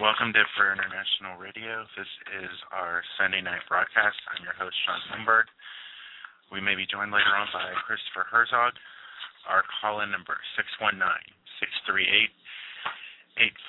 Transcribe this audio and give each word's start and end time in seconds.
Welcome 0.00 0.34
to 0.34 0.42
Prayer 0.58 0.74
International 0.74 1.38
Radio. 1.38 1.86
This 1.94 2.08
is 2.42 2.50
our 2.74 2.98
Sunday 3.14 3.38
night 3.38 3.62
broadcast. 3.70 4.18
I'm 4.26 4.42
your 4.42 4.56
host, 4.58 4.74
Sean 4.82 4.98
Lindberg. 5.14 5.46
We 6.50 6.58
may 6.58 6.74
be 6.74 6.82
joined 6.82 7.14
later 7.14 7.30
on 7.30 7.46
by 7.54 7.70
Christopher 7.86 8.26
Herzog. 8.26 8.74
Our 9.46 9.62
call 9.78 10.02
in 10.02 10.10
number 10.10 10.34
619 10.58 10.98
638 10.98 12.26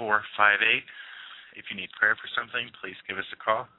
8458. 0.02 1.62
If 1.62 1.70
you 1.70 1.78
need 1.78 1.94
prayer 1.94 2.18
for 2.18 2.30
something, 2.34 2.74
please 2.82 2.98
give 3.06 3.22
us 3.22 3.30
a 3.30 3.38
call. 3.38 3.70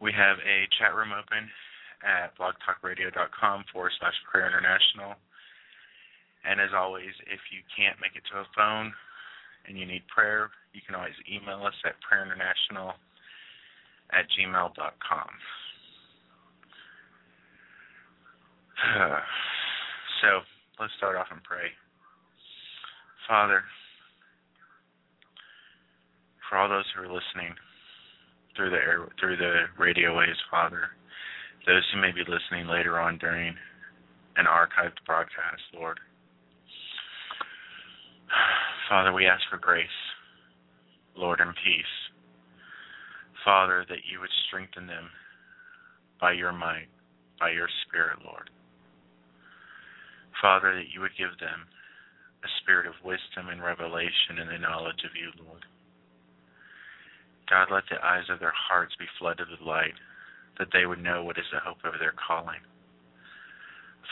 We 0.00 0.08
have 0.16 0.40
a 0.40 0.64
chat 0.80 0.96
room 0.96 1.12
open 1.12 1.52
at 2.00 2.32
blogtalkradio.com 2.40 3.68
forward 3.72 3.92
slash 4.00 4.16
prayer 4.24 4.48
international. 4.48 5.20
And 6.48 6.64
as 6.64 6.72
always, 6.72 7.12
if 7.28 7.44
you 7.52 7.60
can't 7.76 8.00
make 8.00 8.16
it 8.16 8.24
to 8.32 8.40
a 8.40 8.48
phone, 8.56 8.96
and 9.68 9.78
you 9.78 9.86
need 9.86 10.02
prayer, 10.08 10.50
you 10.72 10.80
can 10.86 10.94
always 10.94 11.14
email 11.30 11.66
us 11.66 11.74
at 11.84 11.94
prayerinternational 12.04 12.92
at 14.12 14.26
gmail.com. 14.38 15.28
so 20.22 20.40
let's 20.78 20.92
start 20.98 21.16
off 21.16 21.26
and 21.30 21.42
pray. 21.42 21.68
Father, 23.28 23.62
for 26.48 26.58
all 26.58 26.68
those 26.68 26.84
who 26.94 27.02
are 27.02 27.06
listening 27.12 27.54
through 28.54 28.70
the 28.70 28.76
air, 28.76 29.08
through 29.18 29.36
the 29.36 29.64
radio 29.78 30.16
waves, 30.16 30.38
Father, 30.50 30.90
those 31.66 31.82
who 31.92 32.00
may 32.00 32.12
be 32.12 32.20
listening 32.20 32.68
later 32.68 33.00
on 33.00 33.18
during 33.18 33.54
an 34.36 34.44
archived 34.46 35.04
broadcast, 35.06 35.62
Lord. 35.74 35.98
Father, 38.88 39.12
we 39.12 39.26
ask 39.26 39.42
for 39.50 39.58
grace, 39.58 39.98
Lord, 41.16 41.40
and 41.40 41.54
peace. 41.64 41.94
Father, 43.44 43.84
that 43.88 44.06
you 44.10 44.20
would 44.20 44.30
strengthen 44.46 44.86
them 44.86 45.10
by 46.20 46.32
your 46.32 46.52
might, 46.52 46.86
by 47.40 47.50
your 47.50 47.68
Spirit, 47.86 48.18
Lord. 48.24 48.50
Father, 50.40 50.74
that 50.76 50.94
you 50.94 51.00
would 51.00 51.16
give 51.18 51.34
them 51.40 51.66
a 52.44 52.48
spirit 52.62 52.86
of 52.86 52.94
wisdom 53.02 53.50
and 53.50 53.62
revelation 53.62 54.38
and 54.38 54.50
the 54.50 54.58
knowledge 54.58 55.02
of 55.02 55.18
you, 55.18 55.34
Lord. 55.42 55.64
God, 57.50 57.74
let 57.74 57.84
the 57.90 58.04
eyes 58.04 58.30
of 58.30 58.38
their 58.38 58.54
hearts 58.54 58.94
be 58.98 59.06
flooded 59.18 59.50
with 59.50 59.66
light, 59.66 59.94
that 60.58 60.68
they 60.72 60.86
would 60.86 61.02
know 61.02 61.24
what 61.24 61.38
is 61.38 61.50
the 61.52 61.58
hope 61.58 61.82
of 61.82 61.98
their 61.98 62.14
calling. 62.14 62.62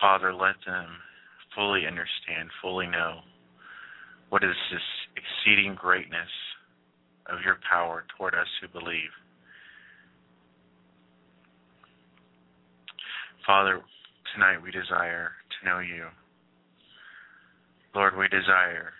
Father, 0.00 0.34
let 0.34 0.58
them 0.66 0.98
fully 1.54 1.86
understand, 1.86 2.50
fully 2.60 2.86
know 2.86 3.22
what 4.34 4.42
is 4.42 4.58
this 4.66 4.82
exceeding 5.14 5.78
greatness 5.78 6.34
of 7.30 7.38
your 7.46 7.62
power 7.70 8.02
toward 8.18 8.34
us 8.34 8.50
who 8.58 8.66
believe. 8.66 9.14
Father, 13.46 13.78
tonight 14.34 14.58
we 14.58 14.74
desire 14.74 15.38
to 15.54 15.58
know 15.62 15.78
you. 15.78 16.10
Lord, 17.94 18.18
we 18.18 18.26
desire 18.26 18.90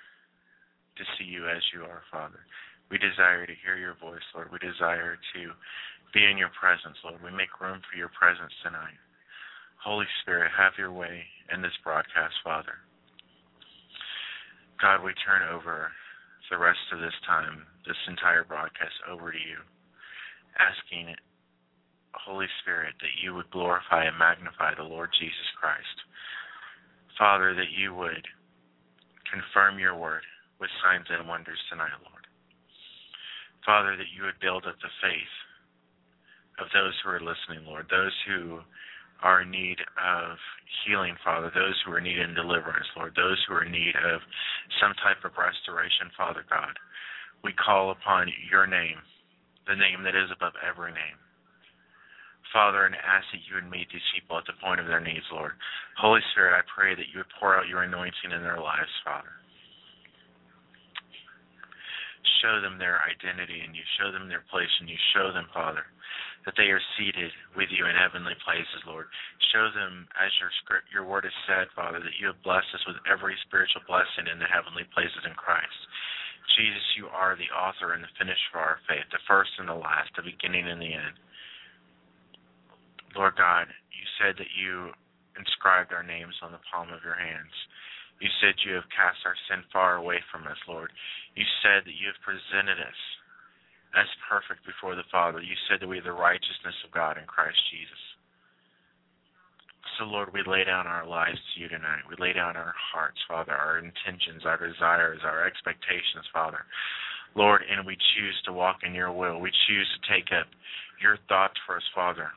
to 0.94 1.04
see 1.18 1.26
you 1.26 1.50
as 1.50 1.66
you 1.74 1.82
are, 1.82 2.06
Father. 2.14 2.46
We 2.88 3.02
desire 3.02 3.42
to 3.42 3.58
hear 3.58 3.74
your 3.74 3.98
voice, 3.98 4.22
Lord. 4.38 4.54
We 4.54 4.62
desire 4.62 5.18
to 5.34 5.40
be 6.14 6.30
in 6.30 6.38
your 6.38 6.54
presence, 6.54 6.94
Lord. 7.02 7.18
We 7.18 7.34
make 7.34 7.58
room 7.58 7.82
for 7.90 7.98
your 7.98 8.14
presence 8.14 8.54
tonight. 8.62 9.02
Holy 9.82 10.06
Spirit, 10.22 10.54
have 10.54 10.78
your 10.78 10.92
way 10.92 11.26
in 11.52 11.60
this 11.60 11.74
broadcast, 11.82 12.38
Father. 12.46 12.83
God, 14.80 15.02
we 15.02 15.12
turn 15.24 15.46
over 15.48 15.90
the 16.50 16.58
rest 16.58 16.82
of 16.92 17.00
this 17.00 17.14
time, 17.26 17.66
this 17.86 17.98
entire 18.08 18.44
broadcast, 18.44 18.94
over 19.08 19.32
to 19.32 19.38
you, 19.38 19.58
asking 20.58 21.14
Holy 22.14 22.46
Spirit 22.62 22.94
that 23.00 23.18
you 23.22 23.34
would 23.34 23.50
glorify 23.50 24.04
and 24.04 24.18
magnify 24.18 24.74
the 24.74 24.86
Lord 24.86 25.10
Jesus 25.18 25.48
Christ. 25.58 25.98
Father, 27.18 27.54
that 27.54 27.70
you 27.74 27.94
would 27.94 28.26
confirm 29.30 29.78
your 29.78 29.96
word 29.96 30.22
with 30.60 30.70
signs 30.82 31.06
and 31.10 31.28
wonders 31.28 31.58
tonight, 31.70 31.94
Lord. 32.06 32.26
Father, 33.66 33.96
that 33.96 34.12
you 34.14 34.24
would 34.24 34.38
build 34.40 34.66
up 34.66 34.76
the 34.82 34.92
faith 35.02 35.34
of 36.60 36.68
those 36.74 36.94
who 37.02 37.10
are 37.10 37.22
listening, 37.22 37.66
Lord, 37.66 37.86
those 37.90 38.14
who 38.26 38.60
are 39.22 39.42
in 39.42 39.50
need 39.50 39.78
of 40.00 40.36
healing, 40.84 41.16
Father, 41.24 41.50
those 41.54 41.76
who 41.84 41.92
are 41.92 41.98
in 41.98 42.04
need 42.04 42.20
of 42.20 42.34
deliverance, 42.34 42.86
Lord, 42.96 43.14
those 43.16 43.38
who 43.46 43.54
are 43.54 43.64
in 43.64 43.72
need 43.72 43.94
of 43.96 44.20
some 44.80 44.92
type 45.00 45.22
of 45.24 45.36
restoration, 45.38 46.10
Father 46.16 46.44
God. 46.48 46.76
We 47.42 47.52
call 47.52 47.92
upon 47.92 48.32
your 48.50 48.66
name, 48.66 48.98
the 49.68 49.76
name 49.76 50.02
that 50.04 50.16
is 50.16 50.32
above 50.32 50.56
every 50.64 50.92
name. 50.92 51.20
Father, 52.52 52.86
and 52.86 52.94
ask 52.94 53.26
that 53.34 53.42
you 53.50 53.58
would 53.58 53.66
meet 53.66 53.90
these 53.90 54.04
people 54.14 54.38
at 54.38 54.46
the 54.46 54.54
point 54.62 54.78
of 54.78 54.86
their 54.86 55.02
needs, 55.02 55.26
Lord. 55.34 55.58
Holy 55.98 56.22
Spirit, 56.30 56.54
I 56.54 56.62
pray 56.70 56.94
that 56.94 57.10
you 57.10 57.18
would 57.18 57.34
pour 57.40 57.58
out 57.58 57.66
your 57.66 57.82
anointing 57.82 58.30
in 58.30 58.46
their 58.46 58.62
lives, 58.62 58.92
Father. 59.02 59.34
Show 62.40 62.62
them 62.62 62.78
their 62.78 63.02
identity 63.08 63.58
and 63.64 63.74
you 63.74 63.82
show 63.98 64.12
them 64.12 64.28
their 64.30 64.46
place 64.52 64.70
and 64.78 64.88
you 64.88 64.96
show 65.16 65.32
them, 65.34 65.50
Father, 65.50 65.82
that 66.44 66.54
they 66.60 66.68
are 66.68 66.92
seated 66.96 67.32
with 67.56 67.72
you 67.72 67.88
in 67.88 67.96
heavenly 67.96 68.36
places, 68.44 68.84
Lord. 68.84 69.08
Show 69.52 69.72
them, 69.72 70.04
as 70.20 70.28
your 70.40 70.52
script, 70.60 70.92
your 70.92 71.08
word 71.08 71.24
has 71.24 71.36
said, 71.48 71.72
Father, 71.72 72.00
that 72.04 72.20
you 72.20 72.28
have 72.28 72.44
blessed 72.44 72.68
us 72.76 72.84
with 72.84 73.00
every 73.08 73.32
spiritual 73.48 73.80
blessing 73.88 74.28
in 74.28 74.36
the 74.36 74.48
heavenly 74.48 74.84
places 74.92 75.24
in 75.24 75.32
Christ. 75.36 75.80
Jesus, 76.60 76.84
you 77.00 77.08
are 77.08 77.34
the 77.34 77.48
author 77.50 77.96
and 77.96 78.04
the 78.04 78.16
finisher 78.20 78.52
of 78.52 78.60
our 78.60 78.78
faith, 78.84 79.08
the 79.08 79.24
first 79.24 79.56
and 79.56 79.66
the 79.66 79.76
last, 79.76 80.12
the 80.12 80.22
beginning 80.22 80.68
and 80.68 80.78
the 80.78 80.92
end. 80.92 81.16
Lord 83.16 83.40
God, 83.40 83.72
you 83.94 84.04
said 84.20 84.36
that 84.36 84.52
you 84.52 84.92
inscribed 85.40 85.96
our 85.96 86.04
names 86.04 86.36
on 86.44 86.52
the 86.52 86.62
palm 86.68 86.92
of 86.92 87.02
your 87.02 87.16
hands. 87.16 87.54
You 88.20 88.30
said 88.38 88.54
you 88.62 88.76
have 88.78 88.86
cast 88.94 89.24
our 89.24 89.34
sin 89.48 89.64
far 89.72 89.96
away 89.96 90.22
from 90.30 90.46
us, 90.46 90.60
Lord. 90.68 90.92
You 91.34 91.46
said 91.64 91.82
that 91.88 91.98
you 91.98 92.12
have 92.12 92.20
presented 92.22 92.78
us 92.78 93.00
as 93.94 94.10
perfect 94.28 94.66
before 94.66 94.94
the 94.94 95.06
Father. 95.10 95.40
You 95.40 95.54
said 95.68 95.80
that 95.80 95.88
we 95.88 95.98
are 95.98 96.06
the 96.06 96.12
righteousness 96.12 96.74
of 96.84 96.90
God 96.90 97.18
in 97.18 97.24
Christ 97.24 97.58
Jesus. 97.70 98.02
So, 99.98 100.04
Lord, 100.04 100.34
we 100.34 100.42
lay 100.46 100.64
down 100.64 100.86
our 100.86 101.06
lives 101.06 101.38
to 101.38 101.60
you 101.60 101.68
tonight. 101.68 102.02
We 102.08 102.18
lay 102.18 102.32
down 102.32 102.56
our 102.56 102.74
hearts, 102.74 103.18
Father, 103.28 103.52
our 103.52 103.78
intentions, 103.78 104.42
our 104.44 104.58
desires, 104.58 105.20
our 105.22 105.46
expectations, 105.46 106.26
Father. 106.32 106.66
Lord, 107.36 107.62
and 107.70 107.86
we 107.86 107.94
choose 107.94 108.34
to 108.46 108.52
walk 108.52 108.82
in 108.82 108.94
your 108.94 109.12
will. 109.12 109.38
We 109.38 109.50
choose 109.66 109.88
to 109.94 110.00
take 110.10 110.30
up 110.34 110.46
your 111.02 111.18
thoughts 111.28 111.54
for 111.66 111.76
us, 111.76 111.88
Father. 111.94 112.30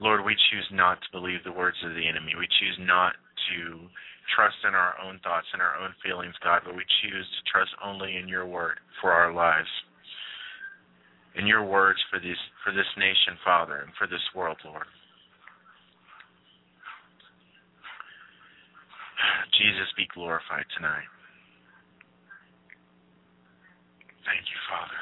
Lord, 0.00 0.24
we 0.24 0.36
choose 0.48 0.68
not 0.72 1.00
to 1.02 1.08
believe 1.12 1.44
the 1.44 1.52
words 1.52 1.76
of 1.84 1.92
the 1.92 2.08
enemy. 2.08 2.32
We 2.38 2.48
choose 2.60 2.78
not 2.80 3.12
to 3.52 3.84
trust 4.34 4.56
in 4.66 4.74
our 4.74 4.96
own 5.04 5.20
thoughts 5.22 5.46
and 5.52 5.60
our 5.60 5.76
own 5.76 5.92
feelings, 6.04 6.34
God, 6.42 6.62
but 6.64 6.76
we 6.76 6.84
choose 7.02 7.26
to 7.26 7.50
trust 7.50 7.70
only 7.84 8.16
in 8.16 8.28
your 8.28 8.46
word 8.46 8.80
for 9.00 9.12
our 9.12 9.32
lives. 9.32 9.68
In 11.36 11.46
your 11.46 11.64
words 11.64 11.98
for 12.10 12.18
this 12.18 12.38
for 12.64 12.72
this 12.72 12.88
nation, 12.98 13.38
Father, 13.44 13.78
and 13.86 13.92
for 13.98 14.06
this 14.06 14.22
world, 14.34 14.58
Lord. 14.64 14.86
Jesus 19.56 19.92
be 19.96 20.08
glorified 20.14 20.64
tonight. 20.76 21.06
Thank 24.24 24.42
you, 24.48 24.58
Father. 24.68 25.00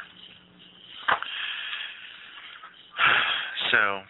So 3.71 4.03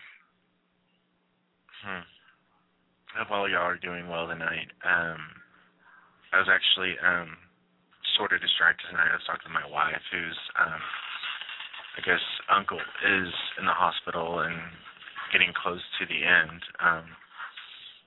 Hmm. 1.88 2.02
I 3.14 3.18
hope 3.22 3.30
all 3.30 3.48
y'all 3.48 3.64
are 3.70 3.78
doing 3.78 4.08
well 4.08 4.26
tonight. 4.26 4.68
Um, 4.82 5.22
I 6.34 6.38
was 6.42 6.50
actually 6.50 6.98
um, 6.98 7.32
sort 8.18 8.34
of 8.34 8.42
distracted 8.42 8.84
tonight. 8.90 9.08
I 9.08 9.16
was 9.16 9.24
talking 9.24 9.46
to 9.46 9.54
my 9.54 9.64
wife, 9.64 10.02
who's, 10.10 10.38
um, 10.58 10.82
I 11.98 12.00
guess, 12.06 12.22
uncle 12.46 12.78
is 12.78 13.30
in 13.58 13.66
the 13.66 13.74
hospital 13.74 14.46
and 14.46 14.54
getting 15.34 15.50
close 15.50 15.82
to 15.98 16.06
the 16.06 16.22
end. 16.22 16.62
Um, 16.78 17.06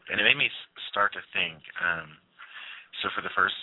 and 0.07 0.17
it 0.17 0.23
made 0.23 0.39
me 0.39 0.47
start 0.89 1.11
to 1.13 1.23
think. 1.35 1.59
Um, 1.83 2.15
so 3.03 3.11
for 3.11 3.19
the 3.21 3.33
first, 3.35 3.59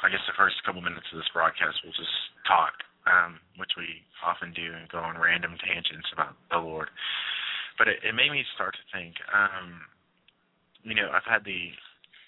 I 0.00 0.08
guess, 0.08 0.24
the 0.24 0.36
first 0.40 0.56
couple 0.64 0.80
minutes 0.80 1.06
of 1.12 1.20
this 1.20 1.28
broadcast, 1.36 1.84
we'll 1.84 1.94
just 1.94 2.16
talk, 2.48 2.80
um, 3.04 3.38
which 3.60 3.76
we 3.76 4.00
often 4.24 4.56
do, 4.56 4.72
and 4.72 4.88
go 4.88 5.04
on 5.04 5.20
random 5.20 5.54
tangents 5.60 6.08
about 6.16 6.32
the 6.50 6.58
Lord 6.58 6.88
but 7.78 7.86
it, 7.86 8.02
it 8.02 8.12
made 8.12 8.34
me 8.34 8.42
start 8.58 8.74
to 8.74 8.84
think. 8.90 9.14
Um, 9.30 9.86
you 10.82 10.94
know, 10.98 11.08
I've 11.14 11.24
had 11.24 11.46
the 11.46 11.70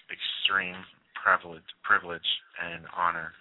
extreme 0.07 0.79
privilege, 1.19 1.67
privilege 1.83 2.25
and 2.57 2.87
honor 2.95 3.35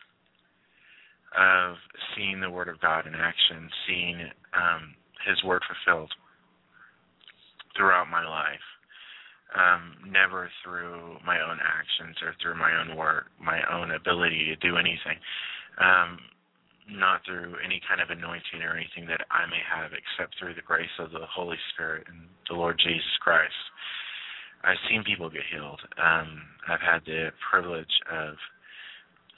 of 1.36 1.76
seeing 2.14 2.40
the 2.40 2.50
Word 2.50 2.68
of 2.68 2.80
God 2.80 3.06
in 3.06 3.14
action, 3.14 3.70
seeing 3.86 4.20
um, 4.54 4.94
His 5.26 5.42
Word 5.44 5.62
fulfilled 5.66 6.12
throughout 7.76 8.08
my 8.10 8.26
life. 8.26 8.66
Um, 9.50 9.96
never 10.06 10.48
through 10.62 11.18
my 11.26 11.42
own 11.42 11.58
actions 11.58 12.16
or 12.22 12.34
through 12.40 12.54
my 12.54 12.70
own 12.70 12.96
work, 12.96 13.26
my 13.42 13.58
own 13.66 13.90
ability 13.90 14.46
to 14.46 14.56
do 14.62 14.76
anything. 14.76 15.18
Um, 15.82 16.18
not 16.88 17.22
through 17.26 17.54
any 17.64 17.80
kind 17.86 18.00
of 18.00 18.10
anointing 18.10 18.62
or 18.62 18.74
anything 18.74 19.06
that 19.06 19.22
I 19.30 19.46
may 19.46 19.62
have, 19.62 19.90
except 19.90 20.38
through 20.38 20.54
the 20.54 20.66
grace 20.66 20.90
of 20.98 21.10
the 21.10 21.26
Holy 21.26 21.58
Spirit 21.74 22.06
and 22.08 22.26
the 22.48 22.54
Lord 22.54 22.78
Jesus 22.78 23.14
Christ. 23.20 23.54
I've 24.62 24.80
seen 24.88 25.04
people 25.04 25.30
get 25.30 25.46
healed. 25.50 25.80
Um, 25.98 26.42
I've 26.68 26.82
had 26.82 27.02
the 27.06 27.30
privilege 27.50 27.94
of 28.10 28.34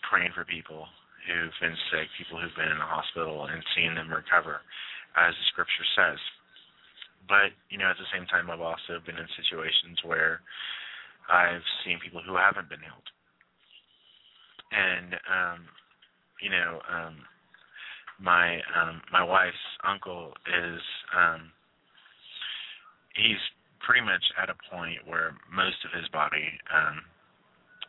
praying 0.09 0.33
for 0.35 0.45
people 0.45 0.87
who've 1.27 1.59
been 1.61 1.77
sick, 1.91 2.09
people 2.19 2.41
who've 2.41 2.55
been 2.57 2.73
in 2.73 2.81
the 2.81 2.89
hospital, 2.89 3.47
and 3.47 3.63
seeing 3.75 3.95
them 3.95 4.11
recover, 4.11 4.61
as 5.17 5.35
the 5.35 5.47
Scripture 5.53 5.87
says. 5.95 6.19
But 7.29 7.55
you 7.71 7.79
know, 7.79 7.91
at 7.91 7.99
the 7.99 8.11
same 8.11 8.27
time, 8.27 8.51
I've 8.51 8.65
also 8.65 8.99
been 9.07 9.19
in 9.19 9.29
situations 9.39 10.03
where 10.03 10.43
I've 11.31 11.65
seen 11.85 12.03
people 12.03 12.23
who 12.23 12.35
haven't 12.35 12.69
been 12.69 12.83
healed, 12.83 13.09
and 14.75 15.15
um, 15.31 15.61
you 16.43 16.51
know, 16.51 16.83
um, 16.91 17.23
my 18.23 18.63
um 18.79 19.03
my 19.13 19.23
wife's 19.23 19.67
uncle 19.87 20.33
is 20.47 20.81
um 21.17 21.51
he's 23.15 23.41
pretty 23.81 24.01
much 24.01 24.23
at 24.41 24.49
a 24.49 24.57
point 24.71 24.99
where 25.07 25.35
most 25.53 25.77
of 25.85 25.91
his 25.99 26.09
body 26.11 26.47
um 26.73 27.03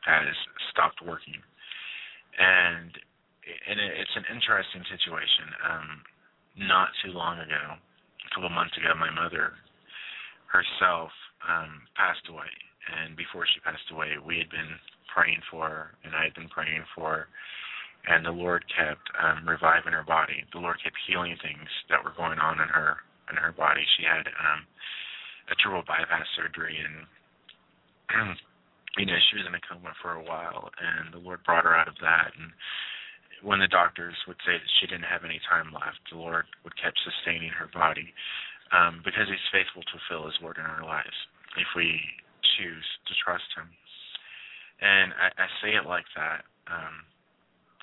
has 0.06 0.36
stopped 0.72 1.00
working 1.06 1.40
and 2.40 2.92
and 3.44 3.78
it's 3.80 4.16
an 4.16 4.28
interesting 4.32 4.84
situation 4.88 5.48
um 5.64 5.90
not 6.56 6.90
too 7.04 7.12
long 7.12 7.40
ago 7.40 7.76
a 7.76 8.30
couple 8.34 8.50
months 8.50 8.76
ago 8.78 8.94
my 8.96 9.12
mother 9.12 9.54
herself 10.48 11.12
um 11.48 11.84
passed 11.96 12.28
away 12.30 12.52
and 12.84 13.16
before 13.16 13.48
she 13.48 13.60
passed 13.64 13.88
away, 13.92 14.20
we 14.20 14.38
had 14.38 14.50
been 14.50 14.76
praying 15.08 15.40
for 15.50 15.70
her, 15.70 15.96
and 16.04 16.16
I 16.16 16.26
had 16.26 16.36
been 16.36 16.50
praying 16.50 16.84
for 16.96 17.24
her, 17.24 17.28
and 18.08 18.26
the 18.26 18.36
Lord 18.36 18.66
kept 18.68 19.08
um, 19.16 19.48
reviving 19.48 19.94
her 19.94 20.04
body. 20.04 20.44
The 20.52 20.60
Lord 20.60 20.84
kept 20.84 20.98
healing 21.08 21.38
things 21.40 21.70
that 21.90 22.04
were 22.04 22.16
going 22.18 22.40
on 22.40 22.60
in 22.60 22.68
her 22.68 22.98
in 23.32 23.38
her 23.38 23.54
body. 23.56 23.82
She 23.96 24.04
had 24.04 24.28
um, 24.28 24.68
a 25.48 25.56
triple 25.56 25.84
bypass 25.88 26.28
surgery, 26.36 26.76
and 26.76 27.08
you 29.00 29.06
know 29.06 29.20
she 29.32 29.38
was 29.40 29.48
in 29.48 29.56
a 29.56 29.64
coma 29.64 29.96
for 30.02 30.20
a 30.20 30.24
while, 30.24 30.70
and 30.76 31.14
the 31.14 31.24
Lord 31.24 31.40
brought 31.46 31.64
her 31.64 31.76
out 31.76 31.88
of 31.88 31.96
that. 32.02 32.36
And 32.36 32.52
when 33.44 33.60
the 33.60 33.68
doctors 33.68 34.16
would 34.26 34.40
say 34.48 34.56
that 34.56 34.74
she 34.80 34.88
didn't 34.88 35.12
have 35.12 35.28
any 35.28 35.40
time 35.52 35.76
left, 35.76 36.00
the 36.08 36.18
Lord 36.18 36.48
would 36.64 36.76
keep 36.80 36.96
sustaining 37.04 37.52
her 37.52 37.68
body 37.76 38.08
um, 38.72 39.04
because 39.04 39.28
He's 39.28 39.52
faithful 39.52 39.84
to 39.84 39.96
fulfill 40.08 40.32
His 40.32 40.40
word 40.40 40.58
in 40.58 40.66
our 40.66 40.82
lives 40.82 41.14
if 41.60 41.68
we 41.76 42.00
choose 42.56 42.88
to 43.06 43.14
trust 43.20 43.46
Him. 43.60 43.68
And 44.80 45.12
I, 45.20 45.28
I 45.36 45.48
say 45.60 45.76
it 45.76 45.84
like 45.84 46.08
that 46.16 46.48
um, 46.72 47.04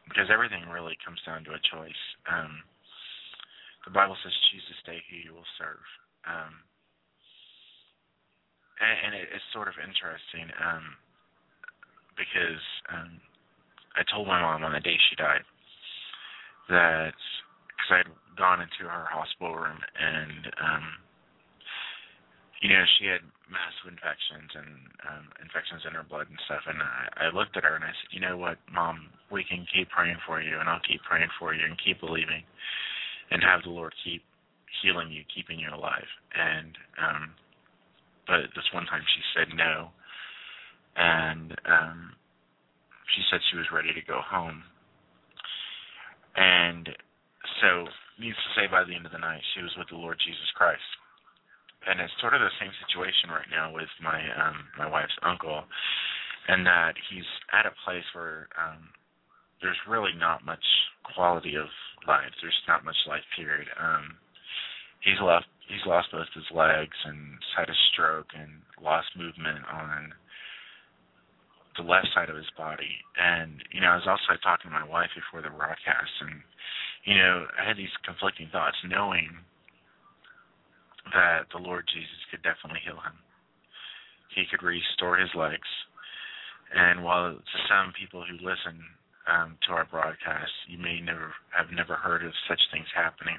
because 0.09 0.33
everything 0.33 0.65
really 0.73 0.97
comes 1.05 1.21
down 1.29 1.45
to 1.45 1.53
a 1.53 1.69
choice. 1.69 2.03
Um, 2.25 2.65
the 3.85 3.93
Bible 3.93 4.17
says, 4.25 4.33
"Choose 4.51 4.65
this 4.69 4.83
day 4.89 5.01
who 5.09 5.17
you 5.21 5.33
will 5.37 5.49
serve." 5.61 5.85
Um, 6.25 6.53
and, 8.81 8.97
and 9.09 9.13
it, 9.17 9.29
it's 9.33 9.53
sort 9.53 9.69
of 9.69 9.77
interesting 9.81 10.49
um, 10.61 10.97
because 12.17 12.65
um, 12.93 13.13
I 13.97 14.05
told 14.09 14.29
my 14.29 14.41
mom 14.41 14.65
on 14.65 14.73
the 14.73 14.85
day 14.85 14.97
she 15.09 15.17
died 15.17 15.45
that 16.71 17.15
because 17.77 17.91
I 17.91 17.99
had 18.07 18.11
gone 18.39 18.63
into 18.63 18.89
her 18.89 19.07
hospital 19.11 19.55
room 19.55 19.79
and 19.99 20.43
um, 20.63 20.85
you 22.63 22.71
know 22.71 22.85
she 22.99 23.07
had 23.07 23.23
massive 23.51 23.91
infections 23.91 24.51
and 24.55 24.71
um, 25.11 25.27
infections 25.43 25.83
in 25.85 25.93
her 25.93 26.07
blood 26.07 26.31
and 26.31 26.39
stuff. 26.47 26.63
And 26.71 26.79
I, 26.81 27.29
I 27.29 27.35
looked 27.35 27.59
at 27.59 27.67
her 27.67 27.75
and 27.75 27.85
I 27.85 27.91
said, 27.93 28.15
you 28.15 28.23
know 28.23 28.39
what, 28.39 28.63
Mom, 28.71 29.11
we 29.29 29.43
can 29.45 29.67
keep 29.75 29.91
praying 29.91 30.17
for 30.25 30.41
you, 30.41 30.57
and 30.59 30.71
I'll 30.71 30.83
keep 30.87 31.03
praying 31.03 31.29
for 31.39 31.53
you, 31.53 31.67
and 31.67 31.77
keep 31.83 32.01
believing, 32.01 32.47
and 33.31 33.43
have 33.43 33.67
the 33.67 33.75
Lord 33.75 33.93
keep 34.07 34.23
healing 34.83 35.11
you, 35.11 35.27
keeping 35.35 35.59
you 35.59 35.69
alive. 35.75 36.09
And 36.33 36.73
um, 37.03 37.23
but 38.27 38.55
this 38.55 38.67
one 38.73 38.87
time 38.87 39.03
she 39.03 39.23
said 39.35 39.49
no, 39.55 39.91
and 40.97 41.53
um, 41.67 42.15
she 43.15 43.23
said 43.31 43.41
she 43.51 43.59
was 43.59 43.67
ready 43.75 43.93
to 43.93 44.03
go 44.07 44.23
home. 44.23 44.63
And 46.41 46.89
so, 47.61 47.85
needs 48.17 48.37
to 48.37 48.51
say, 48.57 48.65
by 48.65 48.85
the 48.85 48.97
end 48.97 49.05
of 49.05 49.13
the 49.13 49.21
night, 49.21 49.45
she 49.53 49.61
was 49.61 49.77
with 49.77 49.93
the 49.93 50.01
Lord 50.01 50.17
Jesus 50.25 50.49
Christ. 50.57 50.85
And 51.85 52.01
it's 52.01 52.13
sort 52.21 52.33
of 52.33 52.41
the 52.41 52.53
same 52.61 52.73
situation 52.85 53.33
right 53.33 53.49
now 53.49 53.73
with 53.73 53.89
my 54.05 54.21
um 54.37 54.69
my 54.77 54.85
wife's 54.85 55.17
uncle 55.25 55.65
and 56.49 56.65
that 56.69 56.93
he's 57.09 57.25
at 57.57 57.65
a 57.65 57.73
place 57.89 58.05
where 58.13 58.53
um 58.61 58.93
there's 59.65 59.81
really 59.89 60.13
not 60.13 60.45
much 60.45 60.65
quality 61.17 61.57
of 61.57 61.73
life. 62.05 62.33
There's 62.41 62.65
not 62.69 62.85
much 62.85 63.01
life 63.09 63.25
period. 63.33 63.69
Um 63.81 64.17
he's 65.01 65.21
lost 65.25 65.49
he's 65.73 65.85
lost 65.89 66.13
both 66.13 66.29
his 66.37 66.49
legs 66.53 66.97
and 67.05 67.41
had 67.57 67.73
a 67.73 67.83
stroke 67.93 68.29
and 68.37 68.61
lost 68.85 69.09
movement 69.17 69.65
on 69.73 70.13
the 71.77 71.87
left 71.87 72.09
side 72.15 72.29
of 72.29 72.37
his 72.37 72.51
body 72.57 72.99
and 73.19 73.63
you 73.73 73.81
know 73.81 73.95
I 73.95 74.01
was 74.01 74.09
also 74.09 74.39
talking 74.43 74.71
to 74.71 74.75
my 74.75 74.87
wife 74.87 75.11
before 75.15 75.43
the 75.43 75.55
broadcast 75.55 76.15
and 76.21 76.41
you 77.05 77.15
know 77.17 77.47
I 77.59 77.69
had 77.69 77.77
these 77.77 77.93
conflicting 78.05 78.49
thoughts 78.51 78.77
knowing 78.87 79.31
that 81.13 81.51
the 81.53 81.63
Lord 81.63 81.85
Jesus 81.91 82.23
could 82.31 82.43
definitely 82.43 82.81
heal 82.85 83.01
him. 83.01 83.17
He 84.35 84.47
could 84.51 84.63
restore 84.63 85.17
his 85.17 85.31
legs. 85.35 85.67
And 86.71 87.03
while 87.03 87.35
to 87.35 87.59
some 87.67 87.93
people 87.99 88.23
who 88.23 88.39
listen 88.39 88.79
um, 89.27 89.59
to 89.67 89.75
our 89.75 89.87
broadcast, 89.91 90.53
you 90.69 90.79
may 90.79 91.01
never 91.01 91.35
have 91.51 91.75
never 91.75 91.95
heard 91.99 92.25
of 92.25 92.33
such 92.49 92.61
things 92.71 92.87
happening, 92.95 93.39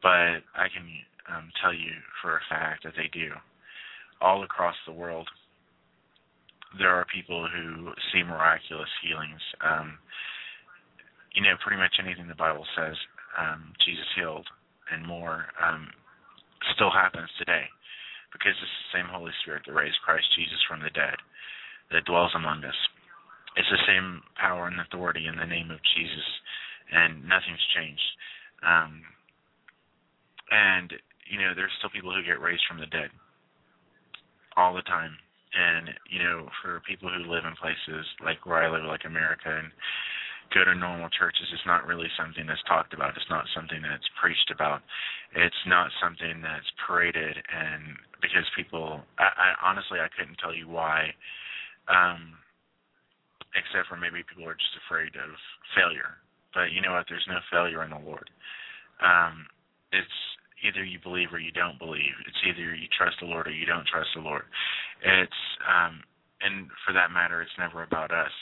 but 0.00 0.40
I 0.56 0.72
can 0.72 0.88
um, 1.28 1.52
tell 1.60 1.74
you 1.74 1.92
for 2.22 2.36
a 2.36 2.46
fact 2.48 2.84
that 2.84 2.96
they 2.96 3.12
do. 3.12 3.36
All 4.20 4.42
across 4.42 4.74
the 4.86 4.96
world, 4.96 5.28
there 6.76 6.92
are 6.92 7.06
people 7.08 7.48
who 7.48 7.92
see 8.12 8.22
miraculous 8.22 8.90
healings. 9.00 9.40
Um, 9.64 9.98
you 11.32 11.42
know, 11.42 11.56
pretty 11.64 11.80
much 11.80 11.96
anything 11.96 12.28
the 12.28 12.36
Bible 12.36 12.66
says, 12.76 12.96
um, 13.38 13.72
Jesus 13.84 14.04
healed 14.16 14.46
and 14.92 15.06
more. 15.06 15.46
Um, 15.62 15.88
still 16.74 16.90
happens 16.90 17.30
today 17.38 17.64
because 18.32 18.52
it's 18.52 18.78
the 18.84 18.98
same 19.00 19.08
Holy 19.08 19.32
Spirit 19.40 19.62
that 19.64 19.72
raised 19.72 19.96
Christ 20.04 20.26
Jesus 20.36 20.60
from 20.68 20.82
the 20.84 20.92
dead 20.92 21.16
that 21.92 22.04
dwells 22.04 22.32
among 22.36 22.64
us. 22.64 22.76
It's 23.56 23.70
the 23.72 23.88
same 23.88 24.20
power 24.36 24.68
and 24.68 24.76
authority 24.80 25.26
in 25.26 25.36
the 25.36 25.48
name 25.48 25.70
of 25.70 25.80
Jesus, 25.96 26.28
and 26.92 27.24
nothing's 27.24 27.64
changed. 27.74 28.10
Um, 28.62 29.02
and 30.52 30.92
you 31.30 31.38
know, 31.40 31.52
there's 31.54 31.72
still 31.78 31.90
people 31.90 32.12
who 32.12 32.24
get 32.24 32.40
raised 32.40 32.64
from 32.68 32.80
the 32.80 32.86
dead 32.88 33.10
all 34.56 34.74
the 34.74 34.82
time. 34.82 35.16
And 35.54 35.90
you 36.10 36.20
know, 36.20 36.48
for 36.62 36.82
people 36.86 37.08
who 37.08 37.30
live 37.30 37.44
in 37.44 37.56
places 37.56 38.06
like 38.24 38.44
where 38.44 38.62
I 38.62 38.70
live, 38.70 38.84
like 38.84 39.04
America, 39.04 39.48
and 39.48 39.72
go 40.54 40.64
to 40.64 40.74
normal 40.74 41.08
churches. 41.12 41.48
It's 41.52 41.66
not 41.66 41.86
really 41.86 42.08
something 42.16 42.46
that's 42.46 42.62
talked 42.64 42.94
about. 42.94 43.16
It's 43.16 43.30
not 43.30 43.44
something 43.54 43.82
that's 43.82 44.08
preached 44.20 44.50
about. 44.52 44.80
It's 45.36 45.64
not 45.66 45.92
something 46.00 46.40
that's 46.40 46.68
paraded 46.80 47.36
and 47.36 47.96
because 48.20 48.48
people 48.56 49.00
I, 49.18 49.28
I 49.28 49.48
honestly 49.62 50.00
I 50.00 50.08
couldn't 50.08 50.40
tell 50.40 50.54
you 50.54 50.68
why. 50.68 51.12
Um 51.88 52.40
except 53.56 53.88
for 53.88 53.96
maybe 53.96 54.24
people 54.24 54.48
are 54.48 54.56
just 54.56 54.76
afraid 54.84 55.16
of 55.16 55.32
failure. 55.76 56.20
But 56.52 56.72
you 56.72 56.80
know 56.80 56.92
what, 56.92 57.06
there's 57.08 57.28
no 57.28 57.40
failure 57.52 57.84
in 57.84 57.92
the 57.92 58.00
Lord. 58.00 58.30
Um 59.04 59.46
it's 59.92 60.18
either 60.66 60.84
you 60.84 60.98
believe 61.02 61.32
or 61.32 61.38
you 61.38 61.52
don't 61.52 61.78
believe. 61.78 62.14
It's 62.26 62.42
either 62.46 62.74
you 62.74 62.88
trust 62.96 63.16
the 63.20 63.26
Lord 63.26 63.46
or 63.46 63.54
you 63.54 63.66
don't 63.66 63.86
trust 63.86 64.10
the 64.14 64.22
Lord. 64.22 64.42
It's 65.04 65.42
um 65.66 66.02
and 66.40 66.68
for 66.86 66.92
that 66.92 67.10
matter 67.10 67.42
it's 67.42 67.58
never 67.58 67.82
about 67.82 68.10
us 68.10 68.32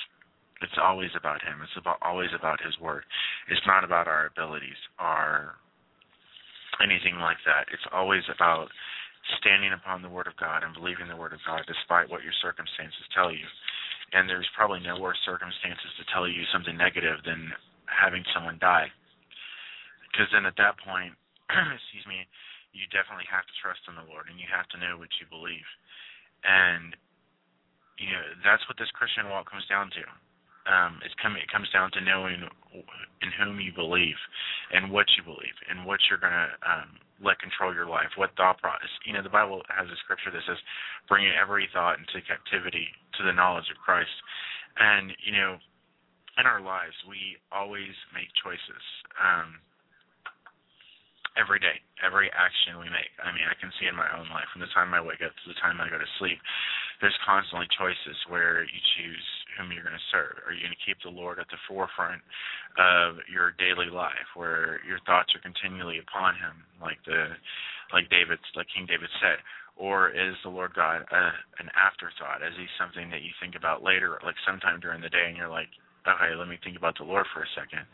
it's 0.62 0.78
always 0.80 1.11
about 1.16 1.42
Him. 1.42 1.61
It's 1.61 1.76
about 1.76 2.00
always 2.00 2.30
about 2.32 2.62
His 2.64 2.73
Word. 2.80 3.04
It's 3.49 3.64
not 3.66 3.85
about 3.85 4.08
our 4.08 4.26
abilities 4.26 4.78
or 4.99 5.56
anything 6.80 7.20
like 7.20 7.40
that. 7.44 7.68
It's 7.73 7.85
always 7.92 8.25
about 8.32 8.68
standing 9.40 9.73
upon 9.73 10.00
the 10.00 10.08
Word 10.12 10.26
of 10.26 10.37
God 10.40 10.64
and 10.64 10.73
believing 10.73 11.08
the 11.08 11.18
Word 11.18 11.32
of 11.32 11.44
God 11.44 11.61
despite 11.66 12.08
what 12.08 12.25
your 12.25 12.37
circumstances 12.40 13.04
tell 13.12 13.28
you. 13.28 13.44
And 14.12 14.28
there's 14.28 14.49
probably 14.56 14.80
no 14.80 14.96
worse 14.96 15.18
circumstances 15.26 15.92
to 15.99 16.04
tell 16.14 16.28
you 16.28 16.46
something 16.52 16.76
negative 16.76 17.20
than 17.26 17.52
having 17.90 18.25
someone 18.32 18.56
die. 18.61 18.88
Because 20.08 20.30
then 20.32 20.46
at 20.46 20.56
that 20.56 20.80
point, 20.80 21.12
excuse 21.79 22.07
me, 22.09 22.26
you 22.75 22.85
definitely 22.93 23.29
have 23.31 23.47
to 23.47 23.55
trust 23.62 23.81
in 23.88 23.97
the 23.97 24.07
Lord 24.07 24.29
and 24.29 24.37
you 24.37 24.49
have 24.50 24.69
to 24.75 24.81
know 24.83 25.00
what 25.00 25.12
you 25.19 25.26
believe. 25.29 25.67
And 26.45 26.95
you 27.97 28.12
know, 28.12 28.25
that's 28.45 28.62
what 28.69 28.76
this 28.76 28.93
Christian 28.93 29.33
walk 29.33 29.49
comes 29.49 29.65
down 29.73 29.88
to 29.97 30.05
um, 30.67 30.99
it's 31.07 31.15
come, 31.23 31.38
it 31.38 31.47
comes 31.50 31.71
down 31.71 31.91
to 31.95 32.00
knowing 32.03 32.43
in 32.43 33.31
whom 33.38 33.62
you 33.62 33.71
believe 33.73 34.19
and 34.75 34.91
what 34.91 35.07
you 35.17 35.23
believe 35.23 35.55
and 35.71 35.87
what 35.87 36.03
you're 36.11 36.21
going 36.21 36.35
to 36.35 36.50
um, 36.67 36.99
let 37.23 37.38
control 37.38 37.73
your 37.73 37.87
life, 37.87 38.11
what 38.19 38.35
thought 38.37 38.59
process. 38.59 38.91
You 39.07 39.15
know, 39.15 39.23
the 39.23 39.33
Bible 39.33 39.62
has 39.71 39.87
a 39.87 39.99
scripture 40.03 40.35
that 40.35 40.43
says, 40.45 40.59
bringing 41.09 41.33
every 41.33 41.71
thought 41.71 42.03
into 42.03 42.19
captivity 42.26 42.91
to 43.17 43.23
the 43.23 43.33
knowledge 43.33 43.71
of 43.71 43.79
Christ. 43.79 44.12
And, 44.76 45.15
you 45.23 45.33
know, 45.33 45.57
in 46.37 46.45
our 46.45 46.61
lives, 46.61 46.99
we 47.09 47.38
always 47.55 47.95
make 48.12 48.29
choices. 48.37 48.85
Um, 49.17 49.62
every 51.37 51.61
day, 51.61 51.78
every 52.00 52.33
action 52.33 52.81
we 52.81 52.88
make. 52.88 53.12
I 53.21 53.31
mean, 53.31 53.45
I 53.45 53.57
can 53.61 53.71
see 53.76 53.87
in 53.87 53.95
my 53.97 54.09
own 54.16 54.28
life, 54.33 54.49
from 54.50 54.64
the 54.64 54.73
time 54.73 54.97
I 54.97 55.05
wake 55.05 55.21
up 55.21 55.33
to 55.33 55.47
the 55.49 55.61
time 55.61 55.78
I 55.78 55.93
go 55.93 56.00
to 56.00 56.16
sleep, 56.19 56.40
there's 57.00 57.16
constantly 57.28 57.69
choices 57.76 58.16
where 58.33 58.64
you 58.64 58.81
choose 58.97 59.26
whom 59.57 59.73
you're 59.73 59.85
going 59.85 59.97
to 59.97 60.11
serve. 60.12 60.40
Are 60.45 60.52
you 60.52 60.64
going 60.64 60.75
to 60.76 60.85
keep 60.85 60.97
the 61.05 61.12
Lord 61.12 61.37
at 61.38 61.49
the 61.52 61.61
forefront 61.69 62.25
of 62.81 63.21
your 63.28 63.52
daily 63.61 63.93
life, 63.93 64.28
where 64.33 64.81
your 64.85 65.00
thoughts 65.05 65.33
are 65.37 65.45
continually 65.45 66.00
upon 66.00 66.37
Him, 66.40 66.64
like 66.81 67.00
the, 67.05 67.37
like 67.93 68.09
David, 68.09 68.40
like 68.57 68.69
King 68.73 68.88
David 68.88 69.12
said, 69.21 69.40
or 69.76 70.09
is 70.09 70.33
the 70.40 70.52
Lord 70.52 70.73
God 70.73 71.05
uh, 71.12 71.37
an 71.61 71.69
afterthought? 71.76 72.40
Is 72.40 72.57
He 72.57 72.64
something 72.81 73.12
that 73.12 73.21
you 73.21 73.33
think 73.40 73.57
about 73.57 73.85
later, 73.85 74.16
like 74.25 74.37
sometime 74.49 74.81
during 74.81 75.05
the 75.05 75.12
day, 75.12 75.28
and 75.28 75.37
you're 75.37 75.52
like, 75.52 75.69
okay, 76.09 76.33
let 76.33 76.49
me 76.49 76.57
think 76.64 76.81
about 76.81 76.97
the 76.97 77.05
Lord 77.05 77.28
for 77.33 77.45
a 77.45 77.50
second. 77.52 77.85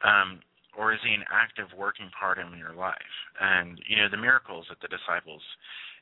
Um, 0.00 0.40
or 0.76 0.92
is 0.92 1.00
he 1.02 1.12
an 1.14 1.24
active 1.30 1.68
working 1.76 2.10
part 2.14 2.38
in 2.38 2.56
your 2.58 2.74
life? 2.74 3.14
And 3.40 3.80
you 3.88 3.96
know 3.96 4.08
the 4.10 4.20
miracles 4.20 4.66
that 4.70 4.80
the 4.80 4.88
disciples 4.88 5.42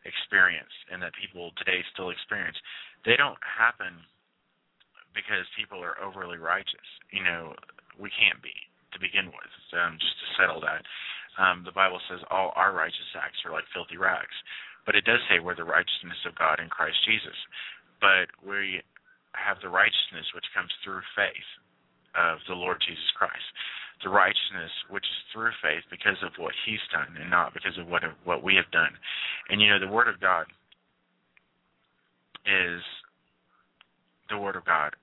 experienced 0.04 0.76
and 0.92 1.02
that 1.02 1.12
people 1.16 1.50
today 1.58 1.82
still 1.92 2.10
experience, 2.10 2.56
they 3.04 3.16
don't 3.16 3.40
happen 3.42 3.96
because 5.14 5.46
people 5.58 5.82
are 5.82 5.98
overly 5.98 6.38
righteous. 6.38 6.87
You 7.10 7.25
know, 7.25 7.54
we 7.98 8.10
can't 8.14 8.38
be 8.42 8.54
to 8.94 8.98
begin 9.00 9.26
with. 9.32 9.52
Um, 9.75 9.98
just 9.98 10.16
to 10.20 10.26
settle 10.38 10.60
that, 10.62 10.84
um, 11.37 11.62
the 11.64 11.75
Bible 11.75 12.00
says 12.08 12.20
all 12.30 12.52
our 12.56 12.72
righteous 12.72 13.10
acts 13.18 13.42
are 13.44 13.52
like 13.52 13.66
filthy 13.75 13.96
rags. 13.96 14.34
but 14.87 14.96
it 14.96 15.04
does 15.04 15.20
say 15.28 15.38
we're 15.38 15.54
the 15.58 15.68
righteousness 15.68 16.16
of 16.25 16.32
God 16.38 16.60
in 16.60 16.68
Christ 16.72 16.96
Jesus. 17.04 17.37
But 18.00 18.32
we 18.40 18.80
have 19.37 19.60
the 19.60 19.68
righteousness 19.68 20.25
which 20.34 20.48
comes 20.56 20.72
through 20.82 21.02
faith 21.12 21.50
of 22.18 22.38
the 22.50 22.58
Lord 22.58 22.82
Jesus 22.82 23.06
Christ. 23.14 23.46
The 24.02 24.10
righteousness 24.10 24.70
which 24.90 25.06
is 25.06 25.20
through 25.30 25.54
faith 25.62 25.82
because 25.90 26.18
of 26.22 26.34
what 26.38 26.54
He's 26.66 26.82
done 26.90 27.14
and 27.18 27.30
not 27.30 27.54
because 27.54 27.78
of 27.78 27.87
what 27.87 28.02
what 28.25 28.42
we 28.42 28.54
have 28.54 28.70
done. 28.70 28.94
And 29.50 29.60
you 29.62 29.70
know 29.70 29.78
the 29.78 29.90
Word 29.90 30.06
of 30.06 30.20
God 30.20 30.46
is 32.46 32.82
the 34.30 34.38
Word 34.38 34.54
of 34.54 34.64
God, 34.64 34.94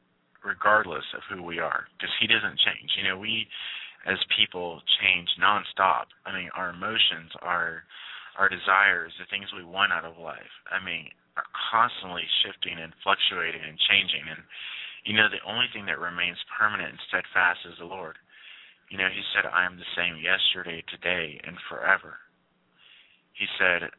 regardless 0.43 1.03
of 1.15 1.21
who 1.27 1.43
we 1.43 1.59
are, 1.59 1.87
because 1.95 2.13
He 2.19 2.27
doesn't 2.27 2.59
change. 2.63 2.91
You 2.95 3.07
know 3.07 3.19
we 3.19 3.47
as 4.07 4.19
people 4.37 4.79
change 5.03 5.27
nonstop. 5.41 6.07
I 6.25 6.31
mean 6.31 6.49
our 6.55 6.71
emotions, 6.71 7.35
our 7.41 7.83
our 8.39 8.47
desires, 8.47 9.11
the 9.19 9.27
things 9.31 9.51
we 9.55 9.63
want 9.63 9.91
out 9.91 10.07
of 10.07 10.15
life. 10.19 10.55
I 10.71 10.83
mean 10.83 11.11
are 11.35 11.47
constantly 11.71 12.23
shifting 12.43 12.79
and 12.79 12.95
fluctuating 13.03 13.59
and 13.59 13.75
changing 13.91 14.23
and 14.31 14.39
you 15.05 15.13
know, 15.13 15.29
the 15.29 15.41
only 15.45 15.69
thing 15.69 15.85
that 15.85 16.01
remains 16.01 16.37
permanent 16.57 16.89
and 16.89 17.07
steadfast 17.09 17.61
is 17.69 17.77
the 17.77 17.85
Lord. 17.85 18.17
You 18.89 18.97
know, 18.97 19.09
he 19.09 19.21
said, 19.33 19.45
I 19.49 19.65
am 19.65 19.77
the 19.77 19.93
same 19.97 20.17
yesterday, 20.17 20.81
today, 20.89 21.41
and 21.45 21.57
forever. 21.69 22.17
He 23.33 23.45
said, 23.57 23.89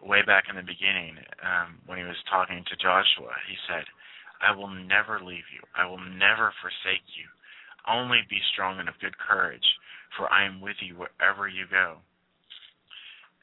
way 0.00 0.24
back 0.24 0.48
in 0.48 0.56
the 0.56 0.64
beginning, 0.64 1.16
um, 1.44 1.80
when 1.84 1.98
he 2.00 2.04
was 2.04 2.16
talking 2.28 2.64
to 2.64 2.76
Joshua, 2.76 3.32
he 3.48 3.56
said, 3.68 3.84
I 4.40 4.56
will 4.56 4.68
never 4.68 5.20
leave 5.20 5.48
you. 5.52 5.60
I 5.76 5.84
will 5.88 6.00
never 6.00 6.52
forsake 6.60 7.04
you. 7.16 7.28
Only 7.88 8.20
be 8.28 8.40
strong 8.52 8.80
and 8.80 8.88
of 8.88 9.00
good 9.00 9.16
courage, 9.16 9.64
for 10.16 10.32
I 10.32 10.44
am 10.44 10.60
with 10.60 10.76
you 10.80 10.96
wherever 10.96 11.48
you 11.48 11.64
go. 11.70 12.00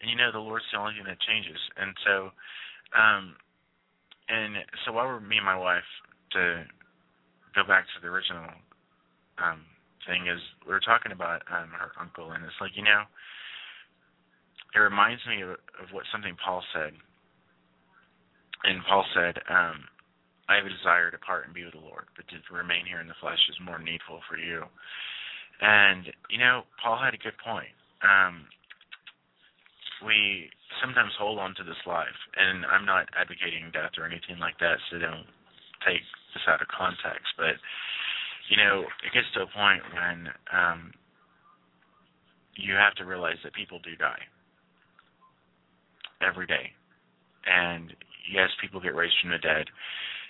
And 0.01 0.09
you 0.09 0.17
know, 0.17 0.31
the 0.31 0.41
Lord's 0.41 0.65
the 0.71 0.79
only 0.79 0.93
thing 0.93 1.07
that 1.07 1.21
changes. 1.21 1.61
And 1.77 1.93
so, 2.05 2.15
um, 2.93 3.35
and 4.29 4.65
so 4.85 4.91
while 4.91 5.07
we're, 5.07 5.21
me 5.21 5.37
and 5.37 5.45
my 5.45 5.57
wife, 5.57 5.87
to 6.33 6.65
go 7.55 7.63
back 7.63 7.85
to 7.93 8.01
the 8.01 8.09
original 8.09 8.49
um, 9.37 9.61
thing 10.05 10.27
is 10.27 10.39
we 10.65 10.73
were 10.73 10.83
talking 10.83 11.11
about 11.11 11.41
um, 11.49 11.69
her 11.73 11.93
uncle, 11.99 12.31
and 12.31 12.43
it's 12.43 12.59
like 12.61 12.75
you 12.75 12.83
know, 12.83 13.03
it 14.75 14.79
reminds 14.79 15.21
me 15.25 15.41
of, 15.41 15.57
of 15.79 15.89
what 15.91 16.05
something 16.11 16.35
Paul 16.43 16.63
said. 16.73 16.93
And 18.63 18.79
Paul 18.87 19.05
said, 19.13 19.39
um, 19.49 19.85
"I 20.47 20.55
have 20.55 20.65
a 20.65 20.73
desire 20.73 21.11
to 21.11 21.19
part 21.19 21.45
and 21.45 21.53
be 21.53 21.65
with 21.65 21.73
the 21.73 21.83
Lord, 21.83 22.05
but 22.15 22.27
to 22.29 22.37
remain 22.53 22.85
here 22.85 23.01
in 23.01 23.07
the 23.07 23.19
flesh 23.21 23.39
is 23.49 23.57
more 23.63 23.79
needful 23.79 24.21
for 24.29 24.37
you." 24.37 24.63
And 25.61 26.09
you 26.29 26.39
know, 26.39 26.63
Paul 26.81 26.99
had 26.99 27.13
a 27.13 27.21
good 27.21 27.37
point. 27.43 27.73
Um, 28.03 28.45
we 30.05 30.49
sometimes 30.83 31.11
hold 31.17 31.39
on 31.39 31.55
to 31.55 31.63
this 31.63 31.79
life, 31.87 32.19
and 32.35 32.65
I'm 32.65 32.85
not 32.85 33.07
advocating 33.15 33.71
death 33.71 33.95
or 33.97 34.05
anything 34.05 34.39
like 34.39 34.59
that, 34.59 34.77
so 34.91 34.99
don't 34.99 35.27
take 35.87 36.03
this 36.33 36.43
out 36.47 36.61
of 36.61 36.67
context, 36.67 37.33
but 37.37 37.55
you 38.49 38.57
know, 38.57 38.83
it 39.05 39.13
gets 39.13 39.27
to 39.35 39.47
a 39.47 39.53
point 39.55 39.81
when 39.95 40.27
um, 40.51 40.91
you 42.55 42.75
have 42.75 42.93
to 42.95 43.05
realize 43.05 43.39
that 43.43 43.53
people 43.53 43.79
do 43.79 43.95
die 43.95 44.19
every 46.21 46.47
day, 46.47 46.71
and 47.47 47.93
yes, 48.31 48.49
people 48.61 48.81
get 48.81 48.95
raised 48.95 49.15
from 49.21 49.31
the 49.31 49.39
dead. 49.39 49.67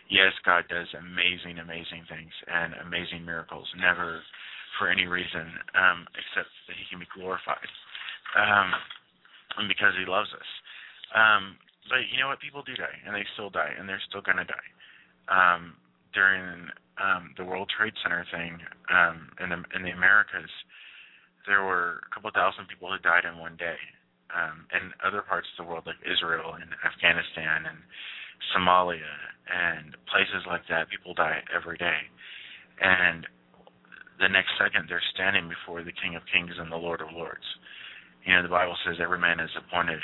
Yes, 0.09 0.33
God 0.45 0.65
does 0.69 0.87
amazing, 0.93 1.57
amazing 1.57 2.05
things 2.05 2.31
and 2.45 2.73
amazing 2.85 3.25
miracles. 3.25 3.65
Never 3.79 4.21
for 4.77 4.89
any 4.89 5.05
reason 5.05 5.53
um, 5.73 6.05
except 6.13 6.49
that 6.67 6.77
He 6.77 6.85
can 6.89 6.99
be 6.99 7.09
glorified, 7.17 7.71
um, 8.37 8.69
and 9.57 9.67
because 9.67 9.93
He 9.97 10.05
loves 10.05 10.29
us. 10.33 10.49
Um, 11.17 11.57
but 11.89 12.05
you 12.13 12.21
know 12.21 12.29
what? 12.29 12.41
People 12.41 12.63
do 12.63 12.77
die, 12.77 12.97
and 13.05 13.15
they 13.15 13.25
still 13.33 13.49
die, 13.49 13.73
and 13.73 13.89
they're 13.89 14.01
still 14.09 14.21
gonna 14.21 14.45
die. 14.45 14.69
Um, 15.29 15.75
during 16.13 16.69
um, 17.01 17.33
the 17.37 17.43
World 17.43 17.69
Trade 17.75 17.93
Center 18.01 18.25
thing 18.31 18.57
um, 18.89 19.29
in 19.41 19.49
the 19.49 19.59
in 19.75 19.81
the 19.83 19.91
Americas, 19.91 20.49
there 21.47 21.63
were 21.63 22.01
a 22.05 22.09
couple 22.13 22.29
thousand 22.31 22.69
people 22.69 22.89
who 22.91 22.99
died 23.01 23.25
in 23.25 23.37
one 23.37 23.57
day. 23.57 23.77
Um, 24.33 24.65
in 24.73 24.89
other 25.05 25.21
parts 25.21 25.45
of 25.53 25.61
the 25.61 25.69
world, 25.69 25.85
like 25.85 26.01
Israel 26.01 26.57
and 26.57 26.73
Afghanistan 26.81 27.69
and 27.69 27.77
Somalia 28.49 29.13
and 29.45 29.93
places 30.09 30.41
like 30.49 30.65
that, 30.73 30.89
people 30.89 31.13
die 31.13 31.45
every 31.53 31.77
day. 31.77 32.09
And 32.81 33.27
the 34.17 34.29
next 34.29 34.57
second, 34.57 34.89
they're 34.89 35.03
standing 35.13 35.45
before 35.45 35.85
the 35.85 35.93
King 35.93 36.17
of 36.17 36.25
Kings 36.33 36.57
and 36.57 36.71
the 36.71 36.81
Lord 36.81 37.01
of 37.01 37.13
Lords. 37.13 37.45
You 38.25 38.33
know, 38.33 38.41
the 38.41 38.49
Bible 38.49 38.73
says 38.81 38.97
every 38.97 39.19
man 39.19 39.37
is 39.39 39.53
appointed 39.53 40.01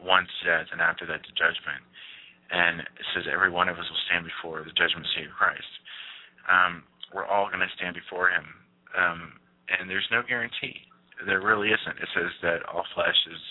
once 0.00 0.30
death, 0.46 0.70
and 0.72 0.80
after 0.80 1.04
that, 1.04 1.20
the 1.28 1.34
judgment 1.36 1.82
and 2.50 2.80
it 2.80 3.06
says 3.14 3.24
every 3.32 3.50
one 3.50 3.68
of 3.68 3.78
us 3.78 3.88
will 3.88 4.04
stand 4.06 4.24
before 4.24 4.62
the 4.62 4.76
judgment 4.76 5.06
seat 5.14 5.26
of 5.26 5.34
Christ. 5.34 5.72
Um, 6.46 6.84
we're 7.12 7.26
all 7.26 7.48
going 7.48 7.64
to 7.64 7.76
stand 7.76 7.94
before 7.94 8.30
Him, 8.30 8.46
um, 8.94 9.20
and 9.68 9.90
there's 9.90 10.06
no 10.10 10.22
guarantee. 10.22 10.86
There 11.26 11.40
really 11.40 11.68
isn't. 11.68 11.98
It 11.98 12.10
says 12.14 12.30
that 12.42 12.66
all 12.68 12.84
flesh 12.94 13.16
is 13.30 13.42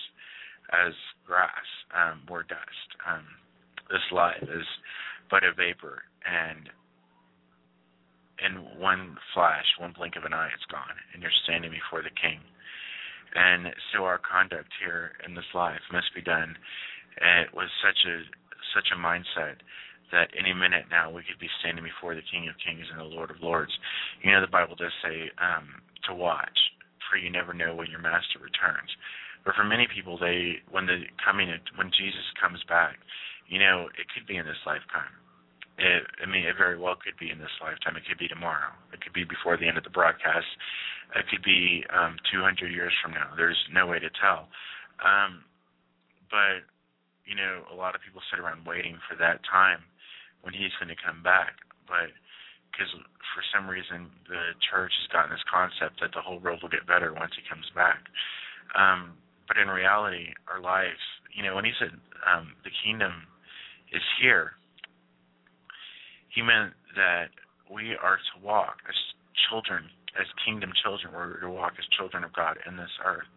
as 0.71 0.93
grass 1.25 1.67
um, 1.91 2.21
or 2.29 2.43
dust. 2.43 2.89
Um, 3.03 3.25
this 3.89 4.05
life 4.11 4.43
is 4.43 4.67
but 5.29 5.43
a 5.43 5.51
vapor, 5.51 6.03
and 6.23 6.69
in 8.43 8.79
one 8.79 9.17
flash, 9.33 9.65
one 9.79 9.93
blink 9.95 10.15
of 10.15 10.23
an 10.23 10.33
eye, 10.33 10.51
it's 10.53 10.69
gone, 10.71 10.95
and 11.13 11.21
you're 11.21 11.41
standing 11.43 11.71
before 11.71 12.03
the 12.03 12.13
King. 12.13 12.39
And 13.35 13.73
so 13.91 14.03
our 14.05 14.19
conduct 14.19 14.71
here 14.79 15.11
in 15.27 15.35
this 15.35 15.49
life 15.53 15.81
must 15.91 16.13
be 16.15 16.21
done 16.21 16.55
and 17.19 17.47
with 17.55 17.71
such 17.79 17.99
a 18.07 18.27
such 18.73 18.89
a 18.93 18.97
mindset 18.97 19.61
that 20.11 20.29
any 20.37 20.53
minute 20.53 20.85
now 20.89 21.09
we 21.09 21.25
could 21.25 21.39
be 21.39 21.49
standing 21.59 21.83
before 21.83 22.15
the 22.15 22.25
King 22.29 22.47
of 22.47 22.55
Kings 22.61 22.85
and 22.91 22.99
the 22.99 23.09
Lord 23.09 23.31
of 23.31 23.41
Lords. 23.41 23.73
You 24.21 24.31
know, 24.31 24.41
the 24.41 24.51
Bible 24.51 24.75
does 24.75 24.93
say 25.03 25.31
um, 25.41 25.81
to 26.07 26.13
watch, 26.13 26.57
for 27.09 27.17
you 27.17 27.29
never 27.29 27.53
know 27.53 27.75
when 27.75 27.89
your 27.89 28.01
master 28.01 28.37
returns. 28.39 28.89
But 29.45 29.53
for 29.53 29.63
many 29.63 29.87
people, 29.89 30.17
they 30.17 30.61
when 30.71 30.85
the 30.85 31.05
coming 31.21 31.49
when 31.77 31.91
Jesus 31.93 32.25
comes 32.41 32.61
back, 32.67 32.97
you 33.47 33.59
know, 33.59 33.89
it 33.93 34.09
could 34.13 34.25
be 34.25 34.37
in 34.37 34.45
this 34.45 34.61
lifetime. 34.65 35.13
It, 35.77 36.07
I 36.23 36.25
mean, 36.25 36.47
it 36.47 36.55
very 36.57 36.79
well 36.79 36.95
could 36.95 37.19
be 37.19 37.29
in 37.29 37.37
this 37.37 37.53
lifetime. 37.61 37.99
It 37.99 38.07
could 38.07 38.17
be 38.17 38.31
tomorrow. 38.31 38.71
It 38.93 39.01
could 39.03 39.13
be 39.13 39.23
before 39.27 39.57
the 39.57 39.67
end 39.67 39.77
of 39.77 39.83
the 39.83 39.93
broadcast. 39.93 40.47
It 41.13 41.27
could 41.29 41.43
be 41.43 41.83
um, 41.91 42.15
200 42.31 42.71
years 42.71 42.93
from 43.03 43.11
now. 43.11 43.35
There's 43.35 43.59
no 43.71 43.85
way 43.85 43.99
to 43.99 44.09
tell. 44.17 44.47
Um, 45.03 45.43
but 46.31 46.63
you 47.25 47.35
know, 47.35 47.65
a 47.73 47.75
lot 47.75 47.93
of 47.93 48.01
people 48.01 48.21
sit 48.29 48.39
around 48.39 48.65
waiting 48.65 48.97
for 49.09 49.17
that 49.17 49.41
time 49.43 49.81
when 50.45 50.53
he's 50.53 50.73
going 50.77 50.93
to 50.93 50.99
come 51.01 51.21
back. 51.25 51.57
But 51.89 52.13
because 52.69 52.91
for 53.33 53.43
some 53.53 53.67
reason 53.67 54.11
the 54.27 54.53
church 54.61 54.91
has 54.91 55.07
gotten 55.09 55.31
this 55.31 55.43
concept 55.47 56.01
that 56.01 56.11
the 56.13 56.21
whole 56.21 56.39
world 56.39 56.59
will 56.61 56.69
get 56.69 56.85
better 56.85 57.13
once 57.13 57.31
he 57.33 57.43
comes 57.47 57.65
back. 57.73 58.05
Um, 58.77 59.17
but 59.47 59.57
in 59.57 59.67
reality, 59.67 60.33
our 60.51 60.59
lives, 60.59 61.01
you 61.33 61.43
know, 61.43 61.55
when 61.55 61.65
he 61.65 61.71
said 61.79 61.91
um, 62.27 62.53
the 62.63 62.73
kingdom 62.83 63.25
is 63.93 64.03
here, 64.21 64.53
he 66.33 66.41
meant 66.41 66.73
that 66.95 67.31
we 67.71 67.95
are 67.95 68.17
to 68.17 68.35
walk 68.43 68.83
as 68.89 68.95
children, 69.49 69.87
as 70.19 70.27
kingdom 70.43 70.71
children. 70.83 71.13
We're 71.13 71.39
to 71.39 71.49
walk 71.49 71.73
as 71.79 71.85
children 71.95 72.23
of 72.23 72.33
God 72.33 72.57
in 72.67 72.75
this 72.75 72.91
earth, 73.05 73.29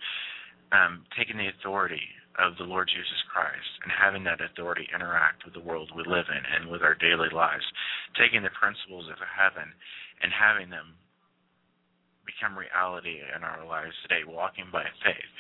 um, 0.73 1.05
taking 1.17 1.39
the 1.39 1.49
authority 1.49 2.03
of 2.39 2.55
the 2.57 2.65
Lord 2.65 2.87
Jesus 2.87 3.19
Christ 3.27 3.69
and 3.83 3.91
having 3.91 4.23
that 4.25 4.41
authority 4.41 4.87
interact 4.95 5.45
with 5.45 5.55
the 5.55 5.65
world 5.65 5.91
we 5.91 6.07
live 6.07 6.31
in 6.31 6.43
and 6.47 6.71
with 6.71 6.87
our 6.87 6.95
daily 6.95 7.29
lives, 7.35 7.67
taking 8.15 8.47
the 8.47 8.55
principles 8.55 9.11
of 9.11 9.19
heaven 9.19 9.75
and 10.23 10.31
having 10.31 10.71
them 10.71 10.95
become 12.23 12.55
reality 12.55 13.19
in 13.19 13.43
our 13.43 13.67
lives 13.67 13.97
today, 14.07 14.23
walking 14.23 14.71
by 14.71 14.87
faith. 15.03 15.33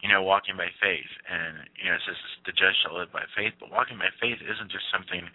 You 0.00 0.08
know, 0.08 0.24
walking 0.24 0.56
by 0.56 0.72
faith, 0.80 1.12
and 1.28 1.68
you 1.76 1.92
know, 1.92 2.00
it 2.00 2.04
says 2.08 2.16
the 2.48 2.56
judge 2.56 2.72
shall 2.80 2.96
live 2.96 3.12
by 3.12 3.28
faith. 3.36 3.52
But 3.60 3.68
walking 3.68 4.00
by 4.00 4.08
faith 4.16 4.40
isn't 4.40 4.72
just 4.72 4.88
something 4.88 5.28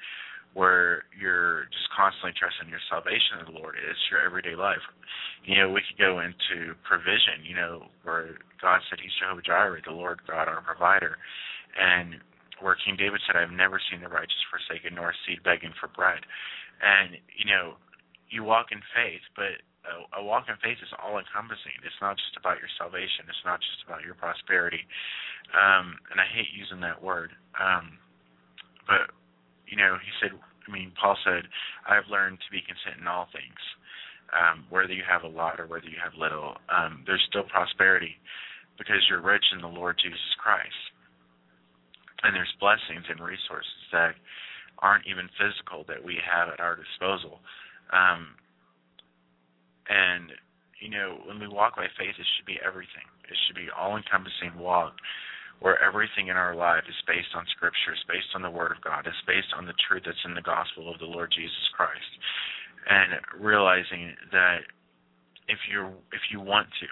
where 0.55 1.03
you're 1.11 1.67
just 1.67 1.91
constantly 1.91 2.31
trusting 2.31 2.71
your 2.71 2.79
salvation 2.87 3.43
in 3.43 3.51
the 3.51 3.59
Lord. 3.59 3.75
It's 3.75 3.99
your 4.07 4.23
everyday 4.23 4.55
life. 4.55 4.81
You 5.43 5.59
know, 5.59 5.67
we 5.67 5.83
could 5.83 5.99
go 5.99 6.23
into 6.23 6.79
provision, 6.87 7.43
you 7.43 7.59
know, 7.59 7.91
where 8.07 8.39
God 8.63 8.79
said 8.87 9.03
He's 9.03 9.11
Jehovah 9.19 9.43
Jireh, 9.43 9.83
the 9.83 9.91
Lord 9.91 10.23
God, 10.23 10.47
our 10.47 10.63
provider. 10.63 11.19
And 11.75 12.23
where 12.63 12.79
King 12.79 12.95
David 12.95 13.19
said, 13.27 13.35
I've 13.35 13.51
never 13.51 13.83
seen 13.91 13.99
the 13.99 14.07
righteous 14.07 14.39
forsaken, 14.47 14.95
nor 14.95 15.11
seed 15.27 15.43
begging 15.43 15.75
for 15.75 15.91
bread. 15.91 16.23
And, 16.79 17.19
you 17.35 17.51
know, 17.51 17.75
you 18.31 18.47
walk 18.47 18.71
in 18.71 18.79
faith, 18.95 19.27
but 19.35 19.59
a, 19.83 20.19
a 20.19 20.23
walk 20.23 20.47
in 20.47 20.55
faith 20.63 20.79
is 20.79 20.95
all 21.03 21.19
encompassing. 21.19 21.75
It's 21.83 21.99
not 21.99 22.15
just 22.15 22.39
about 22.39 22.63
your 22.63 22.71
salvation, 22.79 23.27
it's 23.27 23.43
not 23.43 23.59
just 23.59 23.83
about 23.83 24.07
your 24.07 24.15
prosperity. 24.15 24.87
Um, 25.51 25.99
and 26.15 26.23
I 26.23 26.27
hate 26.31 26.47
using 26.55 26.79
that 26.79 27.03
word. 27.03 27.35
Um, 27.59 27.99
but 28.87 29.11
you 29.67 29.77
know, 29.77 29.97
he 30.01 30.11
said, 30.21 30.31
I 30.37 30.71
mean, 30.71 30.91
Paul 30.99 31.17
said, 31.23 31.45
I've 31.85 32.09
learned 32.09 32.39
to 32.41 32.49
be 32.51 32.61
content 32.65 33.01
in 33.01 33.07
all 33.07 33.27
things. 33.31 33.61
Um, 34.33 34.65
whether 34.69 34.91
you 34.91 35.05
have 35.05 35.23
a 35.23 35.31
lot 35.31 35.59
or 35.59 35.67
whether 35.67 35.85
you 35.85 36.01
have 36.01 36.17
little, 36.17 36.57
um, 36.67 37.05
there's 37.05 37.23
still 37.29 37.45
prosperity 37.45 38.17
because 38.77 39.05
you're 39.07 39.21
rich 39.21 39.45
in 39.53 39.61
the 39.61 39.69
Lord 39.69 39.95
Jesus 40.01 40.33
Christ. 40.41 40.81
And 42.23 42.35
there's 42.35 42.51
blessings 42.59 43.05
and 43.05 43.21
resources 43.21 43.85
that 43.93 44.17
aren't 44.79 45.05
even 45.05 45.29
physical 45.37 45.85
that 45.87 46.03
we 46.03 46.17
have 46.25 46.49
at 46.49 46.59
our 46.59 46.75
disposal. 46.75 47.39
Um, 47.93 48.33
and 49.87 50.33
you 50.81 50.89
know, 50.89 51.21
when 51.25 51.39
we 51.39 51.47
walk 51.47 51.77
by 51.77 51.87
faith, 51.97 52.17
it 52.17 52.27
should 52.35 52.45
be 52.45 52.59
everything. 52.65 53.07
It 53.29 53.37
should 53.45 53.55
be 53.55 53.69
all-encompassing 53.71 54.57
walk 54.59 54.93
where 55.59 55.81
everything 55.81 56.27
in 56.27 56.35
our 56.35 56.55
life 56.55 56.83
is 56.87 56.95
based 57.07 57.31
on 57.35 57.45
Scripture, 57.55 57.93
is 57.93 58.05
based 58.07 58.31
on 58.35 58.41
the 58.41 58.49
Word 58.49 58.71
of 58.71 58.83
God, 58.83 59.07
is 59.07 59.27
based 59.27 59.53
on 59.55 59.65
the 59.65 59.77
truth 59.87 60.03
that's 60.05 60.25
in 60.25 60.35
the 60.35 60.45
gospel 60.45 60.91
of 60.91 60.99
the 60.99 61.05
Lord 61.05 61.31
Jesus 61.35 61.65
Christ, 61.75 62.11
and 62.89 63.19
realizing 63.39 64.13
that 64.31 64.67
if 65.47 65.59
you 65.71 65.87
if 66.11 66.21
you 66.31 66.39
want 66.39 66.67
to, 66.81 66.89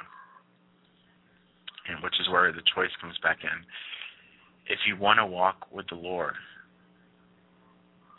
and 1.91 2.03
which 2.03 2.15
is 2.19 2.29
where 2.29 2.51
the 2.51 2.65
choice 2.73 2.93
comes 3.01 3.17
back 3.21 3.39
in, 3.43 3.57
if 4.67 4.79
you 4.87 4.95
want 4.95 5.19
to 5.19 5.25
walk 5.25 5.67
with 5.71 5.85
the 5.89 5.99
Lord, 5.99 6.33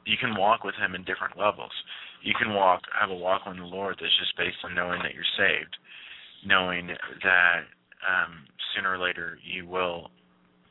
you 0.06 0.16
can 0.20 0.36
walk 0.36 0.64
with 0.64 0.74
Him 0.76 0.94
in 0.94 1.04
different 1.04 1.38
levels. 1.38 1.72
You 2.22 2.34
can 2.38 2.54
walk 2.54 2.82
have 2.98 3.10
a 3.10 3.14
walk 3.14 3.46
with 3.46 3.56
the 3.56 3.64
Lord 3.64 3.96
that's 4.00 4.18
just 4.18 4.36
based 4.36 4.60
on 4.64 4.74
knowing 4.74 5.00
that 5.02 5.14
you're 5.14 5.34
saved, 5.38 5.76
knowing 6.44 6.88
that 7.22 7.64
um, 8.04 8.44
sooner 8.74 8.92
or 8.92 8.98
later 8.98 9.38
you 9.42 9.66
will 9.66 10.10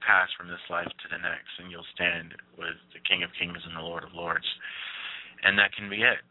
pass 0.06 0.30
from 0.38 0.48
this 0.48 0.64
life 0.70 0.88
to 0.88 1.08
the 1.10 1.18
next, 1.18 1.56
and 1.60 1.72
you'll 1.72 1.88
stand 1.96 2.36
with 2.60 2.78
the 2.92 3.02
King 3.08 3.24
of 3.24 3.32
Kings 3.40 3.64
and 3.66 3.76
the 3.76 3.84
Lord 3.84 4.04
of 4.04 4.14
Lords. 4.14 4.48
And 5.44 5.58
that 5.58 5.76
can 5.76 5.90
be 5.90 6.04
it. 6.04 6.22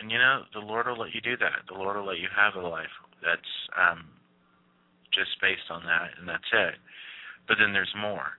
And 0.00 0.10
you 0.10 0.18
know, 0.18 0.44
the 0.52 0.62
Lord 0.62 0.86
will 0.86 0.98
let 0.98 1.14
you 1.14 1.22
do 1.22 1.36
that. 1.38 1.66
The 1.68 1.78
Lord 1.78 1.96
will 1.96 2.06
let 2.06 2.18
you 2.18 2.28
have 2.34 2.58
a 2.58 2.66
life 2.66 2.92
that's 3.22 3.54
um, 3.78 4.10
just 5.14 5.38
based 5.40 5.70
on 5.70 5.86
that, 5.86 6.18
and 6.18 6.26
that's 6.26 6.50
it. 6.52 6.74
But 7.46 7.58
then 7.58 7.72
there's 7.72 7.92
more. 7.94 8.38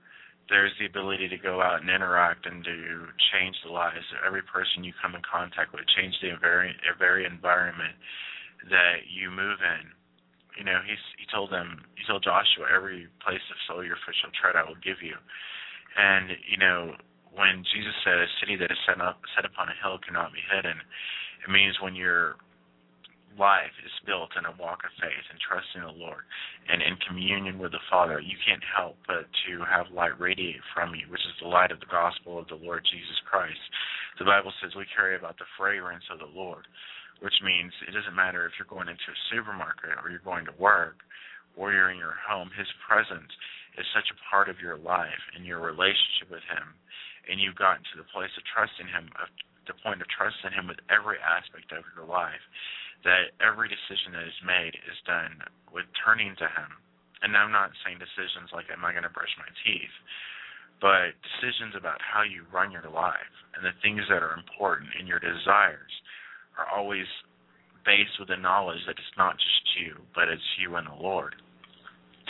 There's 0.52 0.76
the 0.76 0.84
ability 0.84 1.28
to 1.32 1.40
go 1.40 1.62
out 1.64 1.80
and 1.80 1.88
interact 1.88 2.44
and 2.44 2.60
to 2.64 3.08
change 3.32 3.56
the 3.64 3.72
lives 3.72 4.04
of 4.12 4.28
every 4.28 4.44
person 4.44 4.84
you 4.84 4.92
come 5.00 5.16
in 5.16 5.24
contact 5.24 5.72
with, 5.72 5.88
change 5.96 6.12
the 6.20 6.36
very, 6.36 6.76
very 6.98 7.24
environment 7.24 7.96
that 8.68 9.08
you 9.08 9.30
move 9.32 9.56
in 9.64 9.88
you 10.56 10.64
know, 10.64 10.80
he's 10.86 11.02
he 11.18 11.26
told 11.30 11.50
them 11.50 11.84
he 11.96 12.04
told 12.06 12.22
Joshua, 12.22 12.70
every 12.70 13.08
place 13.24 13.42
of 13.50 13.58
soil 13.66 13.84
your 13.84 13.98
foot 14.06 14.14
shall 14.20 14.34
tread, 14.34 14.56
I 14.56 14.66
will 14.66 14.78
give 14.82 15.02
you. 15.02 15.16
And 15.96 16.30
you 16.46 16.58
know, 16.58 16.94
when 17.34 17.64
Jesus 17.74 17.94
said, 18.04 18.18
"A 18.18 18.26
city 18.40 18.56
that 18.56 18.70
is 18.70 18.78
set 18.86 19.00
up 19.00 19.20
set 19.34 19.44
upon 19.44 19.68
a 19.68 19.76
hill 19.82 19.98
cannot 19.98 20.32
be 20.32 20.42
hidden," 20.50 20.80
it 21.42 21.50
means 21.50 21.80
when 21.80 21.94
your 21.94 22.36
life 23.38 23.74
is 23.84 23.90
built 24.06 24.30
in 24.38 24.46
a 24.46 24.54
walk 24.62 24.84
of 24.86 24.94
faith 25.02 25.26
and 25.30 25.40
trusting 25.42 25.82
the 25.82 25.90
Lord 25.90 26.22
and 26.70 26.80
in 26.82 26.94
communion 27.02 27.58
with 27.58 27.72
the 27.72 27.82
Father, 27.90 28.20
you 28.20 28.38
can't 28.46 28.62
help 28.62 28.96
but 29.06 29.26
to 29.46 29.64
have 29.66 29.90
light 29.90 30.14
radiate 30.20 30.62
from 30.72 30.94
you, 30.94 31.06
which 31.10 31.26
is 31.26 31.34
the 31.42 31.48
light 31.48 31.72
of 31.72 31.80
the 31.80 31.90
gospel 31.90 32.38
of 32.38 32.46
the 32.46 32.54
Lord 32.54 32.86
Jesus 32.86 33.18
Christ. 33.26 33.58
The 34.18 34.24
Bible 34.24 34.52
says 34.62 34.74
we 34.74 34.86
carry 34.94 35.16
about 35.16 35.36
the 35.38 35.50
fragrance 35.58 36.04
of 36.10 36.20
the 36.20 36.30
Lord 36.30 36.66
which 37.20 37.36
means 37.42 37.70
it 37.86 37.94
doesn't 37.94 38.16
matter 38.16 38.46
if 38.46 38.56
you're 38.58 38.70
going 38.70 38.88
into 38.88 39.10
a 39.10 39.24
supermarket 39.30 39.98
or 40.02 40.10
you're 40.10 40.24
going 40.24 40.44
to 40.46 40.56
work 40.58 41.02
or 41.54 41.70
you're 41.70 41.90
in 41.90 41.98
your 41.98 42.18
home, 42.18 42.50
his 42.54 42.68
presence 42.82 43.30
is 43.78 43.86
such 43.94 44.10
a 44.10 44.20
part 44.26 44.50
of 44.50 44.58
your 44.58 44.78
life 44.78 45.22
and 45.34 45.46
your 45.46 45.62
relationship 45.62 46.30
with 46.30 46.42
him. 46.50 46.74
And 47.30 47.40
you've 47.40 47.58
gotten 47.58 47.82
to 47.94 47.96
the 47.98 48.10
place 48.10 48.32
of 48.36 48.44
trusting 48.50 48.90
him, 48.90 49.08
of 49.18 49.30
the 49.66 49.78
point 49.80 50.02
of 50.02 50.08
trusting 50.12 50.52
him 50.52 50.68
with 50.68 50.82
every 50.92 51.16
aspect 51.22 51.72
of 51.72 51.86
your 51.96 52.04
life, 52.04 52.42
that 53.06 53.32
every 53.40 53.70
decision 53.70 54.12
that 54.12 54.26
is 54.28 54.40
made 54.44 54.76
is 54.88 54.98
done 55.08 55.40
with 55.72 55.88
turning 56.04 56.36
to 56.40 56.48
him. 56.48 56.70
And 57.24 57.32
I'm 57.32 57.54
not 57.54 57.72
saying 57.80 58.02
decisions 58.02 58.52
like, 58.52 58.68
am 58.68 58.84
I 58.84 58.92
going 58.92 59.08
to 59.08 59.12
brush 59.12 59.32
my 59.40 59.48
teeth? 59.64 59.96
But 60.84 61.16
decisions 61.24 61.72
about 61.72 62.02
how 62.04 62.26
you 62.26 62.44
run 62.52 62.74
your 62.74 62.84
life 62.92 63.32
and 63.56 63.64
the 63.64 63.72
things 63.80 64.04
that 64.12 64.20
are 64.20 64.36
important 64.36 64.92
in 65.00 65.08
your 65.08 65.22
desires 65.22 65.94
are 66.58 66.68
always 66.70 67.06
based 67.84 68.16
with 68.18 68.28
the 68.28 68.40
knowledge 68.40 68.80
that 68.86 68.96
it's 68.96 69.16
not 69.16 69.36
just 69.36 69.62
you, 69.78 70.00
but 70.14 70.28
it's 70.28 70.44
you 70.58 70.74
and 70.76 70.88
the 70.88 70.98
Lord. 70.98 71.36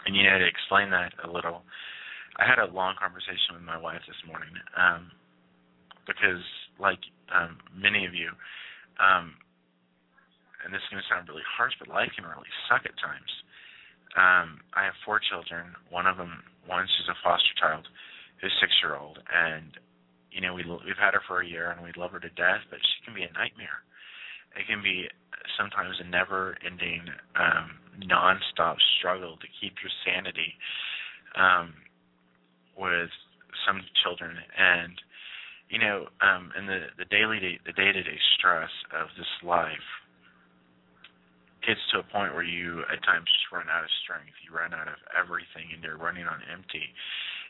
And 0.05 0.15
you 0.15 0.25
know, 0.25 0.39
to 0.39 0.47
explain 0.47 0.91
that 0.91 1.15
a 1.23 1.31
little, 1.31 1.63
I 2.37 2.45
had 2.45 2.59
a 2.59 2.69
long 2.69 2.99
conversation 2.99 3.57
with 3.57 3.63
my 3.65 3.79
wife 3.79 4.03
this 4.05 4.19
morning, 4.27 4.53
um, 4.77 5.11
because 6.05 6.43
like 6.77 7.01
um, 7.33 7.57
many 7.73 8.05
of 8.05 8.13
you, 8.13 8.29
um, 9.01 9.39
and 10.61 10.73
this 10.73 10.83
is 10.83 10.91
going 10.93 11.01
to 11.01 11.09
sound 11.09 11.29
really 11.29 11.47
harsh, 11.47 11.73
but 11.79 11.89
life 11.89 12.13
can 12.13 12.25
really 12.29 12.51
suck 12.69 12.85
at 12.85 12.97
times. 13.01 13.33
Um, 14.17 14.61
I 14.77 14.85
have 14.85 14.97
four 15.05 15.21
children. 15.21 15.73
One 15.89 16.07
of 16.07 16.17
them, 16.17 16.45
one 16.67 16.85
she's 16.85 17.09
a 17.09 17.17
foster 17.25 17.55
child, 17.57 17.89
who's 18.41 18.53
six 18.61 18.73
year 18.85 18.97
old, 18.99 19.23
and 19.31 19.73
you 20.35 20.43
know 20.43 20.53
we 20.53 20.67
we've 20.67 21.01
had 21.01 21.15
her 21.15 21.25
for 21.25 21.41
a 21.41 21.49
year 21.49 21.73
and 21.73 21.81
we 21.81 21.95
love 21.97 22.13
her 22.13 22.21
to 22.21 22.33
death, 22.37 22.67
but 22.69 22.83
she 22.83 22.97
can 23.07 23.15
be 23.15 23.25
a 23.25 23.33
nightmare 23.33 23.85
it 24.57 24.67
can 24.67 24.83
be 24.83 25.07
sometimes 25.59 25.97
a 26.01 26.09
never-ending, 26.09 27.03
um, 27.37 27.71
non-stop 27.99 28.77
struggle 28.99 29.37
to 29.39 29.47
keep 29.61 29.75
your 29.83 29.93
sanity 30.05 30.55
um, 31.37 31.75
with 32.77 33.11
some 33.67 33.81
children, 34.03 34.37
and 34.59 34.95
you 35.71 35.79
know, 35.79 36.07
um, 36.21 36.53
and 36.57 36.69
the 36.69 36.91
the 36.99 37.07
daily 37.07 37.39
the 37.67 37.73
day-to-day 37.73 38.21
stress 38.39 38.71
of 38.93 39.09
this 39.17 39.31
life 39.43 39.89
gets 41.67 41.81
to 41.93 42.01
a 42.01 42.07
point 42.13 42.35
where 42.35 42.45
you 42.45 42.85
at 42.93 43.01
times 43.03 43.25
just 43.25 43.49
run 43.51 43.67
out 43.73 43.83
of 43.83 43.91
strength. 44.05 44.37
You 44.45 44.53
run 44.53 44.75
out 44.77 44.89
of 44.89 45.01
everything, 45.17 45.73
and 45.73 45.83
you're 45.83 45.97
running 45.97 46.29
on 46.29 46.45
empty. 46.53 46.93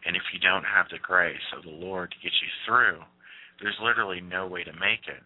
And 0.07 0.14
if 0.14 0.23
you 0.33 0.38
don't 0.38 0.64
have 0.64 0.87
the 0.93 1.03
grace 1.03 1.43
of 1.57 1.64
the 1.64 1.75
Lord 1.75 2.12
to 2.12 2.23
get 2.23 2.33
you 2.38 2.51
through, 2.64 3.03
there's 3.61 3.77
literally 3.83 4.21
no 4.21 4.47
way 4.47 4.62
to 4.62 4.73
make 4.73 5.09
it. 5.11 5.23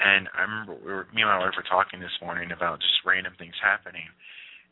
And 0.00 0.32
I 0.32 0.48
remember 0.48 0.80
we 0.80 0.88
were, 0.88 1.04
me 1.12 1.20
and 1.20 1.28
my 1.28 1.44
wife 1.44 1.52
were 1.60 1.66
talking 1.68 2.00
this 2.00 2.16
morning 2.24 2.56
about 2.56 2.80
just 2.80 3.04
random 3.04 3.36
things 3.36 3.56
happening. 3.60 4.08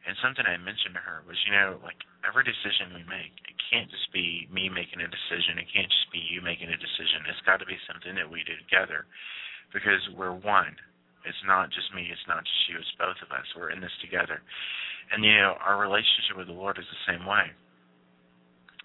And 0.09 0.17
something 0.25 0.49
I 0.49 0.57
mentioned 0.57 0.97
to 0.97 1.05
her 1.05 1.21
was, 1.29 1.37
you 1.45 1.53
know, 1.53 1.77
like 1.85 2.01
every 2.25 2.49
decision 2.49 2.97
we 2.97 3.05
make, 3.05 3.37
it 3.45 3.61
can't 3.69 3.93
just 3.93 4.09
be 4.09 4.49
me 4.49 4.73
making 4.73 5.05
a 5.05 5.11
decision. 5.11 5.61
It 5.61 5.69
can't 5.69 5.93
just 5.93 6.09
be 6.09 6.25
you 6.25 6.41
making 6.41 6.73
a 6.73 6.81
decision. 6.81 7.29
It's 7.29 7.45
got 7.45 7.61
to 7.61 7.69
be 7.69 7.77
something 7.85 8.17
that 8.17 8.25
we 8.25 8.41
do 8.49 8.57
together 8.57 9.05
because 9.69 10.01
we're 10.17 10.33
one. 10.33 10.73
It's 11.29 11.45
not 11.45 11.69
just 11.69 11.93
me. 11.93 12.09
It's 12.09 12.25
not 12.25 12.41
just 12.41 12.63
you. 12.73 12.81
It's 12.81 12.97
both 12.97 13.21
of 13.21 13.29
us. 13.29 13.45
We're 13.53 13.69
in 13.69 13.85
this 13.85 13.93
together. 14.01 14.41
And, 15.13 15.21
you 15.21 15.37
know, 15.37 15.61
our 15.61 15.77
relationship 15.77 16.41
with 16.41 16.49
the 16.49 16.57
Lord 16.57 16.81
is 16.81 16.89
the 16.89 17.05
same 17.05 17.29
way. 17.29 17.53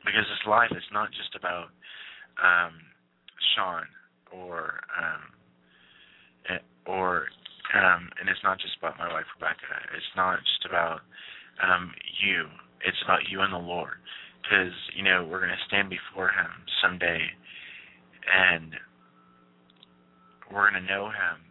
Because 0.04 0.28
this 0.28 0.44
life 0.44 0.76
is 0.76 0.84
not 0.92 1.08
just 1.16 1.32
about 1.40 1.72
um, 2.36 2.76
Sean 3.56 3.88
or 4.28 4.84
um, 4.92 5.32
or 6.86 7.28
um, 7.74 8.10
and 8.20 8.30
it's 8.30 8.44
not 8.44 8.60
just 8.60 8.78
about 8.78 9.00
my 9.00 9.12
wife 9.12 9.26
Rebecca. 9.40 9.66
It's 9.96 10.14
not 10.16 10.40
just 10.40 10.66
about 10.68 11.02
um, 11.64 11.92
you. 12.22 12.46
It's 12.86 13.00
about 13.04 13.26
you 13.32 13.42
and 13.42 13.54
the 13.54 13.64
Lord, 13.64 13.98
because 14.42 14.76
you 14.96 15.04
know 15.04 15.26
we're 15.26 15.42
going 15.42 15.56
to 15.56 15.68
stand 15.68 15.90
before 15.90 16.30
Him 16.30 16.52
someday, 16.84 17.24
and 18.30 18.76
we're 20.52 20.70
going 20.70 20.84
to 20.84 20.92
know 20.92 21.08
Him. 21.10 21.42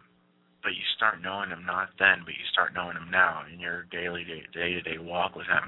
But 0.61 0.79
you 0.79 0.85
start 0.95 1.19
knowing 1.19 1.51
Him 1.51 1.67
not 1.67 1.91
then, 1.99 2.23
but 2.23 2.39
you 2.39 2.47
start 2.53 2.71
knowing 2.71 2.95
Him 2.95 3.11
now 3.11 3.43
in 3.51 3.59
your 3.59 3.83
daily 3.91 4.23
day 4.23 4.79
to 4.79 4.81
day 4.81 4.95
walk 5.01 5.35
with 5.35 5.49
Him. 5.49 5.67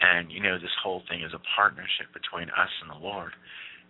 And 0.00 0.32
you 0.32 0.42
know 0.42 0.58
this 0.60 0.74
whole 0.82 1.00
thing 1.08 1.22
is 1.24 1.32
a 1.32 1.40
partnership 1.56 2.12
between 2.12 2.52
us 2.52 2.72
and 2.84 2.92
the 2.92 3.00
Lord, 3.00 3.32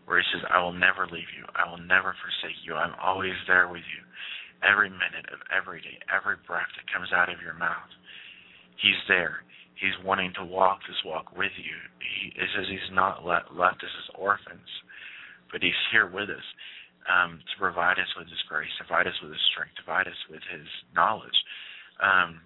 where 0.06 0.22
He 0.22 0.26
says, 0.30 0.46
"I 0.46 0.62
will 0.62 0.76
never 0.76 1.10
leave 1.10 1.32
you. 1.34 1.50
I 1.58 1.66
will 1.66 1.82
never 1.82 2.14
forsake 2.20 2.62
you. 2.62 2.78
I'm 2.78 2.94
always 3.02 3.34
there 3.50 3.66
with 3.66 3.82
you." 3.90 4.06
Every 4.62 4.90
minute 4.90 5.28
of 5.32 5.40
every 5.48 5.80
day, 5.80 5.98
every 6.08 6.36
breath 6.46 6.68
that 6.76 6.92
comes 6.92 7.12
out 7.12 7.32
of 7.32 7.40
your 7.40 7.54
mouth. 7.54 7.90
He's 8.80 9.00
there. 9.08 9.44
He's 9.76 9.96
wanting 10.04 10.32
to 10.36 10.44
walk 10.44 10.80
this 10.84 11.00
walk 11.04 11.32
with 11.36 11.52
you. 11.56 11.76
He, 12.00 12.36
it 12.36 12.48
says 12.52 12.68
he's 12.68 12.92
not 12.92 13.24
let, 13.24 13.56
left 13.56 13.80
us 13.80 13.92
as 14.04 14.16
orphans, 14.16 14.68
but 15.52 15.64
he's 15.64 15.76
here 15.92 16.08
with 16.08 16.28
us 16.28 16.48
um, 17.08 17.40
to 17.40 17.54
provide 17.56 17.96
us 17.96 18.10
with 18.16 18.28
his 18.28 18.40
grace, 18.44 18.68
provide 18.76 19.08
us 19.08 19.16
with 19.24 19.32
his 19.32 19.44
strength, 19.52 19.72
provide 19.80 20.04
us 20.04 20.20
with 20.28 20.44
his 20.52 20.68
knowledge, 20.92 21.36
um, 22.04 22.44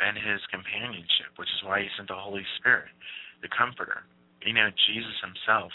and 0.00 0.16
his 0.16 0.40
companionship, 0.48 1.36
which 1.36 1.50
is 1.52 1.60
why 1.66 1.84
he 1.84 1.88
sent 1.98 2.08
the 2.08 2.16
Holy 2.16 2.46
Spirit, 2.56 2.88
the 3.44 3.52
Comforter. 3.52 4.08
You 4.40 4.54
know, 4.56 4.70
Jesus 4.88 5.16
himself. 5.20 5.74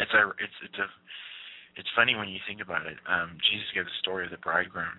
It's 0.00 0.12
a 0.12 0.22
it's 0.42 0.58
it's 0.66 0.80
a 0.82 0.88
it's 1.76 1.88
funny 1.94 2.14
when 2.16 2.28
you 2.28 2.40
think 2.48 2.60
about 2.60 2.86
it. 2.86 2.96
Um, 3.08 3.36
Jesus 3.52 3.68
gave 3.74 3.84
the 3.84 4.00
story 4.00 4.24
of 4.24 4.30
the 4.30 4.40
bridegroom, 4.40 4.96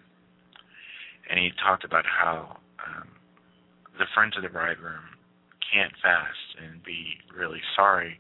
and 1.30 1.40
he 1.40 1.50
talked 1.62 1.84
about 1.84 2.06
how 2.06 2.58
um, 2.86 3.10
the 3.98 4.06
friends 4.14 4.38
of 4.38 4.44
the 4.44 4.50
bridegroom 4.50 5.18
can't 5.74 5.94
fast 6.02 6.46
and 6.62 6.84
be 6.84 7.18
really 7.36 7.62
sorry 7.76 8.20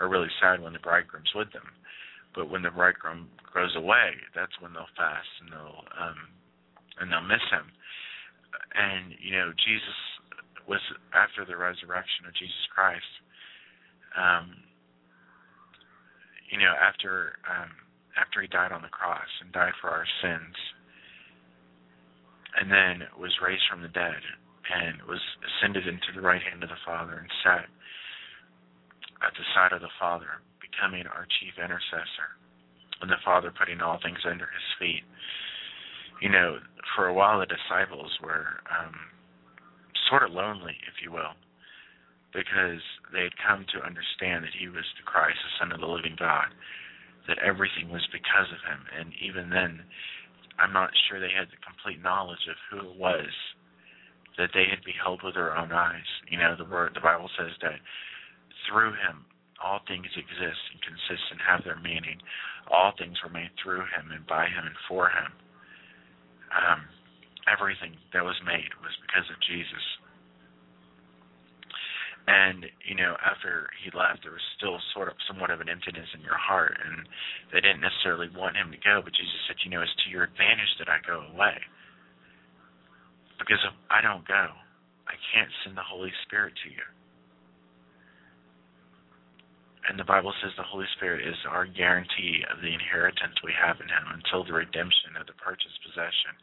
or 0.00 0.08
really 0.08 0.32
sad 0.40 0.60
when 0.62 0.72
the 0.72 0.78
bridegroom's 0.82 1.30
with 1.34 1.52
them. 1.52 1.68
But 2.34 2.50
when 2.50 2.62
the 2.62 2.70
bridegroom 2.70 3.28
goes 3.52 3.74
away, 3.76 4.16
that's 4.34 4.52
when 4.60 4.72
they'll 4.72 4.90
fast 4.96 5.28
and 5.42 5.52
they'll 5.52 5.84
um, 5.98 6.18
and 7.00 7.12
they'll 7.12 7.28
miss 7.28 7.44
him. 7.50 7.66
And 8.74 9.14
you 9.20 9.32
know, 9.32 9.52
Jesus 9.52 9.98
was 10.68 10.80
after 11.14 11.44
the 11.44 11.56
resurrection 11.56 12.26
of 12.26 12.34
Jesus 12.34 12.64
Christ. 12.74 13.12
Um, 14.16 14.56
you 16.50 16.58
know, 16.58 16.72
after 16.76 17.36
um, 17.44 17.72
after 18.18 18.42
he 18.42 18.48
died 18.48 18.72
on 18.72 18.82
the 18.82 18.92
cross 18.92 19.28
and 19.40 19.52
died 19.52 19.72
for 19.80 19.90
our 19.90 20.06
sins, 20.22 20.56
and 22.58 22.70
then 22.70 23.06
was 23.18 23.38
raised 23.38 23.62
from 23.70 23.82
the 23.82 23.94
dead 23.94 24.20
and 24.68 25.00
was 25.08 25.22
ascended 25.46 25.86
into 25.86 26.12
the 26.14 26.20
right 26.20 26.42
hand 26.42 26.62
of 26.62 26.68
the 26.68 26.84
Father 26.84 27.22
and 27.22 27.30
sat 27.44 27.70
at 29.22 29.34
the 29.34 29.46
side 29.54 29.72
of 29.72 29.80
the 29.80 29.94
Father, 29.98 30.42
becoming 30.60 31.06
our 31.06 31.26
chief 31.40 31.54
intercessor, 31.56 32.36
and 33.00 33.10
the 33.10 33.22
Father 33.24 33.54
putting 33.54 33.80
all 33.80 33.98
things 34.02 34.22
under 34.26 34.46
his 34.46 34.68
feet. 34.78 35.02
You 36.20 36.30
know, 36.30 36.58
for 36.94 37.06
a 37.06 37.14
while 37.14 37.38
the 37.38 37.46
disciples 37.46 38.10
were 38.22 38.60
um, 38.66 38.94
sort 40.10 40.22
of 40.22 40.34
lonely, 40.34 40.76
if 40.86 41.02
you 41.02 41.12
will, 41.12 41.34
because 42.34 42.82
they 43.12 43.22
had 43.22 43.38
come 43.38 43.64
to 43.72 43.86
understand 43.86 44.44
that 44.44 44.54
he 44.58 44.68
was 44.68 44.84
the 44.98 45.06
Christ, 45.06 45.38
the 45.42 45.54
Son 45.58 45.72
of 45.72 45.80
the 45.80 45.86
living 45.86 46.16
God, 46.18 46.50
that 47.28 47.38
everything 47.44 47.92
was 47.92 48.04
because 48.10 48.48
of 48.50 48.64
him. 48.64 48.80
And 48.96 49.12
even 49.20 49.52
then, 49.52 49.84
I'm 50.58 50.72
not 50.72 50.90
sure 51.06 51.20
they 51.20 51.30
had 51.30 51.52
the 51.52 51.60
complete 51.62 52.02
knowledge 52.02 52.42
of 52.50 52.56
who 52.68 52.90
it 52.90 52.96
was 52.96 53.30
that 54.38 54.50
they 54.54 54.66
had 54.70 54.82
beheld 54.86 55.20
with 55.22 55.34
their 55.34 55.54
own 55.54 55.70
eyes. 55.70 56.08
You 56.30 56.38
know, 56.38 56.54
the 56.56 56.64
word 56.66 56.94
the 56.94 57.04
Bible 57.04 57.28
says 57.36 57.52
that 57.62 57.78
through 58.66 58.94
him 58.98 59.26
all 59.58 59.82
things 59.86 60.06
exist 60.14 60.62
and 60.70 60.80
consist 60.82 61.24
and 61.34 61.42
have 61.42 61.66
their 61.66 61.78
meaning. 61.82 62.22
All 62.70 62.94
things 62.94 63.18
were 63.22 63.34
made 63.34 63.50
through 63.58 63.82
him 63.90 64.14
and 64.14 64.22
by 64.26 64.46
him 64.46 64.64
and 64.66 64.78
for 64.86 65.10
him. 65.10 65.34
Um, 66.54 66.86
everything 67.50 67.98
that 68.14 68.22
was 68.22 68.38
made 68.46 68.70
was 68.80 68.94
because 69.02 69.26
of 69.28 69.42
Jesus. 69.42 69.84
And, 72.28 72.68
you 72.84 72.92
know, 72.92 73.16
after 73.24 73.72
he 73.80 73.88
left, 73.96 74.20
there 74.20 74.36
was 74.36 74.44
still 74.60 74.76
sort 74.92 75.08
of 75.08 75.16
somewhat 75.24 75.48
of 75.48 75.64
an 75.64 75.72
emptiness 75.72 76.12
in 76.12 76.20
your 76.20 76.36
heart, 76.36 76.76
and 76.76 77.08
they 77.48 77.64
didn't 77.64 77.80
necessarily 77.80 78.28
want 78.36 78.52
him 78.52 78.68
to 78.68 78.76
go, 78.84 79.00
but 79.00 79.16
Jesus 79.16 79.40
said, 79.48 79.56
you 79.64 79.72
know, 79.72 79.80
it's 79.80 79.96
to 80.04 80.12
your 80.12 80.28
advantage 80.28 80.68
that 80.76 80.92
I 80.92 81.00
go 81.00 81.24
away. 81.32 81.56
Because 83.40 83.64
if 83.64 83.72
I 83.88 84.04
don't 84.04 84.28
go, 84.28 84.52
I 85.08 85.16
can't 85.32 85.48
send 85.64 85.72
the 85.72 85.88
Holy 85.88 86.12
Spirit 86.28 86.52
to 86.52 86.68
you. 86.68 86.84
And 89.88 89.96
the 89.96 90.04
Bible 90.04 90.36
says 90.44 90.52
the 90.60 90.68
Holy 90.68 90.84
Spirit 91.00 91.24
is 91.24 91.38
our 91.48 91.64
guarantee 91.64 92.44
of 92.52 92.60
the 92.60 92.68
inheritance 92.68 93.40
we 93.40 93.56
have 93.56 93.80
in 93.80 93.88
Him 93.88 94.20
until 94.20 94.44
the 94.44 94.52
redemption 94.52 95.16
of 95.16 95.24
the 95.24 95.38
purchased 95.40 95.80
possession. 95.80 96.36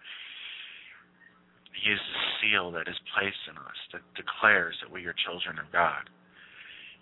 Is 1.86 2.02
the 2.02 2.26
seal 2.42 2.74
that 2.74 2.90
is 2.90 2.98
placed 3.14 3.46
in 3.46 3.54
us 3.62 3.80
that 3.94 4.02
declares 4.18 4.74
that 4.82 4.90
we 4.90 5.06
are 5.06 5.14
children 5.22 5.62
of 5.62 5.70
God. 5.70 6.10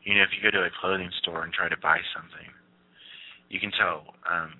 You 0.03 0.19
know, 0.19 0.27
if 0.27 0.35
you 0.35 0.43
go 0.43 0.51
to 0.51 0.67
a 0.67 0.75
clothing 0.83 1.07
store 1.23 1.47
and 1.47 1.55
try 1.55 1.71
to 1.71 1.79
buy 1.79 2.03
something, 2.11 2.51
you 3.47 3.63
can 3.63 3.71
tell 3.79 4.11
um, 4.27 4.51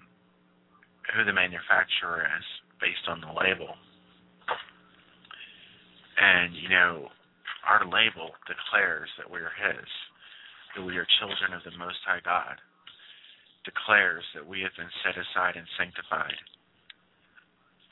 who 1.12 1.27
the 1.27 1.36
manufacturer 1.36 2.23
is 2.23 2.47
based 2.79 3.03
on 3.12 3.19
the 3.19 3.36
label. 3.36 3.75
And, 6.15 6.55
you 6.55 6.71
know, 6.71 7.12
our 7.67 7.83
label 7.83 8.31
declares 8.47 9.12
that 9.19 9.27
we 9.27 9.43
are 9.43 9.51
His 9.59 9.88
that 10.75 10.88
we 10.88 10.95
are 10.95 11.07
children 11.19 11.51
of 11.51 11.67
the 11.67 11.75
Most 11.77 11.99
High 12.07 12.23
God 12.23 12.57
declares 13.67 14.23
that 14.36 14.47
we 14.47 14.63
have 14.63 14.73
been 14.75 14.91
set 15.03 15.19
aside 15.19 15.55
and 15.55 15.67
sanctified 15.77 16.39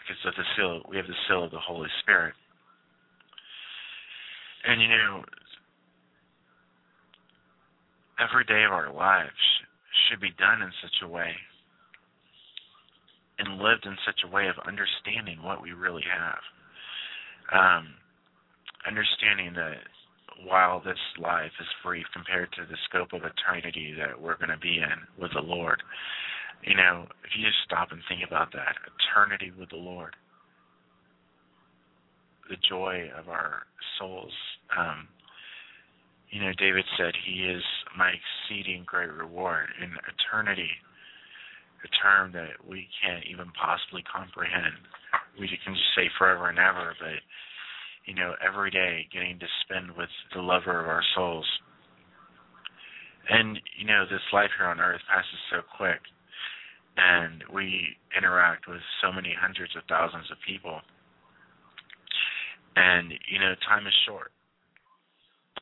because 0.01 0.21
of 0.25 0.33
the 0.35 0.45
seal 0.55 0.81
we 0.89 0.97
have 0.97 1.07
the 1.07 1.21
seal 1.27 1.43
of 1.43 1.51
the 1.51 1.59
Holy 1.59 1.89
Spirit. 2.01 2.33
And 4.65 4.81
you 4.81 4.87
know 4.87 5.23
every 8.21 8.45
day 8.45 8.63
of 8.63 8.71
our 8.71 8.93
lives 8.93 9.41
should 10.07 10.21
be 10.21 10.31
done 10.37 10.61
in 10.61 10.71
such 10.81 11.01
a 11.03 11.07
way 11.07 11.33
and 13.39 13.57
lived 13.57 13.85
in 13.85 13.97
such 14.05 14.21
a 14.23 14.29
way 14.29 14.47
of 14.47 14.55
understanding 14.67 15.41
what 15.41 15.61
we 15.61 15.71
really 15.71 16.05
have. 16.05 16.41
Um, 17.51 17.87
understanding 18.87 19.53
that 19.55 19.81
while 20.45 20.81
this 20.81 20.99
life 21.19 21.51
is 21.59 21.67
brief 21.83 22.05
compared 22.13 22.51
to 22.53 22.65
the 22.69 22.77
scope 22.89 23.13
of 23.13 23.21
eternity 23.25 23.93
that 23.97 24.19
we're 24.19 24.37
going 24.37 24.49
to 24.49 24.57
be 24.57 24.77
in 24.77 24.97
with 25.19 25.31
the 25.33 25.41
Lord. 25.41 25.81
You 26.63 26.75
know, 26.75 27.07
if 27.23 27.31
you 27.37 27.45
just 27.45 27.59
stop 27.65 27.91
and 27.91 28.01
think 28.07 28.21
about 28.25 28.51
that, 28.53 28.75
eternity 28.85 29.51
with 29.57 29.69
the 29.69 29.81
Lord, 29.81 30.15
the 32.49 32.57
joy 32.67 33.09
of 33.17 33.29
our 33.29 33.63
souls. 33.97 34.33
Um, 34.77 35.07
you 36.29 36.41
know, 36.41 36.51
David 36.57 36.85
said, 36.97 37.13
He 37.25 37.43
is 37.43 37.63
my 37.97 38.13
exceeding 38.13 38.83
great 38.85 39.11
reward 39.11 39.67
in 39.81 39.91
eternity, 40.07 40.69
a 41.83 41.89
term 42.01 42.31
that 42.33 42.61
we 42.67 42.87
can't 43.01 43.25
even 43.25 43.51
possibly 43.57 44.03
comprehend. 44.03 44.75
We 45.39 45.47
can 45.47 45.73
just 45.73 45.95
say 45.95 46.09
forever 46.17 46.49
and 46.49 46.59
ever, 46.59 46.93
but 46.99 47.19
you 48.05 48.15
know, 48.15 48.33
every 48.45 48.71
day 48.71 49.07
getting 49.13 49.39
to 49.39 49.45
spend 49.63 49.91
with 49.95 50.09
the 50.33 50.41
lover 50.41 50.79
of 50.79 50.87
our 50.87 51.03
souls. 51.15 51.45
And, 53.29 53.59
you 53.77 53.85
know, 53.85 54.05
this 54.09 54.25
life 54.33 54.49
here 54.57 54.67
on 54.67 54.79
earth 54.79 55.01
passes 55.07 55.39
so 55.51 55.61
quick, 55.77 56.01
and 56.97 57.43
we 57.53 57.95
interact 58.15 58.67
with 58.67 58.81
so 59.01 59.11
many 59.11 59.33
hundreds 59.39 59.75
of 59.75 59.83
thousands 59.87 60.29
of 60.31 60.37
people. 60.45 60.81
And, 62.75 63.13
you 63.29 63.39
know, 63.39 63.53
time 63.67 63.87
is 63.87 63.93
short. 64.05 64.31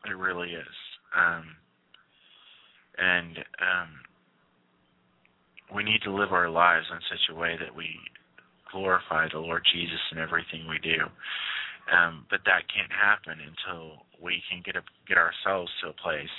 It 0.06 0.18
really 0.18 0.50
is. 0.50 0.76
Um, 1.16 1.56
and 2.98 3.38
um, 3.60 3.90
we 5.76 5.84
need 5.84 6.02
to 6.04 6.14
live 6.14 6.32
our 6.32 6.50
lives 6.50 6.86
in 6.92 7.00
such 7.10 7.36
a 7.36 7.40
way 7.40 7.56
that 7.60 7.76
we 7.76 7.90
glorify 8.72 9.28
the 9.32 9.40
Lord 9.40 9.64
Jesus 9.74 10.00
in 10.12 10.18
everything 10.18 10.68
we 10.68 10.80
do. 10.80 11.06
Um, 11.90 12.26
but 12.30 12.42
that 12.46 12.70
can't 12.70 12.92
happen 12.92 13.42
until 13.42 14.06
we 14.22 14.44
can 14.50 14.62
get 14.64 14.76
a, 14.76 14.84
get 15.08 15.18
ourselves 15.18 15.72
to 15.82 15.90
a 15.90 15.94
place 15.94 16.30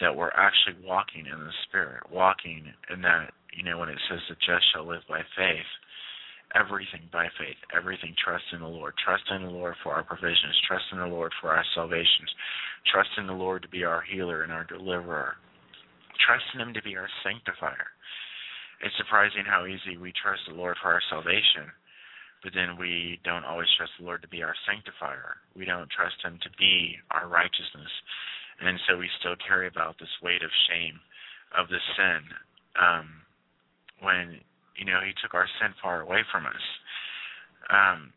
that 0.00 0.14
we're 0.14 0.34
actually 0.34 0.78
walking 0.86 1.26
in 1.26 1.38
the 1.38 1.56
Spirit, 1.68 2.02
walking 2.10 2.64
in 2.90 3.02
that, 3.02 3.32
you 3.56 3.64
know, 3.64 3.78
when 3.78 3.88
it 3.88 3.98
says 4.08 4.20
the 4.28 4.34
just 4.36 4.64
shall 4.72 4.86
live 4.86 5.02
by 5.08 5.20
faith, 5.36 5.70
everything 6.54 7.08
by 7.12 7.26
faith, 7.38 7.58
everything 7.74 8.14
trust 8.22 8.44
in 8.52 8.60
the 8.60 8.68
Lord, 8.68 8.94
trust 9.02 9.24
in 9.30 9.42
the 9.42 9.50
Lord 9.50 9.74
for 9.82 9.94
our 9.94 10.04
provisions, 10.04 10.54
trust 10.66 10.84
in 10.92 10.98
the 10.98 11.06
Lord 11.06 11.32
for 11.40 11.50
our 11.50 11.64
salvations, 11.74 12.30
trust 12.92 13.10
in 13.18 13.26
the 13.26 13.32
Lord 13.32 13.62
to 13.62 13.68
be 13.68 13.84
our 13.84 14.02
healer 14.02 14.42
and 14.42 14.52
our 14.52 14.64
deliverer, 14.64 15.34
trust 16.24 16.44
in 16.54 16.60
Him 16.60 16.74
to 16.74 16.82
be 16.82 16.96
our 16.96 17.10
sanctifier. 17.24 17.90
It's 18.80 18.94
surprising 18.96 19.42
how 19.44 19.66
easy 19.66 19.98
we 19.98 20.12
trust 20.14 20.42
the 20.46 20.54
Lord 20.54 20.76
for 20.80 20.92
our 20.92 21.02
salvation 21.10 21.74
but 22.42 22.54
then 22.54 22.78
we 22.78 23.18
don't 23.24 23.44
always 23.44 23.68
trust 23.76 23.92
the 23.98 24.06
Lord 24.06 24.22
to 24.22 24.28
be 24.28 24.42
our 24.42 24.54
sanctifier. 24.66 25.42
We 25.56 25.64
don't 25.64 25.90
trust 25.90 26.22
Him 26.22 26.38
to 26.42 26.50
be 26.58 26.94
our 27.10 27.26
righteousness. 27.26 27.90
And 28.60 28.78
so 28.88 28.98
we 28.98 29.08
still 29.20 29.36
carry 29.38 29.68
about 29.68 29.98
this 29.98 30.10
weight 30.22 30.42
of 30.42 30.50
shame 30.68 30.98
of 31.56 31.68
the 31.68 31.78
sin 31.96 32.22
um, 32.74 33.06
when, 34.02 34.40
you 34.76 34.84
know, 34.84 35.00
He 35.04 35.14
took 35.22 35.34
our 35.34 35.48
sin 35.60 35.74
far 35.82 36.02
away 36.02 36.26
from 36.30 36.46
us. 36.46 36.66
Um, 37.70 38.12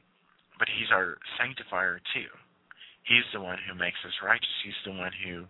but 0.57 0.67
He's 0.69 0.89
our 0.91 1.17
sanctifier 1.37 2.01
too. 2.13 2.29
He's 3.05 3.25
the 3.33 3.41
one 3.41 3.57
who 3.65 3.77
makes 3.77 4.01
us 4.05 4.13
righteous. 4.23 4.57
He's 4.63 4.81
the 4.85 4.97
one 4.97 5.13
who 5.25 5.45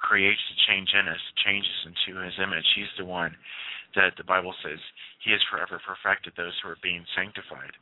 creates 0.00 0.40
the 0.48 0.58
change 0.68 0.88
in 0.96 1.08
us, 1.08 1.20
changes 1.44 1.84
into 1.84 2.20
His 2.20 2.36
image. 2.40 2.66
He's 2.76 2.92
the 2.96 3.08
one 3.08 3.36
that 3.96 4.16
the 4.16 4.24
Bible 4.24 4.54
says 4.64 4.80
He 5.24 5.32
has 5.32 5.40
forever 5.52 5.80
perfected 5.84 6.32
those 6.36 6.56
who 6.62 6.70
are 6.72 6.80
being 6.82 7.04
sanctified. 7.16 7.76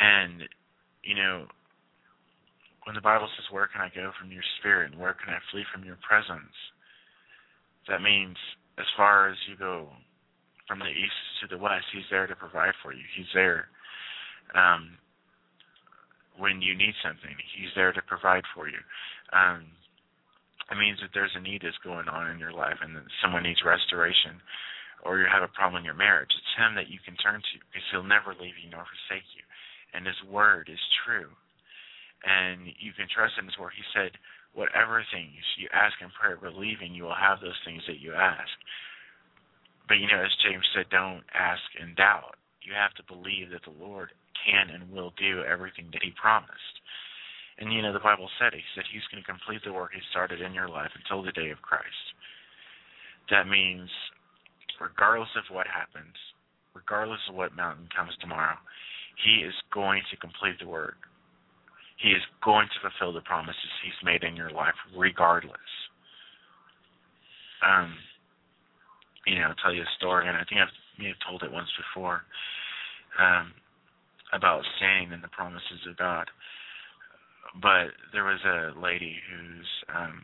And, 0.00 0.42
you 1.04 1.14
know, 1.14 1.46
when 2.84 2.94
the 2.94 3.04
Bible 3.04 3.28
says, 3.36 3.46
Where 3.50 3.68
can 3.68 3.80
I 3.80 3.90
go 3.94 4.10
from 4.18 4.32
your 4.32 4.44
spirit 4.58 4.92
and 4.92 5.00
where 5.00 5.14
can 5.14 5.32
I 5.32 5.38
flee 5.50 5.64
from 5.72 5.84
your 5.84 5.98
presence? 6.06 6.54
That 7.88 8.02
means 8.02 8.36
as 8.78 8.86
far 8.96 9.28
as 9.28 9.36
you 9.48 9.56
go 9.56 9.88
from 10.66 10.78
the 10.78 10.90
east 10.90 11.20
to 11.42 11.46
the 11.50 11.60
west, 11.60 11.86
He's 11.92 12.08
there 12.10 12.26
to 12.26 12.36
provide 12.36 12.74
for 12.82 12.92
you. 12.92 13.04
He's 13.16 13.30
there 13.34 13.68
um, 14.54 14.98
when 16.38 16.62
you 16.62 16.74
need 16.74 16.94
something, 17.04 17.32
He's 17.56 17.72
there 17.74 17.92
to 17.92 18.02
provide 18.02 18.44
for 18.54 18.68
you. 18.68 18.80
Um, 19.32 19.68
it 20.70 20.78
means 20.78 20.98
that 21.04 21.12
there's 21.12 21.34
a 21.36 21.42
need 21.42 21.60
that's 21.64 21.78
going 21.84 22.08
on 22.08 22.30
in 22.30 22.38
your 22.38 22.52
life 22.52 22.80
and 22.80 22.96
that 22.96 23.04
someone 23.20 23.42
needs 23.42 23.60
restoration 23.64 24.40
or 25.04 25.18
you 25.18 25.26
have 25.26 25.42
a 25.42 25.50
problem 25.52 25.82
in 25.82 25.84
your 25.84 25.98
marriage. 25.98 26.30
It's 26.30 26.54
Him 26.56 26.78
that 26.78 26.88
you 26.88 27.02
can 27.04 27.18
turn 27.20 27.42
to 27.42 27.56
because 27.68 27.84
He'll 27.92 28.06
never 28.06 28.32
leave 28.32 28.56
you 28.56 28.70
nor 28.70 28.86
forsake 28.86 29.26
you 29.36 29.44
and 29.92 30.06
His 30.06 30.16
word 30.28 30.70
is 30.72 30.80
true. 31.04 31.28
And 32.22 32.70
you 32.78 32.94
can 32.94 33.10
trust 33.10 33.34
in 33.38 33.46
His 33.46 33.58
word. 33.58 33.74
He 33.74 33.86
said, 33.90 34.14
whatever 34.54 35.02
things 35.10 35.42
you 35.56 35.68
ask 35.72 35.96
in 36.00 36.12
prayer, 36.12 36.36
believing 36.36 36.94
you 36.94 37.04
will 37.04 37.18
have 37.18 37.40
those 37.40 37.58
things 37.64 37.82
that 37.88 38.00
you 38.00 38.12
ask. 38.12 38.52
But 39.88 39.98
you 39.98 40.06
know, 40.06 40.22
as 40.22 40.32
James 40.44 40.64
said, 40.72 40.86
don't 40.90 41.24
ask 41.34 41.62
in 41.80 41.94
doubt. 41.96 42.36
You 42.62 42.72
have 42.78 42.94
to 42.94 43.10
believe 43.10 43.50
that 43.50 43.66
the 43.66 43.74
Lord 43.74 44.14
can 44.38 44.70
and 44.70 44.90
will 44.92 45.12
do 45.18 45.42
everything 45.42 45.90
that 45.92 46.04
He 46.04 46.14
promised. 46.14 46.76
And 47.58 47.72
you 47.72 47.82
know, 47.82 47.92
the 47.92 48.04
Bible 48.04 48.30
said 48.38 48.54
He 48.54 48.62
said 48.74 48.84
He's 48.92 49.04
going 49.10 49.22
to 49.22 49.28
complete 49.28 49.64
the 49.64 49.72
work 49.74 49.90
He 49.92 50.00
started 50.10 50.40
in 50.40 50.54
your 50.54 50.68
life 50.68 50.92
until 50.94 51.24
the 51.24 51.34
day 51.34 51.50
of 51.50 51.60
Christ. 51.64 52.06
That 53.30 53.48
means 53.48 53.90
regardless 54.80 55.32
of 55.36 55.48
what 55.52 55.66
happens, 55.66 56.14
regardless 56.74 57.20
of 57.28 57.34
what 57.34 57.56
mountain 57.56 57.88
comes 57.94 58.12
tomorrow, 58.20 58.56
He 59.24 59.42
is 59.42 59.54
going 59.72 60.02
to 60.10 60.16
complete 60.16 60.58
the 60.60 60.68
work. 60.68 60.96
He 61.98 62.10
is 62.10 62.22
going 62.44 62.68
to 62.68 62.88
fulfill 62.88 63.12
the 63.12 63.20
promises 63.20 63.72
He's 63.84 64.04
made 64.04 64.22
in 64.24 64.36
your 64.36 64.50
life, 64.50 64.74
regardless. 64.96 65.58
Um, 67.62 67.94
you 69.26 69.36
know, 69.36 69.48
I'll 69.48 69.62
tell 69.62 69.72
you 69.72 69.82
a 69.82 69.96
story, 69.98 70.26
and 70.26 70.36
I 70.36 70.42
think 70.48 70.60
I've 70.60 70.72
may 70.98 71.08
have 71.08 71.16
told 71.26 71.42
it 71.42 71.52
once 71.52 71.68
before 71.78 72.22
um, 73.18 73.52
about 74.32 74.62
standing 74.76 75.12
in 75.12 75.20
the 75.20 75.28
promises 75.28 75.80
of 75.88 75.96
God. 75.96 76.28
But 77.60 77.92
there 78.12 78.24
was 78.24 78.40
a 78.44 78.78
lady 78.80 79.16
who's 79.28 79.68
um, 79.94 80.22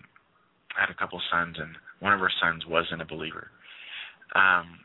had 0.77 0.91
a 0.91 0.95
couple 0.95 1.21
sons, 1.31 1.57
and 1.59 1.77
one 2.01 2.13
of 2.13 2.21
her 2.21 2.33
sons 2.41 2.65
wasn't 2.67 3.03
a 3.03 3.07
believer. 3.07 3.49
Um, 4.35 4.79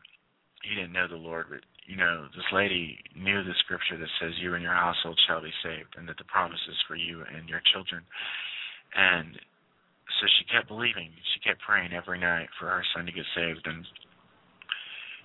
he 0.63 0.75
didn't 0.75 0.93
know 0.93 1.07
the 1.07 1.15
Lord, 1.15 1.47
but 1.49 1.59
you 1.85 1.97
know, 1.97 2.27
this 2.35 2.47
lady 2.51 2.97
knew 3.15 3.43
the 3.43 3.53
scripture 3.65 3.97
that 3.97 4.09
says, 4.19 4.39
"You 4.39 4.55
and 4.55 4.63
your 4.63 4.73
household 4.73 5.19
shall 5.27 5.41
be 5.41 5.53
saved," 5.63 5.95
and 5.97 6.07
that 6.07 6.17
the 6.17 6.23
promise 6.25 6.61
is 6.67 6.81
for 6.87 6.95
you 6.95 7.23
and 7.23 7.49
your 7.49 7.61
children. 7.73 8.05
And 8.95 9.39
so 10.19 10.27
she 10.27 10.45
kept 10.45 10.67
believing. 10.67 11.11
She 11.33 11.39
kept 11.39 11.61
praying 11.61 11.93
every 11.93 12.19
night 12.19 12.49
for 12.59 12.69
her 12.69 12.83
son 12.93 13.05
to 13.05 13.11
get 13.11 13.25
saved, 13.35 13.67
and 13.67 13.85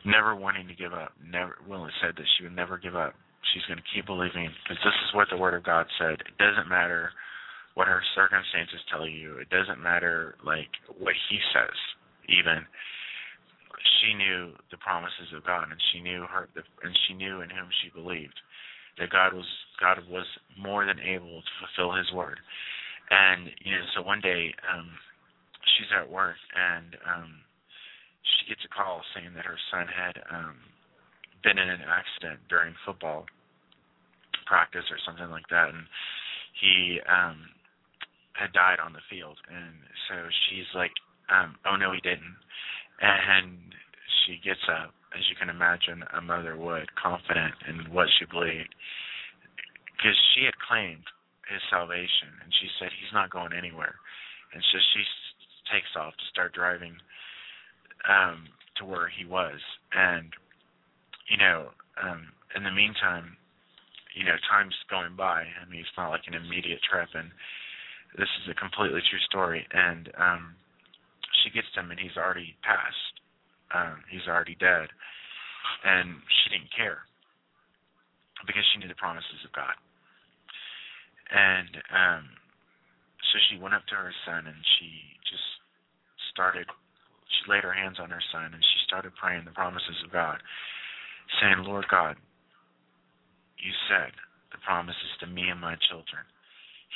never 0.04 0.34
wanting 0.34 0.66
to 0.68 0.74
give 0.74 0.92
up. 0.92 1.12
Never. 1.22 1.58
Well, 1.66 1.86
it 1.86 1.94
said 2.00 2.16
that 2.16 2.26
she 2.36 2.44
would 2.44 2.56
never 2.56 2.78
give 2.78 2.96
up. 2.96 3.14
She's 3.52 3.64
going 3.66 3.78
to 3.78 3.90
keep 3.94 4.06
believing 4.06 4.50
because 4.62 4.82
this 4.82 4.98
is 5.06 5.14
what 5.14 5.28
the 5.30 5.36
Word 5.36 5.54
of 5.54 5.62
God 5.62 5.86
said. 5.98 6.20
It 6.20 6.38
doesn't 6.38 6.68
matter 6.68 7.12
what 7.74 7.86
her 7.86 8.02
circumstances 8.14 8.80
tell 8.90 9.06
you. 9.06 9.38
It 9.38 9.48
doesn't 9.50 9.80
matter 9.80 10.34
like 10.44 10.68
what 10.98 11.14
He 11.30 11.38
says, 11.54 11.76
even 12.28 12.66
she 14.00 14.14
knew 14.14 14.52
the 14.70 14.78
promises 14.78 15.32
of 15.36 15.44
God, 15.46 15.70
and 15.70 15.80
she 15.92 16.00
knew 16.00 16.26
her, 16.30 16.48
and 16.82 16.98
she 17.06 17.14
knew 17.14 17.40
in 17.40 17.50
whom 17.50 17.68
she 17.82 17.90
believed 17.90 18.38
that 18.98 19.10
God 19.10 19.32
was 19.32 19.46
God 19.80 19.98
was 20.10 20.26
more 20.58 20.84
than 20.84 20.98
able 21.00 21.42
to 21.42 21.52
fulfill 21.60 21.96
His 21.96 22.10
word. 22.12 22.38
And 23.10 23.48
you 23.64 23.72
know, 23.72 23.84
so 23.96 24.02
one 24.02 24.20
day 24.20 24.54
um, 24.66 24.90
she's 25.76 25.90
at 25.94 26.10
work, 26.10 26.36
and 26.54 26.96
um, 27.06 27.30
she 28.22 28.50
gets 28.50 28.64
a 28.64 28.72
call 28.74 29.02
saying 29.14 29.32
that 29.34 29.46
her 29.46 29.58
son 29.70 29.86
had 29.86 30.20
um, 30.30 30.56
been 31.42 31.58
in 31.58 31.68
an 31.68 31.82
accident 31.86 32.40
during 32.48 32.74
football 32.84 33.26
practice 34.46 34.84
or 34.90 34.98
something 35.06 35.30
like 35.30 35.46
that, 35.50 35.68
and 35.70 35.84
he 36.60 36.98
um, 37.08 37.38
had 38.32 38.52
died 38.52 38.80
on 38.80 38.92
the 38.92 39.04
field. 39.08 39.36
And 39.48 39.76
so 40.08 40.14
she's 40.48 40.68
like, 40.74 40.92
um, 41.30 41.56
"Oh 41.64 41.76
no, 41.76 41.92
he 41.92 42.00
didn't." 42.00 42.36
And 43.00 43.58
she 44.24 44.40
gets 44.42 44.62
up, 44.68 44.92
as 45.16 45.22
you 45.30 45.36
can 45.38 45.48
imagine 45.48 46.02
a 46.12 46.20
mother 46.20 46.56
would, 46.56 46.94
confident 46.94 47.54
in 47.68 47.92
what 47.92 48.08
she 48.18 48.26
believed, 48.26 48.74
because 49.96 50.16
she 50.34 50.44
had 50.44 50.54
claimed 50.58 51.06
his 51.50 51.62
salvation, 51.70 52.30
and 52.42 52.52
she 52.60 52.68
said 52.78 52.90
he's 52.92 53.14
not 53.14 53.30
going 53.30 53.52
anywhere, 53.56 53.96
and 54.52 54.62
so 54.70 54.78
she 54.92 55.02
takes 55.72 55.88
off 55.96 56.12
to 56.12 56.26
start 56.30 56.52
driving 56.52 56.96
um, 58.08 58.46
to 58.76 58.84
where 58.84 59.08
he 59.08 59.24
was, 59.24 59.58
and 59.92 60.28
you 61.28 61.36
know, 61.36 61.68
um, 62.02 62.28
in 62.56 62.64
the 62.64 62.72
meantime, 62.72 63.36
you 64.16 64.24
know, 64.24 64.36
time's 64.50 64.74
going 64.88 65.14
by. 65.16 65.44
I 65.44 65.64
mean, 65.68 65.80
it's 65.80 65.96
not 65.96 66.10
like 66.10 66.24
an 66.26 66.34
immediate 66.34 66.80
trip, 66.88 67.08
and 67.14 67.28
this 68.16 68.28
is 68.42 68.50
a 68.50 68.56
completely 68.56 69.00
true 69.08 69.20
story, 69.28 69.66
and 69.72 70.08
um, 70.16 70.54
she 71.44 71.50
gets 71.50 71.68
him, 71.74 71.90
and 71.90 72.00
he's 72.00 72.16
already 72.16 72.56
passed 72.62 73.18
um, 73.74 74.00
he's 74.08 74.24
already 74.28 74.56
dead. 74.56 74.88
And 75.84 76.16
she 76.26 76.56
didn't 76.56 76.72
care 76.72 77.04
because 78.46 78.64
she 78.72 78.80
knew 78.80 78.88
the 78.88 78.96
promises 78.98 79.44
of 79.44 79.52
God. 79.52 79.76
And 81.28 81.68
um, 81.92 82.24
so 83.28 83.36
she 83.50 83.60
went 83.60 83.76
up 83.76 83.84
to 83.92 83.96
her 83.98 84.14
son 84.24 84.48
and 84.48 84.60
she 84.78 84.88
just 85.28 85.44
started, 86.32 86.64
she 87.28 87.42
laid 87.50 87.68
her 87.68 87.74
hands 87.74 88.00
on 88.00 88.08
her 88.08 88.24
son 88.32 88.56
and 88.56 88.64
she 88.64 88.78
started 88.88 89.12
praying 89.20 89.44
the 89.44 89.52
promises 89.52 90.00
of 90.04 90.12
God, 90.12 90.40
saying, 91.40 91.68
Lord 91.68 91.84
God, 91.92 92.16
you 93.60 93.74
said 93.92 94.16
the 94.54 94.62
promises 94.64 95.12
to 95.20 95.26
me 95.28 95.52
and 95.52 95.60
my 95.60 95.76
children. 95.92 96.24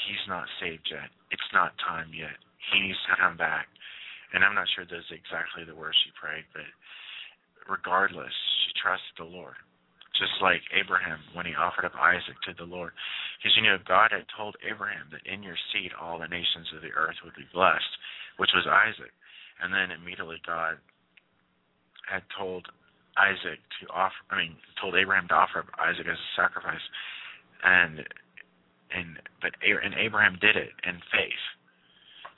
He's 0.09 0.24
not 0.24 0.48
saved 0.57 0.88
yet. 0.88 1.12
It's 1.28 1.52
not 1.52 1.76
time 1.76 2.09
yet. 2.16 2.40
He 2.72 2.81
needs 2.81 3.02
to 3.11 3.20
come 3.20 3.37
back 3.37 3.68
and 4.33 4.45
I'm 4.45 4.57
not 4.57 4.68
sure 4.73 4.85
those 4.85 5.07
are 5.12 5.21
exactly 5.21 5.64
the 5.64 5.77
words 5.77 5.97
she 6.05 6.12
prayed, 6.16 6.49
but 6.57 6.68
regardless, 7.68 8.33
she 8.64 8.73
trusted 8.81 9.16
the 9.18 9.29
Lord. 9.29 9.57
Just 10.16 10.37
like 10.45 10.61
Abraham 10.77 11.18
when 11.33 11.49
he 11.49 11.57
offered 11.57 11.88
up 11.88 11.97
Isaac 11.97 12.37
to 12.45 12.53
the 12.53 12.68
Lord. 12.68 12.92
Because 13.40 13.57
you 13.57 13.64
know, 13.64 13.81
God 13.81 14.12
had 14.12 14.29
told 14.37 14.61
Abraham 14.61 15.09
that 15.11 15.25
in 15.25 15.42
your 15.42 15.57
seed 15.73 15.90
all 15.97 16.21
the 16.21 16.29
nations 16.29 16.68
of 16.77 16.85
the 16.85 16.92
earth 16.92 17.16
would 17.25 17.35
be 17.35 17.49
blessed, 17.49 17.92
which 18.37 18.53
was 18.53 18.68
Isaac. 18.68 19.12
And 19.64 19.73
then 19.73 19.88
immediately 19.90 20.37
God 20.45 20.77
had 22.05 22.23
told 22.37 22.68
Isaac 23.16 23.61
to 23.81 23.88
offer 23.88 24.21
I 24.31 24.37
mean, 24.37 24.57
told 24.81 24.97
Abraham 24.97 25.29
to 25.29 25.35
offer 25.35 25.64
up 25.64 25.73
Isaac 25.81 26.07
as 26.07 26.21
a 26.21 26.31
sacrifice. 26.37 26.85
And 27.64 28.05
and 28.92 29.16
but 29.40 29.57
and 29.64 29.97
Abraham 29.97 30.37
did 30.40 30.57
it 30.57 30.77
in 30.85 31.01
faith, 31.09 31.45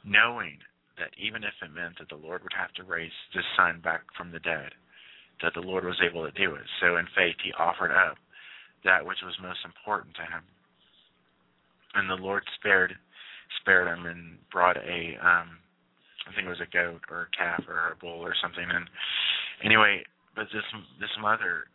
knowing 0.07 0.63
that 0.99 1.11
even 1.19 1.43
if 1.43 1.55
it 1.63 1.75
meant 1.75 1.99
that 1.99 2.09
the 2.09 2.21
Lord 2.21 2.43
would 2.43 2.55
have 2.57 2.73
to 2.75 2.85
raise 2.85 3.15
this 3.35 3.45
son 3.57 3.81
back 3.83 4.03
from 4.17 4.31
the 4.31 4.39
dead, 4.41 4.71
that 5.43 5.55
the 5.55 5.65
Lord 5.65 5.85
was 5.85 5.99
able 5.99 6.25
to 6.25 6.33
do 6.39 6.55
it. 6.55 6.67
So 6.81 6.97
in 6.97 7.07
faith, 7.17 7.37
he 7.43 7.53
offered 7.59 7.91
up 7.91 8.17
that 8.85 9.05
which 9.05 9.19
was 9.25 9.35
most 9.43 9.65
important 9.65 10.15
to 10.17 10.23
him. 10.23 10.45
And 11.95 12.09
the 12.11 12.21
Lord 12.21 12.43
spared 12.59 12.95
spared 13.61 13.87
him 13.87 14.07
and 14.07 14.39
brought 14.51 14.77
a 14.77 15.17
um 15.23 15.59
I 16.27 16.33
think 16.33 16.47
it 16.47 16.57
was 16.57 16.65
a 16.65 16.73
goat 16.73 17.05
or 17.11 17.29
a 17.29 17.37
calf 17.37 17.63
or 17.69 17.93
a 17.93 18.01
bull 18.01 18.25
or 18.25 18.35
something 18.41 18.65
and 18.65 18.89
anyway, 19.63 20.03
but 20.35 20.49
this 20.53 20.67
this 21.01 21.13
mother 21.21 21.71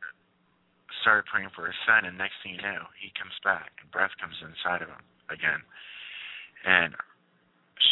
started 1.01 1.29
praying 1.29 1.49
for 1.55 1.67
his 1.67 1.77
son 1.88 2.05
and 2.05 2.17
next 2.17 2.36
thing 2.43 2.55
you 2.55 2.62
know, 2.62 2.89
he 2.99 3.13
comes 3.15 3.36
back 3.43 3.71
and 3.79 3.91
breath 3.91 4.12
comes 4.19 4.36
inside 4.43 4.82
of 4.82 4.89
him 4.89 5.05
again. 5.32 5.62
And 6.65 6.91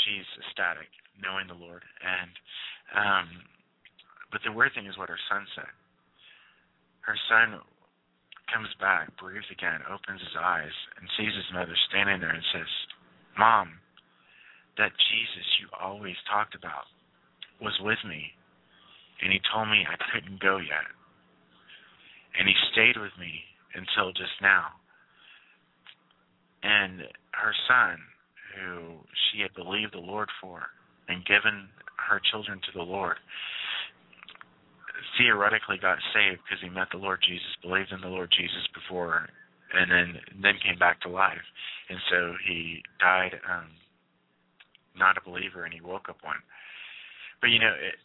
she's 0.03 0.27
ecstatic 0.43 0.91
knowing 1.21 1.47
the 1.47 1.57
Lord. 1.57 1.83
And 2.01 2.31
um, 2.93 3.27
but 4.31 4.41
the 4.45 4.51
weird 4.51 4.73
thing 4.75 4.87
is 4.87 4.97
what 4.97 5.09
her 5.09 5.19
son 5.29 5.45
said. 5.55 5.71
Her 7.01 7.17
son 7.31 7.61
comes 8.51 8.71
back, 8.79 9.11
breathes 9.19 9.47
again, 9.51 9.79
opens 9.87 10.19
his 10.19 10.35
eyes, 10.39 10.75
and 10.99 11.07
sees 11.15 11.35
his 11.35 11.51
mother 11.53 11.75
standing 11.89 12.19
there 12.19 12.35
and 12.35 12.43
says, 12.53 12.71
"Mom, 13.37 13.79
that 14.77 14.91
Jesus 15.11 15.47
you 15.59 15.67
always 15.75 16.15
talked 16.29 16.55
about 16.55 16.87
was 17.59 17.75
with 17.81 17.99
me, 18.05 18.35
and 19.23 19.31
he 19.31 19.39
told 19.51 19.69
me 19.69 19.87
I 19.87 19.97
couldn't 20.11 20.39
go 20.39 20.57
yet, 20.57 20.87
and 22.37 22.47
he 22.47 22.55
stayed 22.71 22.99
with 22.99 23.15
me 23.19 23.43
until 23.73 24.11
just 24.11 24.37
now." 24.41 24.75
And 26.63 27.01
her 27.31 27.53
son, 27.67 28.01
who 28.55 28.97
she 29.29 29.41
had 29.41 29.53
believed 29.53 29.93
the 29.93 30.03
Lord 30.03 30.29
for, 30.41 30.67
and 31.07 31.25
given 31.25 31.69
her 32.09 32.21
children 32.31 32.59
to 32.65 32.71
the 32.73 32.83
Lord, 32.83 33.17
theoretically 35.17 35.77
got 35.81 35.97
saved 36.13 36.41
because 36.45 36.61
he 36.61 36.69
met 36.69 36.87
the 36.91 37.01
Lord 37.01 37.19
Jesus, 37.25 37.57
believed 37.61 37.91
in 37.91 38.01
the 38.01 38.11
Lord 38.11 38.29
Jesus 38.31 38.67
before, 38.73 39.27
and 39.73 39.91
then 39.91 40.21
then 40.41 40.55
came 40.63 40.79
back 40.79 41.01
to 41.01 41.09
life. 41.09 41.43
And 41.89 41.99
so 42.09 42.33
he 42.47 42.83
died 42.99 43.39
um, 43.49 43.67
not 44.95 45.17
a 45.17 45.25
believer, 45.25 45.63
and 45.63 45.73
he 45.73 45.81
woke 45.81 46.09
up 46.09 46.17
one. 46.21 46.41
But 47.41 47.49
you 47.49 47.59
know, 47.59 47.73
it, 47.73 47.95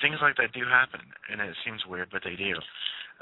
things 0.00 0.18
like 0.20 0.36
that 0.36 0.52
do 0.52 0.64
happen, 0.66 1.00
and 1.30 1.40
it 1.40 1.56
seems 1.64 1.84
weird, 1.86 2.08
but 2.10 2.22
they 2.24 2.36
do. 2.36 2.56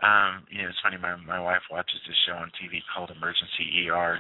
Um, 0.00 0.48
you 0.48 0.62
know, 0.62 0.68
it's 0.72 0.80
funny. 0.82 0.96
My 0.96 1.16
my 1.16 1.40
wife 1.40 1.62
watches 1.70 2.00
this 2.06 2.16
show 2.26 2.38
on 2.38 2.50
TV 2.56 2.80
called 2.88 3.10
Emergency 3.10 3.88
ER, 3.88 4.18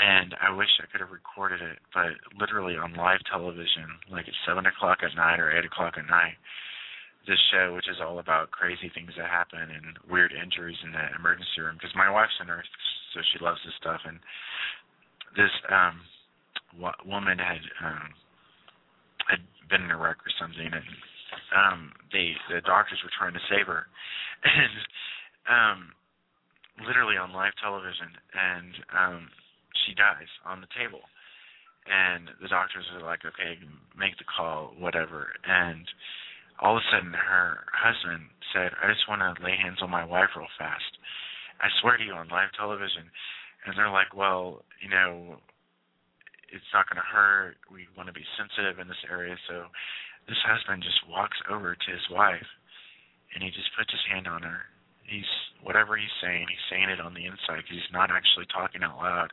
and 0.00 0.34
I 0.40 0.54
wish 0.54 0.68
I 0.80 0.88
could 0.90 1.00
have 1.00 1.12
recorded 1.12 1.60
it, 1.60 1.78
but 1.92 2.16
literally 2.40 2.76
on 2.76 2.94
live 2.94 3.20
television, 3.30 4.00
like 4.10 4.28
at 4.28 4.34
seven 4.46 4.66
o'clock 4.66 4.98
at 5.04 5.14
night 5.16 5.40
or 5.40 5.52
eight 5.52 5.64
o'clock 5.64 5.94
at 5.98 6.08
night, 6.08 6.36
this 7.26 7.38
show, 7.52 7.74
which 7.74 7.88
is 7.88 8.00
all 8.02 8.18
about 8.18 8.50
crazy 8.50 8.90
things 8.94 9.12
that 9.16 9.30
happen 9.30 9.62
and 9.62 9.98
weird 10.10 10.32
injuries 10.32 10.78
in 10.82 10.92
the 10.92 11.04
emergency 11.14 11.60
room. 11.60 11.76
Because 11.78 11.94
my 11.94 12.10
wife's 12.10 12.34
a 12.40 12.44
nurse, 12.44 12.66
so 13.14 13.20
she 13.30 13.38
loves 13.44 13.60
this 13.64 13.76
stuff. 13.78 14.00
And 14.06 14.18
this 15.36 15.52
um 15.70 16.00
w- 16.80 17.02
woman 17.06 17.38
had 17.38 17.62
um 17.84 18.10
had 19.28 19.42
been 19.70 19.86
in 19.86 19.94
a 19.94 19.98
wreck 19.98 20.18
or 20.24 20.32
something, 20.40 20.66
and 20.66 20.88
um 21.54 21.92
they 22.12 22.34
the 22.50 22.64
doctors 22.64 22.98
were 23.04 23.14
trying 23.14 23.34
to 23.34 23.48
save 23.52 23.68
her, 23.68 23.86
and 24.44 24.74
um 25.46 25.78
literally 26.88 27.16
on 27.16 27.32
live 27.32 27.54
television, 27.62 28.10
and 28.34 28.72
um 28.90 29.20
she 29.86 29.94
dies 29.94 30.30
on 30.44 30.60
the 30.60 30.70
table. 30.76 31.00
And 31.86 32.30
the 32.40 32.46
doctors 32.46 32.86
are 32.94 33.02
like, 33.02 33.26
okay, 33.26 33.58
make 33.98 34.14
the 34.18 34.28
call, 34.28 34.74
whatever. 34.78 35.34
And 35.42 35.82
all 36.62 36.78
of 36.78 36.82
a 36.82 36.86
sudden 36.94 37.12
her 37.12 37.66
husband 37.74 38.30
said, 38.54 38.70
I 38.78 38.86
just 38.86 39.08
want 39.10 39.22
to 39.22 39.34
lay 39.42 39.58
hands 39.58 39.82
on 39.82 39.90
my 39.90 40.04
wife 40.04 40.30
real 40.38 40.50
fast. 40.58 40.98
I 41.58 41.66
swear 41.80 41.98
to 41.98 42.04
you 42.04 42.14
on 42.14 42.30
live 42.30 42.54
television. 42.54 43.10
And 43.66 43.74
they're 43.74 43.90
like, 43.90 44.14
well, 44.14 44.62
you 44.82 44.90
know, 44.90 45.38
it's 46.50 46.70
not 46.74 46.86
going 46.86 47.02
to 47.02 47.06
hurt. 47.06 47.58
We 47.66 47.90
want 47.96 48.06
to 48.06 48.14
be 48.14 48.26
sensitive 48.38 48.78
in 48.78 48.86
this 48.86 49.02
area. 49.10 49.34
So 49.48 49.66
this 50.28 50.38
husband 50.46 50.86
just 50.86 51.02
walks 51.10 51.38
over 51.50 51.74
to 51.74 51.88
his 51.90 52.06
wife 52.10 52.46
and 53.34 53.42
he 53.42 53.50
just 53.50 53.72
puts 53.74 53.90
his 53.90 54.04
hand 54.06 54.28
on 54.28 54.42
her. 54.42 54.68
He's 55.04 55.28
whatever 55.62 55.96
he's 55.96 56.12
saying, 56.22 56.46
he's 56.48 56.66
saying 56.70 56.90
it 56.90 57.00
on 57.00 57.14
the 57.14 57.26
inside 57.26 57.62
because 57.62 57.78
he's 57.78 57.94
not 57.94 58.10
actually 58.10 58.46
talking 58.50 58.82
out 58.82 58.98
loud. 58.98 59.30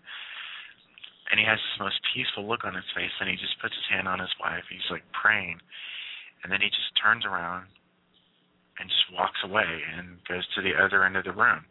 And 1.30 1.38
he 1.38 1.46
has 1.46 1.62
this 1.62 1.78
most 1.82 2.02
peaceful 2.14 2.50
look 2.50 2.66
on 2.66 2.74
his 2.74 2.90
face, 2.98 3.14
and 3.22 3.30
he 3.30 3.38
just 3.38 3.62
puts 3.62 3.78
his 3.78 3.86
hand 3.90 4.10
on 4.10 4.18
his 4.18 4.34
wife. 4.42 4.66
He's 4.66 4.90
like 4.90 5.06
praying, 5.14 5.62
and 6.42 6.50
then 6.50 6.62
he 6.62 6.74
just 6.74 6.90
turns 6.98 7.22
around 7.26 7.70
and 8.82 8.90
just 8.90 9.14
walks 9.14 9.38
away 9.46 9.84
and 9.94 10.18
goes 10.26 10.48
to 10.56 10.66
the 10.66 10.74
other 10.74 11.06
end 11.06 11.20
of 11.20 11.28
the 11.28 11.36
room. 11.36 11.62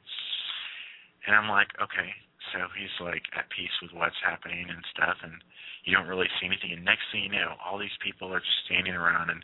And 1.26 1.34
I'm 1.34 1.50
like, 1.50 1.74
okay, 1.82 2.14
so 2.54 2.70
he's 2.76 2.94
like 3.02 3.26
at 3.34 3.50
peace 3.50 3.74
with 3.82 3.92
what's 3.92 4.18
happening 4.22 4.70
and 4.70 4.84
stuff, 4.94 5.18
and 5.26 5.42
you 5.84 5.92
don't 5.96 6.06
really 6.06 6.30
see 6.38 6.46
anything. 6.46 6.72
And 6.72 6.84
next 6.84 7.10
thing 7.10 7.26
you 7.26 7.34
know, 7.34 7.58
all 7.58 7.78
these 7.78 7.94
people 7.98 8.32
are 8.32 8.40
just 8.40 8.64
standing 8.68 8.94
around, 8.94 9.30
and 9.30 9.42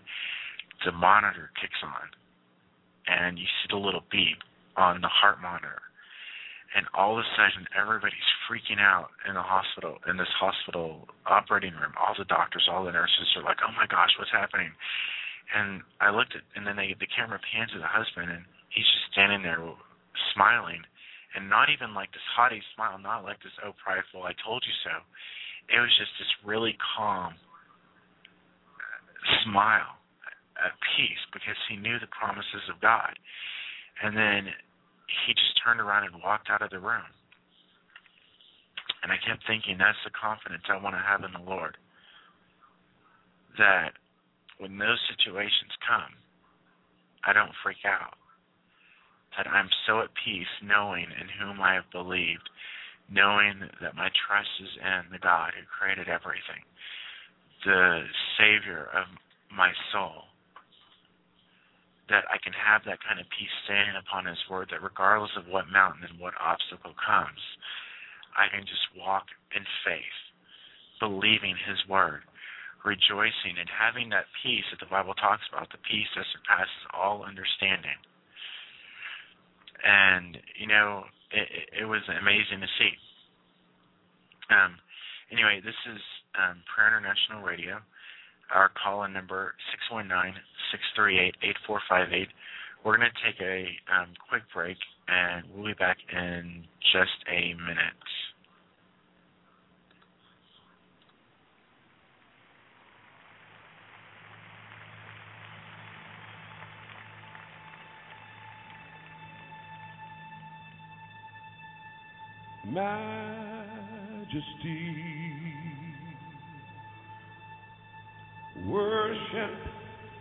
the 0.87 0.93
monitor 0.93 1.51
kicks 1.61 1.81
on, 1.83 2.07
and 3.07 3.39
you 3.39 3.45
see 3.45 3.69
the 3.71 3.81
little 3.81 4.05
beep 4.11 4.39
on 4.77 5.01
the 5.01 5.11
heart 5.11 5.41
monitor. 5.41 5.81
And 6.75 6.87
all 6.91 7.15
of 7.15 7.23
a 7.23 7.29
sudden, 7.39 7.71
everybody's 7.71 8.31
freaking 8.51 8.83
out 8.83 9.15
in 9.29 9.39
the 9.39 9.47
hospital, 9.47 10.03
in 10.11 10.19
this 10.19 10.31
hospital 10.35 11.07
operating 11.23 11.71
room. 11.79 11.95
All 11.95 12.19
the 12.19 12.27
doctors, 12.27 12.67
all 12.67 12.83
the 12.85 12.91
nurses 12.91 13.31
are 13.37 13.47
like, 13.47 13.63
"Oh 13.63 13.71
my 13.79 13.87
gosh, 13.87 14.11
what's 14.19 14.33
happening?" 14.35 14.75
And 15.55 15.83
I 16.01 16.11
looked 16.11 16.35
at, 16.35 16.43
and 16.57 16.67
then 16.67 16.75
they, 16.75 16.95
the 16.99 17.07
camera 17.07 17.39
pans 17.39 17.71
to 17.73 17.79
the 17.79 17.87
husband, 17.87 18.31
and 18.33 18.45
he's 18.71 18.87
just 18.91 19.13
standing 19.13 19.43
there 19.43 19.63
smiling, 20.35 20.83
and 21.37 21.49
not 21.49 21.71
even 21.71 21.95
like 21.95 22.11
this 22.11 22.27
haughty 22.35 22.63
smile, 22.75 22.99
not 22.99 23.23
like 23.23 23.41
this 23.43 23.55
oh 23.63 23.73
prideful, 23.79 24.25
"I 24.25 24.33
told 24.43 24.65
you 24.67 24.75
so." 24.83 24.99
It 25.71 25.79
was 25.79 25.97
just 25.97 26.11
this 26.19 26.29
really 26.45 26.77
calm 26.97 27.39
smile 29.45 29.97
at 30.59 30.73
peace 30.97 31.23
because 31.33 31.59
he 31.69 31.77
knew 31.77 31.99
the 31.99 32.11
promises 32.11 32.67
of 32.71 32.81
God. 32.81 33.19
And 34.03 34.17
then 34.17 34.51
he 35.07 35.35
just 35.35 35.59
turned 35.63 35.81
around 35.81 36.05
and 36.05 36.23
walked 36.23 36.51
out 36.51 36.63
of 36.63 36.71
the 36.71 36.79
room. 36.79 37.09
And 39.03 39.13
I 39.13 39.21
kept 39.21 39.45
thinking, 39.47 39.77
that's 39.77 40.01
the 40.05 40.15
confidence 40.17 40.65
I 40.69 40.81
want 40.81 40.97
to 40.97 41.05
have 41.05 41.25
in 41.25 41.33
the 41.37 41.45
Lord. 41.45 41.77
That 43.59 43.93
when 44.59 44.79
those 44.79 44.99
situations 45.13 45.77
come, 45.85 46.17
I 47.23 47.33
don't 47.33 47.53
freak 47.63 47.85
out. 47.85 48.17
That 49.37 49.51
I'm 49.51 49.69
so 49.87 50.01
at 50.01 50.15
peace 50.25 50.51
knowing 50.63 51.11
in 51.11 51.29
whom 51.29 51.61
I 51.61 51.75
have 51.75 51.91
believed, 51.93 52.49
knowing 53.11 53.69
that 53.83 53.99
my 53.99 54.09
trust 54.15 54.51
is 54.63 54.73
in 54.81 55.13
the 55.13 55.19
God 55.19 55.53
who 55.53 55.67
created 55.67 56.09
everything, 56.09 56.65
the 57.67 58.07
Savior 58.39 58.89
of 58.95 59.05
my 59.53 59.73
soul 59.93 60.33
that 62.09 62.29
I 62.29 62.37
can 62.37 62.53
have 62.53 62.85
that 62.85 63.01
kind 63.01 63.17
of 63.17 63.27
peace 63.33 63.53
standing 63.65 63.97
upon 63.97 64.29
His 64.29 64.41
Word, 64.51 64.69
that 64.71 64.85
regardless 64.85 65.33
of 65.41 65.49
what 65.49 65.73
mountain 65.73 66.05
and 66.05 66.21
what 66.21 66.37
obstacle 66.37 66.93
comes, 67.01 67.41
I 68.37 68.53
can 68.53 68.67
just 68.69 68.85
walk 68.93 69.31
in 69.57 69.65
faith, 69.87 70.19
believing 71.01 71.57
His 71.57 71.81
Word, 71.89 72.27
rejoicing, 72.85 73.57
and 73.57 73.71
having 73.73 74.13
that 74.13 74.29
peace 74.45 74.69
that 74.69 74.85
the 74.85 74.91
Bible 74.93 75.17
talks 75.17 75.49
about, 75.49 75.73
the 75.73 75.81
peace 75.89 76.11
that 76.13 76.29
surpasses 76.37 76.85
all 76.93 77.25
understanding. 77.25 77.97
And, 79.81 80.37
you 80.61 80.69
know, 80.69 81.09
it, 81.33 81.85
it 81.85 81.87
was 81.89 82.05
amazing 82.09 82.61
to 82.61 82.71
see. 82.77 82.93
Um, 84.53 84.77
anyway, 85.33 85.65
this 85.65 85.77
is 85.89 86.01
um, 86.37 86.61
Prayer 86.69 86.93
International 86.93 87.41
Radio. 87.41 87.81
Our 88.53 88.71
call 88.83 89.05
in 89.05 89.13
number 89.13 89.55
619-638-8458. 90.99 92.27
We're 92.85 92.97
going 92.99 93.09
to 93.09 93.15
take 93.25 93.41
a 93.41 93.67
um, 93.93 94.09
quick 94.29 94.43
break, 94.53 94.77
and 95.09 95.45
we'll 95.55 95.67
be 95.67 95.75
back 95.75 95.97
in 96.13 96.65
just 96.93 97.25
a 97.29 97.55
minute. 97.55 97.95
Majesty. 112.67 114.15
Worship 118.63 119.57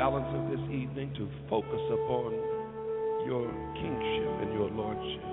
balance 0.08 0.32
of 0.40 0.48
this 0.48 0.64
evening 0.72 1.12
to 1.20 1.28
focus 1.52 1.84
upon 1.92 2.32
your 3.28 3.44
kingship 3.76 4.32
and 4.40 4.56
your 4.56 4.72
lordship. 4.72 5.28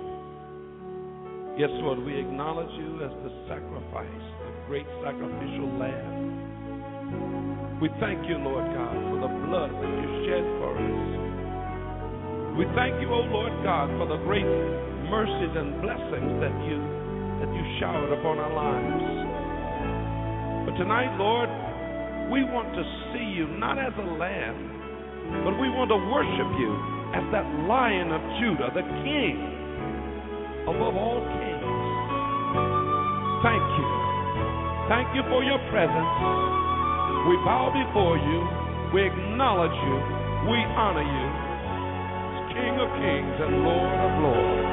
Yes, 1.55 1.71
Lord, 1.79 2.03
we 2.03 2.19
acknowledge 2.19 2.75
you 2.75 2.99
as 2.99 3.15
the 3.23 3.31
sacrifice, 3.47 4.25
the 4.43 4.51
great 4.67 4.83
sacrificial 4.99 5.71
lamb. 5.79 7.79
We 7.79 7.87
thank 8.03 8.27
you, 8.27 8.35
Lord 8.35 8.67
God, 8.75 8.99
for 9.15 9.23
the 9.23 9.31
blood 9.47 9.71
that 9.79 9.91
you 9.95 10.09
shed 10.27 10.43
for 10.59 10.75
us. 10.75 12.59
We 12.59 12.67
thank 12.75 12.99
you, 12.99 13.07
O 13.15 13.23
Lord 13.31 13.55
God, 13.63 13.87
for 13.95 14.11
the 14.11 14.19
great 14.27 14.51
mercies 15.07 15.55
and 15.55 15.79
blessings 15.79 16.35
that 16.43 16.55
you 16.67 16.83
that 17.39 17.47
you 17.47 17.63
showered 17.79 18.11
upon 18.11 18.43
our 18.43 18.51
lives. 18.51 20.67
But 20.67 20.75
tonight, 20.75 21.15
Lord, 21.15 21.47
we 22.31 22.43
want 22.43 22.73
to 22.73 22.83
see 23.13 23.25
you 23.25 23.47
not 23.57 23.77
as 23.77 23.93
a 23.97 24.07
lamb, 24.17 24.57
but 25.45 25.57
we 25.57 25.69
want 25.69 25.89
to 25.93 25.99
worship 26.09 26.49
you 26.57 26.71
as 27.13 27.25
that 27.31 27.45
lion 27.69 28.11
of 28.11 28.21
Judah, 28.41 28.69
the 28.73 28.85
king 29.05 29.35
above 30.65 30.95
all 30.97 31.21
kings. 31.21 31.69
Thank 33.45 33.65
you. 33.77 33.87
Thank 34.89 35.07
you 35.13 35.23
for 35.29 35.45
your 35.45 35.61
presence. 35.69 36.13
We 37.29 37.35
bow 37.45 37.69
before 37.73 38.17
you. 38.17 38.39
We 38.93 39.05
acknowledge 39.05 39.73
you. 39.73 39.95
We 40.49 40.61
honor 40.77 41.01
you 41.01 41.45
King 42.55 42.79
of 42.79 42.87
kings 42.87 43.35
and 43.41 43.67
Lord 43.67 43.99
of 43.99 44.23
lords. 44.23 44.64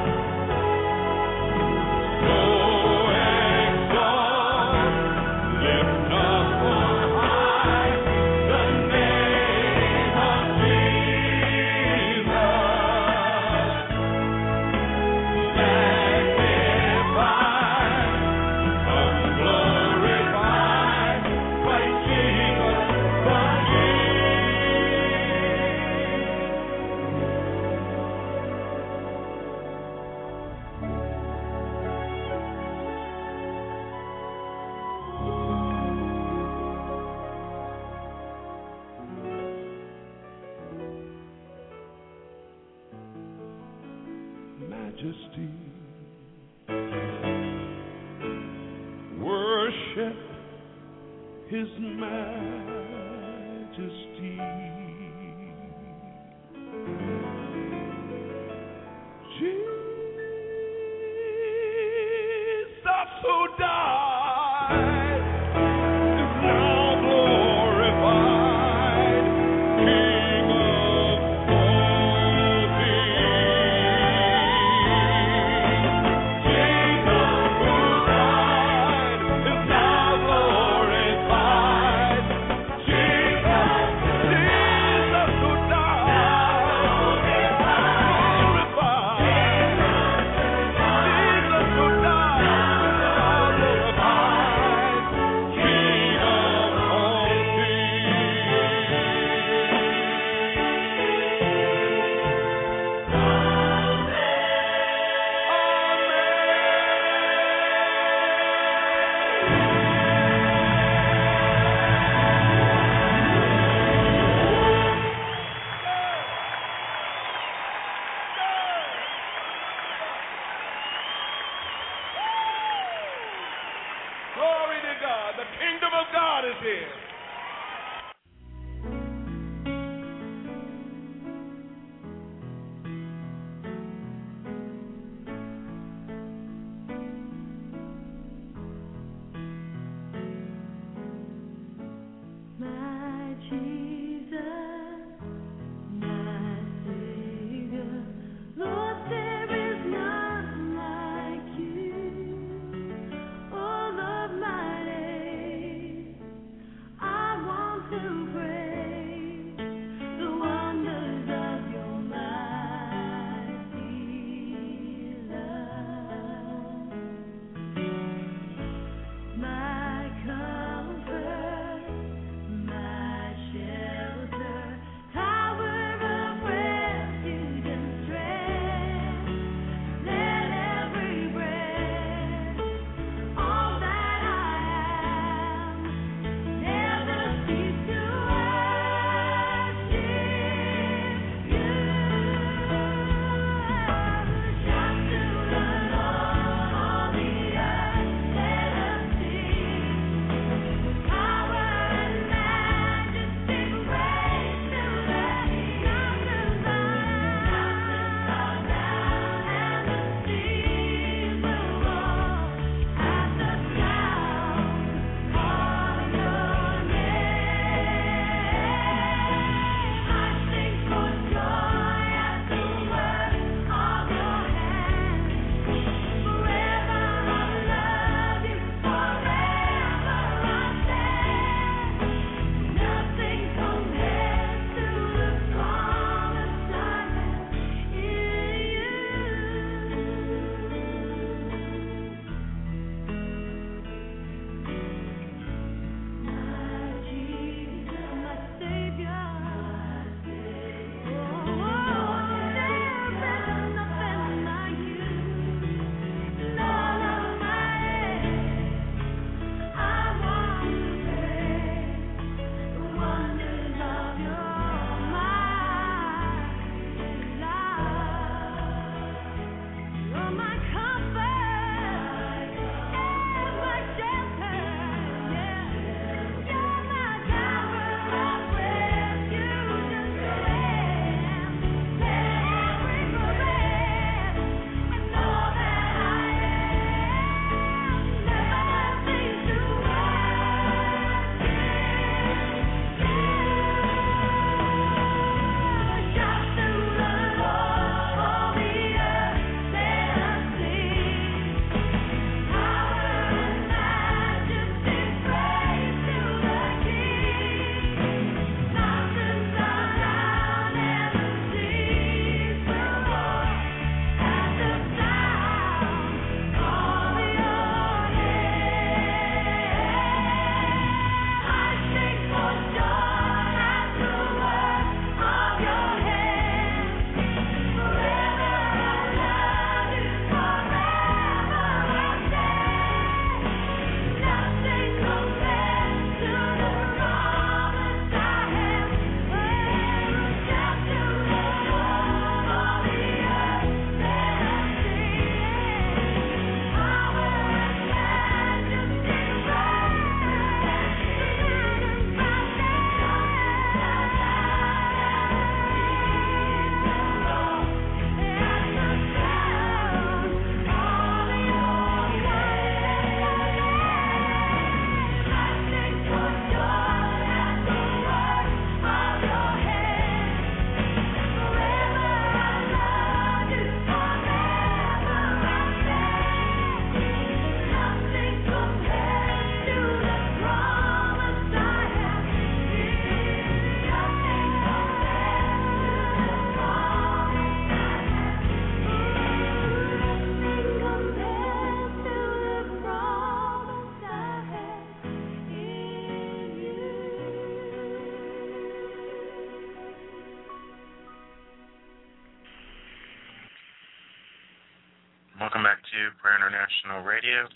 Prayer 406.23 406.39
International 406.39 407.03
Radio. 407.03 407.51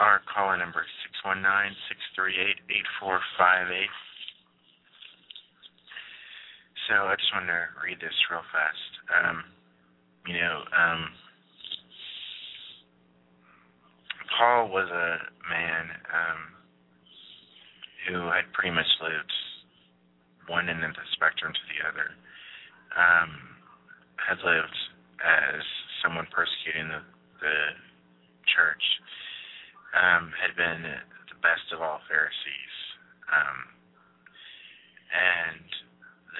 Our 0.00 0.24
call 0.24 0.56
number 0.56 0.80
is 0.80 0.88
619-638-8458. 1.28 3.84
So 6.88 7.04
I 7.04 7.12
just 7.20 7.28
want 7.36 7.52
to 7.52 7.68
read 7.84 8.00
this 8.00 8.16
real 8.32 8.40
fast. 8.48 8.92
Um, 9.12 9.44
you 10.24 10.40
know, 10.40 10.64
um, 10.72 11.12
Paul 14.32 14.72
was 14.72 14.88
a 14.88 15.20
man 15.52 15.92
um, 16.08 16.40
who 18.08 18.24
had 18.32 18.48
pretty 18.56 18.72
much 18.72 18.88
lived 19.04 19.36
one 20.48 20.72
end 20.72 20.80
of 20.80 20.96
the 20.96 21.04
spectrum 21.12 21.52
to 21.52 21.64
the 21.76 21.84
other. 21.84 22.08
Um, 22.96 23.52
had 24.16 24.40
lived 24.40 24.80
as 25.20 25.60
someone 26.00 26.24
persecuting 26.32 26.88
the, 26.88 27.04
the 27.44 27.84
church, 28.54 28.84
um, 29.96 30.32
had 30.36 30.52
been 30.56 30.82
the 30.84 31.38
best 31.40 31.64
of 31.72 31.80
all 31.80 32.00
Pharisees, 32.08 32.74
um, 33.32 33.58
and 35.12 35.68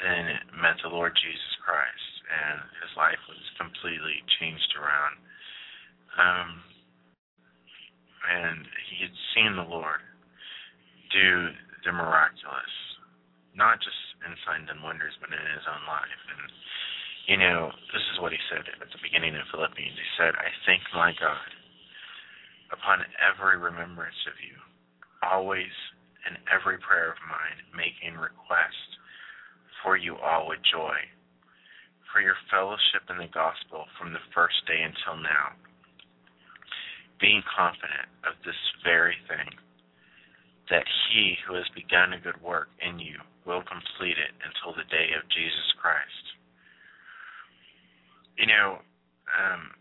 then 0.04 0.24
met 0.60 0.76
the 0.82 0.92
Lord 0.92 1.16
Jesus 1.16 1.54
Christ, 1.64 2.12
and 2.28 2.60
his 2.84 2.92
life 2.96 3.20
was 3.28 3.40
completely 3.56 4.20
changed 4.38 4.72
around. 4.76 5.14
Um, 6.18 6.48
and 8.28 8.66
he 8.92 9.06
had 9.06 9.14
seen 9.32 9.56
the 9.56 9.64
Lord 9.64 10.02
do 11.14 11.54
the 11.86 11.94
miraculous, 11.94 12.74
not 13.56 13.80
just 13.80 13.96
in 14.26 14.34
signs 14.44 14.68
and 14.68 14.84
wonders, 14.84 15.16
but 15.22 15.32
in 15.32 15.40
his 15.56 15.64
own 15.64 15.84
life. 15.88 16.22
And 16.36 16.44
you 17.28 17.36
know, 17.36 17.68
this 17.92 18.04
is 18.12 18.20
what 18.20 18.32
he 18.32 18.40
said 18.48 18.64
at 18.64 18.88
the 18.88 19.04
beginning 19.04 19.36
of 19.36 19.44
Philippians. 19.52 19.96
He 19.96 20.10
said, 20.16 20.32
I 20.36 20.48
thank 20.64 20.80
my 20.96 21.12
God 21.20 21.48
upon 22.72 23.04
every 23.18 23.56
remembrance 23.56 24.18
of 24.28 24.36
you, 24.40 24.56
always 25.22 25.72
in 26.28 26.36
every 26.52 26.78
prayer 26.78 27.12
of 27.12 27.28
mine, 27.28 27.58
making 27.72 28.18
request 28.18 28.88
for 29.82 29.96
you 29.96 30.16
all 30.16 30.48
with 30.48 30.60
joy, 30.68 30.96
for 32.12 32.20
your 32.20 32.36
fellowship 32.50 33.06
in 33.08 33.18
the 33.18 33.32
gospel 33.32 33.86
from 33.96 34.12
the 34.12 34.24
first 34.34 34.58
day 34.66 34.82
until 34.82 35.20
now, 35.22 35.54
being 37.20 37.42
confident 37.48 38.08
of 38.26 38.36
this 38.44 38.58
very 38.84 39.16
thing, 39.26 39.48
that 40.70 40.84
he 41.08 41.34
who 41.46 41.54
has 41.54 41.66
begun 41.74 42.12
a 42.12 42.20
good 42.20 42.38
work 42.42 42.68
in 42.84 42.98
you 42.98 43.16
will 43.48 43.64
complete 43.64 44.20
it 44.20 44.32
until 44.44 44.76
the 44.76 44.84
day 44.92 45.16
of 45.16 45.24
Jesus 45.32 45.68
Christ. 45.80 46.24
You 48.36 48.46
know, 48.46 48.78
um, 49.32 49.72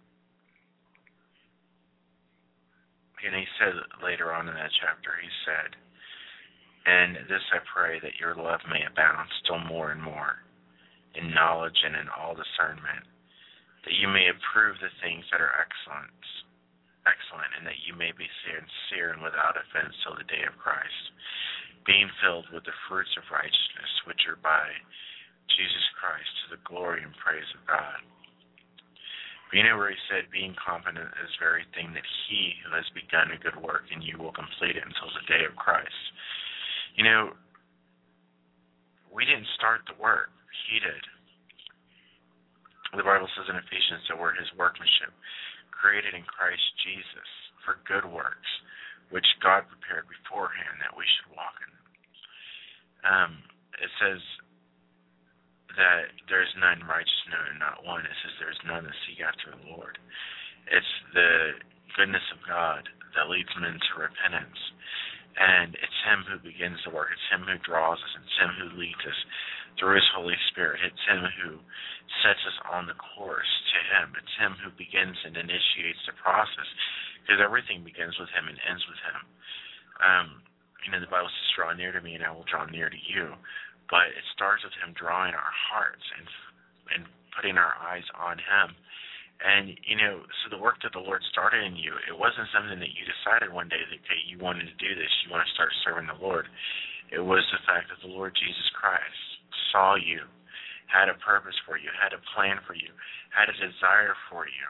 and 3.25 3.33
he 3.33 3.47
said 3.57 3.73
later 4.05 4.29
on 4.33 4.47
in 4.47 4.53
that 4.53 4.73
chapter, 4.77 5.17
he 5.17 5.31
said, 5.45 5.73
And 6.85 7.25
this 7.25 7.43
I 7.49 7.65
pray 7.65 7.99
that 7.99 8.21
your 8.21 8.37
love 8.37 8.61
may 8.69 8.85
abound 8.85 9.29
still 9.41 9.59
more 9.65 9.91
and 9.91 10.01
more 10.01 10.41
in 11.17 11.33
knowledge 11.33 11.77
and 11.81 11.97
in 11.97 12.05
all 12.13 12.37
discernment, 12.37 13.05
that 13.85 13.97
you 13.97 14.05
may 14.05 14.29
approve 14.29 14.77
the 14.77 14.93
things 15.01 15.25
that 15.33 15.41
are 15.41 15.57
excellent, 15.57 16.13
excellent, 17.09 17.49
and 17.57 17.65
that 17.65 17.81
you 17.89 17.97
may 17.97 18.13
be 18.13 18.29
sincere 18.45 19.17
and 19.17 19.25
without 19.25 19.57
offense 19.57 19.97
till 20.05 20.13
the 20.13 20.29
day 20.29 20.45
of 20.45 20.53
Christ, 20.61 21.03
being 21.89 22.11
filled 22.21 22.45
with 22.53 22.67
the 22.69 22.75
fruits 22.85 23.11
of 23.17 23.25
righteousness 23.33 23.91
which 24.05 24.21
are 24.29 24.37
by 24.45 24.69
Jesus 25.49 25.85
Christ 25.97 26.29
to 26.45 26.45
the 26.53 26.65
glory 26.67 27.01
and 27.01 27.15
praise 27.17 27.47
of 27.57 27.65
God. 27.65 27.99
But 29.47 29.55
you 29.55 29.63
know 29.63 29.79
where 29.79 29.91
he 29.91 29.99
said, 30.11 30.27
being 30.27 30.55
confident 30.59 31.07
of 31.07 31.15
this 31.23 31.35
very 31.39 31.63
thing 31.71 31.95
that 31.95 32.03
he 32.27 32.59
who 32.67 32.75
has 32.75 32.83
begun 32.91 33.31
a 33.31 33.39
good 33.39 33.55
work 33.63 33.87
in 33.87 34.03
you 34.03 34.19
will 34.19 34.35
complete 34.35 34.75
it 34.75 34.83
until 34.83 35.07
the 35.15 35.23
day 35.23 35.47
of 35.47 35.55
Christ. 35.55 36.03
You 36.99 37.07
know, 37.07 37.31
we 39.07 39.23
didn't 39.23 39.47
start 39.55 39.87
the 39.87 39.95
work, 39.95 40.29
he 40.67 40.83
did. 40.83 41.03
The 42.95 43.07
Bible 43.07 43.27
says 43.35 43.47
in 43.47 43.55
Ephesians 43.55 44.03
that 44.07 44.19
we're 44.19 44.35
his 44.35 44.51
workmanship, 44.59 45.15
created 45.71 46.15
in 46.15 46.27
Christ 46.27 46.63
Jesus 46.83 47.29
for 47.63 47.79
good 47.87 48.07
works, 48.07 48.51
which 49.11 49.27
God 49.39 49.67
prepared 49.67 50.07
beforehand 50.11 50.79
that 50.83 50.95
we 50.95 51.07
should 51.07 51.31
walk 51.35 51.55
in. 51.63 51.73
Um, 53.07 53.31
it 53.79 53.91
says 53.99 54.19
that 55.77 56.09
there 56.25 56.41
is 56.41 56.51
none 56.57 56.81
righteous, 56.89 57.23
no, 57.29 57.39
not 57.61 57.85
one. 57.85 58.01
It 58.03 58.17
says 58.25 58.33
there 58.41 58.51
is 58.51 58.63
none 58.65 58.83
that 58.83 58.97
seek 59.05 59.21
after 59.21 59.53
the 59.53 59.69
Lord. 59.69 59.95
It's 60.67 60.93
the 61.13 61.61
goodness 61.95 62.25
of 62.33 62.43
God 62.43 62.89
that 63.15 63.29
leads 63.29 63.49
men 63.61 63.77
to 63.77 64.01
repentance. 64.01 64.59
And 65.37 65.77
it's 65.77 66.01
Him 66.01 66.25
who 66.25 66.41
begins 66.41 66.81
the 66.81 66.93
work. 66.93 67.13
It's 67.13 67.29
Him 67.29 67.45
who 67.45 67.61
draws 67.61 68.01
us. 68.01 68.13
It's 68.17 68.41
Him 68.41 68.53
who 68.57 68.81
leads 68.81 69.05
us 69.05 69.19
through 69.77 70.01
His 70.01 70.09
Holy 70.17 70.37
Spirit. 70.49 70.81
It's 70.81 71.05
Him 71.05 71.21
who 71.45 71.61
sets 72.25 72.41
us 72.49 72.57
on 72.73 72.89
the 72.89 72.97
course 72.97 73.53
to 73.73 73.79
Him. 73.93 74.17
It's 74.17 74.35
Him 74.41 74.57
who 74.57 74.73
begins 74.73 75.17
and 75.29 75.37
initiates 75.37 76.01
the 76.09 76.17
process 76.17 76.69
because 77.21 77.37
everything 77.37 77.85
begins 77.85 78.17
with 78.17 78.33
Him 78.33 78.49
and 78.49 78.57
ends 78.65 78.81
with 78.89 79.01
Him. 79.05 79.19
Um, 80.01 80.27
you 80.85 80.89
know, 80.89 81.01
the 81.05 81.11
Bible 81.11 81.29
says, 81.29 81.53
draw 81.53 81.69
near 81.77 81.93
to 81.93 82.01
me 82.01 82.17
and 82.17 82.25
I 82.25 82.33
will 82.33 82.47
draw 82.49 82.65
near 82.65 82.89
to 82.89 83.01
you 83.05 83.37
but 83.89 84.11
it 84.11 84.25
starts 84.35 84.63
with 84.63 84.75
him 84.83 84.95
drawing 84.95 85.33
our 85.33 85.53
hearts 85.71 86.03
and 86.17 86.27
and 86.87 87.01
putting 87.35 87.59
our 87.59 87.75
eyes 87.77 88.07
on 88.15 88.39
him. 88.39 88.73
And 89.37 89.77
you 89.85 89.97
know, 89.99 90.25
so 90.41 90.49
the 90.49 90.61
work 90.61 90.81
that 90.81 90.97
the 90.97 91.03
Lord 91.03 91.21
started 91.29 91.61
in 91.61 91.77
you, 91.77 91.93
it 92.09 92.15
wasn't 92.17 92.49
something 92.49 92.81
that 92.81 92.93
you 92.97 93.05
decided 93.05 93.53
one 93.53 93.69
day 93.69 93.79
that 93.79 94.01
okay, 94.01 94.21
you 94.25 94.41
wanted 94.41 94.65
to 94.65 94.77
do 94.81 94.97
this, 94.97 95.11
you 95.21 95.29
want 95.29 95.45
to 95.45 95.53
start 95.53 95.69
serving 95.85 96.09
the 96.09 96.17
Lord. 96.17 96.49
It 97.13 97.21
was 97.21 97.45
the 97.53 97.61
fact 97.63 97.87
that 97.93 98.01
the 98.01 98.11
Lord 98.11 98.33
Jesus 98.35 98.67
Christ 98.75 99.21
saw 99.71 99.95
you, 99.95 100.25
had 100.89 101.07
a 101.07 101.15
purpose 101.21 101.55
for 101.63 101.77
you, 101.77 101.87
had 101.93 102.11
a 102.11 102.23
plan 102.33 102.59
for 102.65 102.73
you, 102.73 102.89
had 103.29 103.47
a 103.47 103.55
desire 103.55 104.17
for 104.27 104.49
you, 104.49 104.67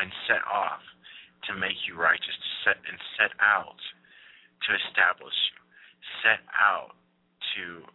and 0.00 0.08
set 0.26 0.42
off 0.48 0.82
to 1.46 1.52
make 1.54 1.76
you 1.84 1.94
righteous, 2.00 2.34
to 2.34 2.50
set 2.64 2.78
and 2.88 2.96
set 3.20 3.36
out 3.38 3.78
to 4.64 4.70
establish 4.88 5.36
you, 5.52 5.60
set 6.24 6.40
out 6.56 6.96
to 7.56 7.86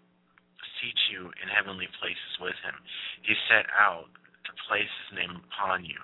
seat 0.79 0.99
you 1.11 1.27
in 1.41 1.47
heavenly 1.51 1.87
places 1.99 2.33
with 2.39 2.55
him. 2.63 2.75
He 3.23 3.35
set 3.51 3.67
out 3.75 4.07
to 4.47 4.51
place 4.67 4.89
his 5.07 5.19
name 5.19 5.43
upon 5.47 5.83
you 5.83 5.99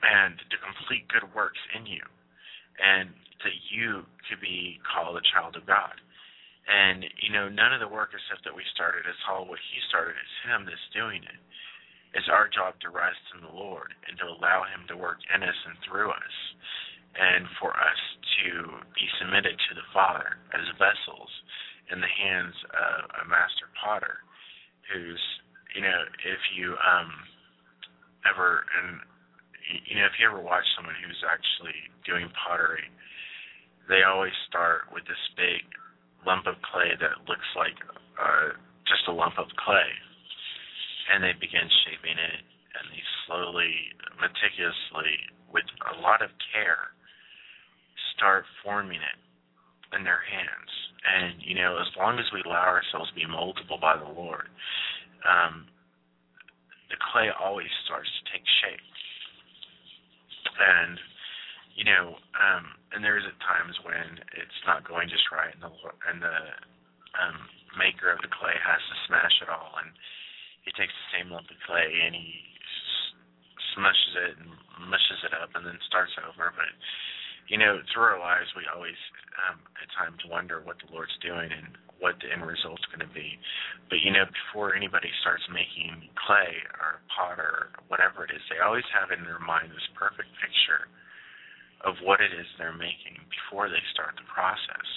and 0.00 0.40
to 0.48 0.56
complete 0.64 1.04
good 1.12 1.28
works 1.36 1.60
in 1.76 1.84
you 1.84 2.02
and 2.80 3.12
that 3.44 3.56
you 3.68 4.04
could 4.28 4.40
be 4.40 4.80
called 4.84 5.16
a 5.16 5.24
child 5.32 5.56
of 5.56 5.68
God. 5.68 5.96
And, 6.68 7.04
you 7.20 7.32
know, 7.32 7.48
none 7.48 7.74
of 7.74 7.80
the 7.80 7.90
work 7.90 8.14
or 8.14 8.20
stuff 8.28 8.40
that 8.44 8.54
we 8.54 8.62
started, 8.72 9.04
it's 9.04 9.26
all 9.28 9.44
what 9.44 9.58
he 9.58 9.78
started. 9.88 10.16
It's 10.16 10.40
him 10.46 10.64
that's 10.64 10.88
doing 10.94 11.24
it. 11.24 11.40
It's 12.14 12.30
our 12.30 12.50
job 12.50 12.74
to 12.82 12.90
rest 12.90 13.22
in 13.34 13.42
the 13.42 13.54
Lord 13.54 13.94
and 14.08 14.18
to 14.18 14.26
allow 14.26 14.66
him 14.66 14.86
to 14.88 14.96
work 14.98 15.22
in 15.30 15.42
us 15.42 15.60
and 15.66 15.78
through 15.86 16.10
us 16.10 16.36
and 17.16 17.46
for 17.58 17.74
us 17.74 18.00
to 18.40 18.80
be 18.94 19.06
submitted 19.18 19.56
to 19.56 19.72
the 19.74 19.86
Father 19.92 20.38
as 20.54 20.64
vessels 20.78 21.30
in 21.90 21.98
the 22.00 22.14
hands 22.22 22.54
of 22.70 23.10
a 23.22 23.24
master 23.26 23.66
potter 23.74 24.22
who's 24.90 25.22
you 25.74 25.82
know 25.82 26.00
if 26.22 26.42
you 26.54 26.74
um 26.78 27.10
ever 28.26 28.62
and 28.78 29.02
you 29.86 29.98
know 29.98 30.06
if 30.06 30.14
you 30.18 30.26
ever 30.26 30.38
watch 30.38 30.64
someone 30.78 30.94
who's 31.02 31.18
actually 31.26 31.76
doing 32.06 32.30
pottery 32.38 32.86
they 33.90 34.06
always 34.06 34.34
start 34.46 34.86
with 34.94 35.02
this 35.10 35.24
big 35.34 35.66
lump 36.22 36.46
of 36.46 36.54
clay 36.62 36.94
that 36.98 37.26
looks 37.26 37.46
like 37.58 37.74
uh 38.22 38.54
just 38.90 39.06
a 39.06 39.14
lump 39.14 39.38
of 39.38 39.46
clay. 39.54 39.86
And 41.14 41.22
they 41.22 41.34
begin 41.38 41.66
shaping 41.86 42.18
it 42.18 42.42
and 42.74 42.84
they 42.90 43.02
slowly 43.26 43.94
meticulously 44.18 45.30
with 45.54 45.66
a 45.94 46.02
lot 46.02 46.22
of 46.22 46.30
care 46.50 46.90
start 48.20 48.44
forming 48.60 49.00
it 49.00 49.18
in 49.96 50.04
their 50.04 50.20
hands 50.20 50.70
and 51.00 51.40
you 51.40 51.56
know, 51.56 51.80
as 51.80 51.88
long 51.96 52.18
as 52.20 52.28
we 52.32 52.44
allow 52.44 52.68
ourselves 52.68 53.08
to 53.08 53.16
be 53.16 53.24
moldable 53.24 53.80
by 53.80 53.96
the 53.96 54.08
Lord, 54.08 54.52
um, 55.24 55.64
the 56.92 57.00
clay 57.12 57.32
always 57.32 57.72
starts 57.88 58.08
to 58.08 58.22
take 58.32 58.44
shape. 58.60 58.84
And 60.60 61.00
you 61.72 61.88
know, 61.88 62.20
um, 62.36 62.76
and 62.92 63.00
there's 63.00 63.24
at 63.24 63.38
times 63.40 63.80
when 63.80 64.20
it's 64.36 64.60
not 64.68 64.84
going 64.84 65.08
just 65.08 65.24
right, 65.32 65.56
and 65.56 65.64
the 65.64 65.72
and 66.12 66.20
the 66.20 66.38
um, 67.16 67.38
maker 67.80 68.12
of 68.12 68.20
the 68.20 68.28
clay 68.28 68.56
has 68.60 68.82
to 68.84 68.96
smash 69.08 69.36
it 69.40 69.48
all, 69.48 69.80
and 69.80 69.88
he 70.68 70.70
takes 70.76 70.92
the 70.92 71.08
same 71.16 71.32
lump 71.32 71.48
of 71.48 71.56
clay 71.64 71.88
and 72.04 72.12
he 72.12 72.44
smushes 73.72 74.14
it 74.28 74.34
and 74.36 74.52
mushes 74.84 75.24
it 75.24 75.32
up, 75.32 75.56
and 75.56 75.64
then 75.64 75.80
starts 75.88 76.12
over. 76.20 76.52
But 76.52 76.68
you 77.50 77.58
know, 77.58 77.82
through 77.90 78.14
our 78.14 78.22
lives, 78.22 78.46
we 78.54 78.62
always 78.70 78.96
um, 79.42 79.58
at 79.82 79.90
times 79.98 80.22
wonder 80.30 80.62
what 80.62 80.78
the 80.78 80.86
Lord's 80.94 81.14
doing 81.18 81.50
and 81.50 81.74
what 81.98 82.14
the 82.22 82.30
end 82.30 82.46
result's 82.46 82.86
going 82.88 83.02
to 83.02 83.12
be. 83.12 83.36
But 83.90 84.00
you 84.06 84.14
know, 84.14 84.24
before 84.24 84.72
anybody 84.78 85.10
starts 85.20 85.42
making 85.50 86.08
clay 86.14 86.62
or 86.78 87.02
pot 87.10 87.42
or 87.42 87.74
whatever 87.90 88.24
it 88.24 88.32
is, 88.32 88.40
they 88.48 88.62
always 88.62 88.86
have 88.94 89.10
in 89.10 89.26
their 89.26 89.42
mind 89.42 89.74
this 89.74 89.84
perfect 89.98 90.30
picture 90.38 90.88
of 91.82 91.98
what 92.06 92.22
it 92.22 92.30
is 92.32 92.46
they're 92.56 92.76
making 92.76 93.18
before 93.28 93.66
they 93.66 93.82
start 93.92 94.14
the 94.14 94.26
process. 94.30 94.88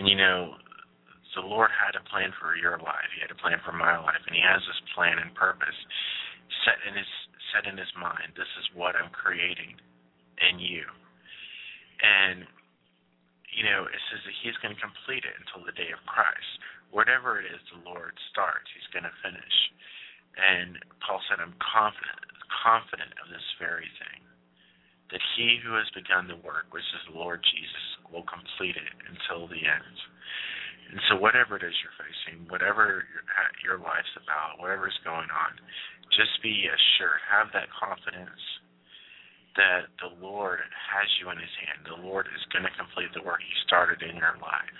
And 0.00 0.08
you 0.08 0.16
know, 0.16 0.56
the 1.36 1.44
Lord 1.44 1.70
had 1.72 1.96
a 1.96 2.04
plan 2.08 2.32
for 2.40 2.56
your 2.56 2.80
life. 2.80 3.08
He 3.12 3.20
had 3.20 3.32
a 3.32 3.38
plan 3.40 3.60
for 3.64 3.72
my 3.72 3.96
life, 4.00 4.20
and 4.24 4.32
He 4.32 4.42
has 4.44 4.64
this 4.64 4.80
plan 4.96 5.20
and 5.20 5.32
purpose 5.36 5.76
set 6.64 6.80
in 6.88 6.96
His 6.96 7.10
set 7.52 7.68
in 7.68 7.76
His 7.76 7.90
mind. 8.00 8.32
This 8.36 8.48
is 8.60 8.66
what 8.72 8.96
I'm 8.96 9.12
creating 9.12 9.76
in 10.40 10.56
you, 10.60 10.84
and 12.02 12.44
you 13.52 13.68
know, 13.68 13.84
it 13.84 14.00
says 14.10 14.24
that 14.24 14.36
He's 14.42 14.56
going 14.64 14.74
to 14.74 14.80
complete 14.80 15.24
it 15.28 15.36
until 15.38 15.62
the 15.64 15.76
day 15.76 15.92
of 15.92 16.00
Christ. 16.08 16.50
Whatever 16.90 17.40
it 17.40 17.48
is 17.48 17.60
the 17.72 17.84
Lord 17.84 18.16
starts, 18.32 18.68
He's 18.72 18.88
going 18.92 19.06
to 19.06 19.22
finish. 19.24 19.56
And 20.36 20.80
Paul 21.04 21.20
said, 21.28 21.40
"I'm 21.40 21.56
confident, 21.60 22.20
confident 22.48 23.12
of 23.20 23.28
this 23.28 23.44
very 23.60 23.88
thing." 24.00 24.24
That 25.12 25.20
he 25.36 25.60
who 25.60 25.76
has 25.76 25.88
begun 25.92 26.24
the 26.24 26.40
work, 26.40 26.72
which 26.72 26.88
is 26.96 27.04
the 27.12 27.20
Lord 27.20 27.44
Jesus, 27.44 27.86
will 28.08 28.24
complete 28.24 28.80
it 28.80 28.96
until 29.04 29.44
the 29.44 29.60
end. 29.60 29.96
And 30.88 31.00
so, 31.08 31.16
whatever 31.16 31.56
it 31.56 31.64
is 31.64 31.76
you're 31.84 31.96
facing, 32.00 32.48
whatever 32.48 33.04
your, 33.64 33.76
life's 33.76 34.16
about, 34.16 34.60
whatever's 34.60 34.96
going 35.04 35.28
on, 35.28 35.52
just 36.16 36.40
be 36.40 36.68
assured, 36.68 37.20
have 37.28 37.52
that 37.52 37.68
confidence 37.72 38.40
that 39.56 39.92
the 40.00 40.12
Lord 40.20 40.60
has 40.60 41.08
you 41.20 41.28
in 41.30 41.38
His 41.38 41.54
hand. 41.64 41.84
The 41.84 42.00
Lord 42.00 42.26
is 42.30 42.42
going 42.52 42.64
to 42.64 42.74
complete 42.74 43.12
the 43.12 43.24
work 43.24 43.40
He 43.40 43.54
started 43.66 44.00
in 44.00 44.16
your 44.16 44.36
life. 44.40 44.78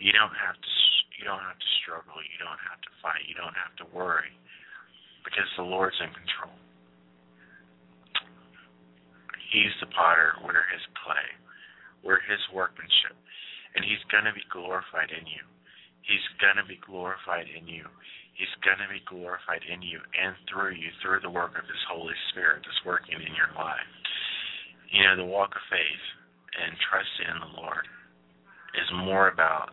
You 0.00 0.12
don't 0.12 0.34
have 0.34 0.56
to. 0.56 0.70
You 1.18 1.24
don't 1.30 1.44
have 1.46 1.56
to 1.56 1.70
struggle. 1.80 2.18
You 2.20 2.38
don't 2.42 2.62
have 2.68 2.82
to 2.84 2.90
fight. 3.00 3.24
You 3.24 3.38
don't 3.38 3.56
have 3.56 3.72
to 3.80 3.86
worry, 3.94 4.34
because 5.22 5.46
the 5.56 5.64
Lord's 5.64 5.96
in 6.02 6.10
control. 6.10 6.52
He's 9.54 9.72
the 9.78 9.88
potter. 9.94 10.34
We're 10.42 10.66
His 10.74 10.84
clay. 11.00 11.28
We're 12.02 12.20
His 12.26 12.42
workmanship 12.50 13.14
and 13.74 13.84
he's 13.84 14.02
going 14.10 14.24
to 14.24 14.34
be 14.34 14.46
glorified 14.50 15.10
in 15.10 15.26
you. 15.26 15.42
He's 16.06 16.22
going 16.38 16.58
to 16.58 16.66
be 16.66 16.78
glorified 16.78 17.50
in 17.50 17.66
you. 17.66 17.86
He's 18.34 18.50
going 18.66 18.82
to 18.82 18.90
be 18.90 19.02
glorified 19.06 19.62
in 19.66 19.82
you 19.82 20.02
and 20.14 20.34
through 20.50 20.74
you 20.74 20.90
through 20.98 21.22
the 21.22 21.30
work 21.30 21.54
of 21.54 21.66
his 21.66 21.84
Holy 21.86 22.14
Spirit 22.30 22.66
that's 22.66 22.86
working 22.86 23.18
in 23.18 23.34
your 23.34 23.50
life. 23.54 23.88
You 24.90 25.06
know, 25.06 25.16
the 25.18 25.30
walk 25.30 25.54
of 25.54 25.70
faith 25.70 26.04
and 26.58 26.74
trusting 26.90 27.30
in 27.30 27.38
the 27.42 27.54
Lord 27.58 27.86
is 28.74 29.06
more 29.06 29.30
about 29.30 29.70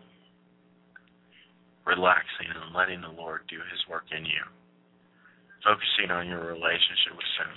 relaxing 1.89 2.53
and 2.53 2.77
letting 2.77 3.01
the 3.01 3.17
Lord 3.17 3.49
do 3.49 3.57
his 3.57 3.81
work 3.89 4.05
in 4.13 4.25
you. 4.25 4.43
Focusing 5.65 6.13
on 6.13 6.29
your 6.29 6.45
relationship 6.45 7.17
with 7.17 7.33
him. 7.41 7.53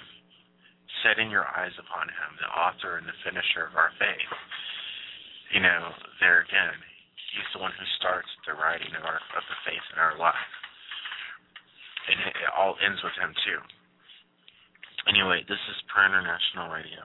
Setting 1.05 1.29
your 1.29 1.45
eyes 1.45 1.77
upon 1.77 2.09
him, 2.09 2.31
the 2.41 2.49
author 2.49 2.97
and 2.97 3.05
the 3.05 3.17
finisher 3.25 3.69
of 3.69 3.77
our 3.77 3.93
faith 4.01 4.33
you 5.55 5.63
know, 5.63 5.95
there 6.19 6.43
again, 6.43 6.75
he's 7.31 7.47
the 7.55 7.63
one 7.63 7.71
who 7.79 7.87
starts 8.03 8.27
the 8.43 8.59
writing 8.59 8.91
of 8.99 9.07
our 9.07 9.23
of 9.39 9.45
the 9.47 9.59
faith 9.63 9.87
in 9.95 10.03
our 10.03 10.19
life. 10.19 10.55
It, 12.09 12.19
it 12.21 12.51
all 12.57 12.77
ends 12.85 13.01
with 13.03 13.17
him 13.17 13.33
too. 13.45 13.61
Anyway, 15.09 15.45
this 15.49 15.61
is 15.69 15.89
Prayer 15.93 16.09
International 16.09 16.73
Radio. 16.73 17.05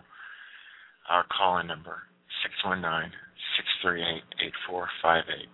Our 1.09 1.25
call 1.31 1.59
in 1.59 1.67
number 1.67 2.03
six 2.43 2.53
one 2.63 2.81
nine 2.81 3.11
six 3.57 3.67
three 3.81 4.03
eight 4.03 4.23
eight 4.43 4.55
four 4.67 4.87
five 5.01 5.23
eight. 5.27 5.49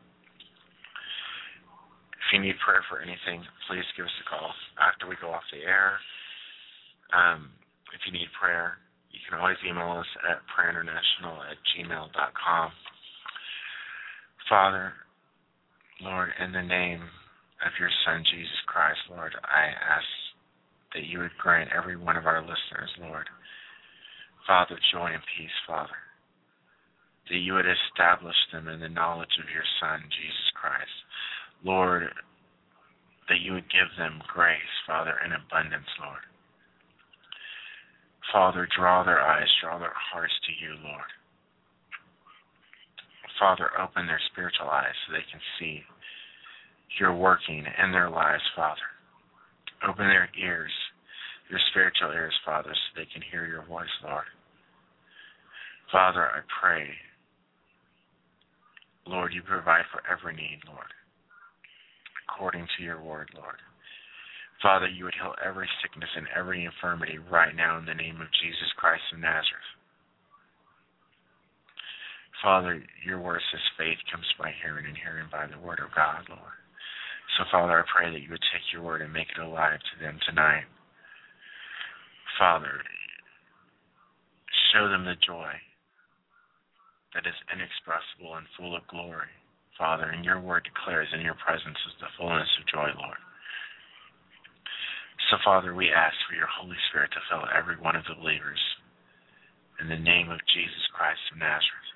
If 2.14 2.28
you 2.34 2.42
need 2.42 2.58
prayer 2.66 2.82
for 2.90 3.02
anything, 3.02 3.46
please 3.70 3.86
give 3.96 4.06
us 4.06 4.18
a 4.22 4.30
call 4.30 4.50
after 4.82 5.06
we 5.06 5.16
go 5.22 5.30
off 5.30 5.46
the 5.54 5.62
air. 5.62 6.02
Um, 7.14 7.54
if 7.94 8.02
you 8.06 8.12
need 8.12 8.28
prayer, 8.34 8.82
you 9.14 9.20
can 9.30 9.40
always 9.40 9.58
email 9.62 9.94
us 10.02 10.10
at 10.26 10.42
prayerinternational 10.50 11.38
at 11.46 11.58
gmail.com. 11.74 12.72
Father, 14.50 14.94
Lord, 16.02 16.30
in 16.44 16.52
the 16.52 16.62
name 16.62 17.02
of 17.64 17.72
your 17.80 17.92
Son, 18.04 18.24
Jesus 18.28 18.60
Christ, 18.68 19.00
Lord, 19.10 19.32
I 19.44 19.72
ask 19.72 20.10
that 20.94 21.06
you 21.08 21.20
would 21.20 21.36
grant 21.40 21.72
every 21.76 21.96
one 21.96 22.18
of 22.18 22.26
our 22.26 22.42
listeners, 22.42 22.92
Lord, 23.00 23.28
Father, 24.48 24.78
joy 24.92 25.12
and 25.14 25.24
peace, 25.38 25.58
Father, 25.66 25.98
that 27.30 27.40
you 27.40 27.54
would 27.54 27.66
establish 27.66 28.38
them 28.52 28.68
in 28.68 28.80
the 28.80 28.90
knowledge 28.90 29.36
of 29.42 29.50
your 29.50 29.66
Son, 29.82 30.04
Jesus 30.12 30.50
Christ. 30.54 30.98
Lord, 31.64 32.12
that 33.28 33.42
you 33.42 33.54
would 33.54 33.72
give 33.74 33.90
them 33.98 34.22
grace, 34.28 34.76
Father, 34.86 35.16
in 35.26 35.34
abundance, 35.34 35.90
Lord. 36.00 36.22
Father, 38.32 38.68
draw 38.76 39.04
their 39.04 39.22
eyes, 39.22 39.50
draw 39.62 39.80
their 39.80 39.96
hearts 39.96 40.34
to 40.46 40.54
you, 40.54 40.76
Lord. 40.84 41.10
Father, 43.40 43.70
open 43.82 44.08
their 44.08 44.22
spiritual 44.32 44.70
eyes 44.70 44.96
so 45.06 45.14
they 45.14 45.26
can 45.30 45.42
see 45.60 45.84
your 47.00 47.16
working 47.16 47.64
in 47.84 47.92
their 47.92 48.10
lives, 48.10 48.44
Father. 48.56 48.88
Open 49.88 50.08
their 50.08 50.30
ears, 50.40 50.72
your 51.50 51.60
spiritual 51.72 52.12
ears, 52.12 52.34
Father, 52.46 52.72
so 52.74 53.00
they 53.00 53.08
can 53.12 53.22
hear 53.32 53.46
your 53.46 53.66
voice, 53.66 53.92
Lord. 54.04 54.26
Father, 55.92 56.26
I 56.26 56.40
pray, 56.62 56.88
Lord, 59.06 59.34
you 59.34 59.42
provide 59.44 59.86
for 59.92 60.02
every 60.10 60.36
need, 60.36 60.60
Lord, 60.68 60.90
according 62.28 62.68
to 62.78 62.84
your 62.84 63.02
word, 63.02 63.30
Lord. 63.36 63.62
Father, 64.62 64.88
you 64.88 65.04
would 65.06 65.14
heal 65.14 65.36
every 65.46 65.70
sickness 65.82 66.10
and 66.16 66.26
every 66.36 66.66
infirmity 66.66 67.20
right 67.30 67.56
now 67.56 67.78
in 67.78 67.86
the 67.86 67.94
name 67.94 68.22
of 68.22 68.28
Jesus 68.42 68.72
Christ 68.78 69.04
of 69.14 69.20
Nazareth. 69.20 69.72
Father, 72.42 72.82
your 73.06 73.20
word 73.20 73.42
says 73.52 73.62
faith 73.78 73.98
comes 74.12 74.26
by 74.40 74.52
hearing 74.64 74.86
and 74.86 74.98
hearing 74.98 75.28
by 75.32 75.46
the 75.48 75.60
word 75.60 75.80
of 75.80 75.94
God, 75.96 76.26
Lord. 76.30 76.58
So, 77.38 77.44
Father, 77.52 77.82
I 77.82 77.84
pray 77.90 78.12
that 78.12 78.22
you 78.22 78.32
would 78.32 78.46
take 78.54 78.64
your 78.72 78.82
word 78.82 79.02
and 79.02 79.12
make 79.12 79.28
it 79.34 79.42
alive 79.42 79.80
to 79.80 79.96
them 80.00 80.20
tonight. 80.30 80.70
Father, 82.40 82.80
show 84.72 84.88
them 84.88 85.04
the 85.04 85.20
joy 85.26 85.52
that 87.14 87.28
is 87.28 87.48
inexpressible 87.52 88.36
and 88.36 88.48
full 88.56 88.76
of 88.76 88.88
glory. 88.88 89.32
Father, 89.80 90.12
and 90.12 90.24
your 90.24 90.40
word 90.40 90.64
declares 90.64 91.08
in 91.12 91.24
your 91.24 91.36
presence 91.40 91.80
is 91.88 91.96
the 92.00 92.12
fullness 92.16 92.48
of 92.60 92.68
joy, 92.72 92.88
Lord. 92.96 93.20
So, 95.32 95.38
Father, 95.44 95.76
we 95.76 95.92
ask 95.92 96.16
for 96.28 96.36
your 96.36 96.48
Holy 96.48 96.78
Spirit 96.88 97.12
to 97.12 97.24
fill 97.28 97.48
every 97.52 97.76
one 97.80 97.96
of 97.96 98.04
the 98.08 98.16
believers 98.20 98.60
in 99.80 99.90
the 99.90 100.00
name 100.00 100.32
of 100.32 100.40
Jesus 100.54 100.86
Christ 100.96 101.20
of 101.32 101.40
Nazareth. 101.40 101.90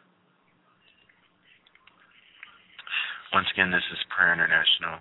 Once 3.32 3.48
again, 3.54 3.70
this 3.72 3.86
is 3.94 4.12
Prayer 4.12 4.34
International, 4.34 5.00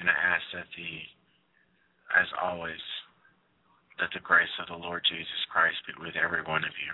and 0.00 0.08
I 0.08 0.12
ask 0.12 0.42
that 0.54 0.66
the, 0.76 0.92
as 2.20 2.28
always, 2.42 2.80
that 4.00 4.10
the 4.14 4.20
grace 4.20 4.50
of 4.60 4.68
the 4.68 4.82
Lord 4.82 5.02
Jesus 5.08 5.42
Christ 5.52 5.76
be 5.86 5.92
with 6.00 6.14
every 6.16 6.42
one 6.42 6.64
of 6.64 6.74
you, 6.80 6.92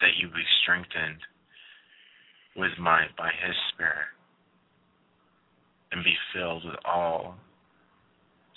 that 0.00 0.16
you 0.20 0.28
be 0.28 0.44
strengthened 0.62 1.20
with 2.56 2.72
might 2.78 3.14
by 3.16 3.30
His 3.44 3.56
Spirit, 3.74 4.10
and 5.92 6.04
be 6.04 6.14
filled 6.34 6.64
with 6.64 6.78
all 6.84 7.36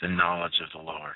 the 0.02 0.08
knowledge 0.08 0.60
of 0.64 0.70
the 0.74 0.86
Lord. 0.86 1.16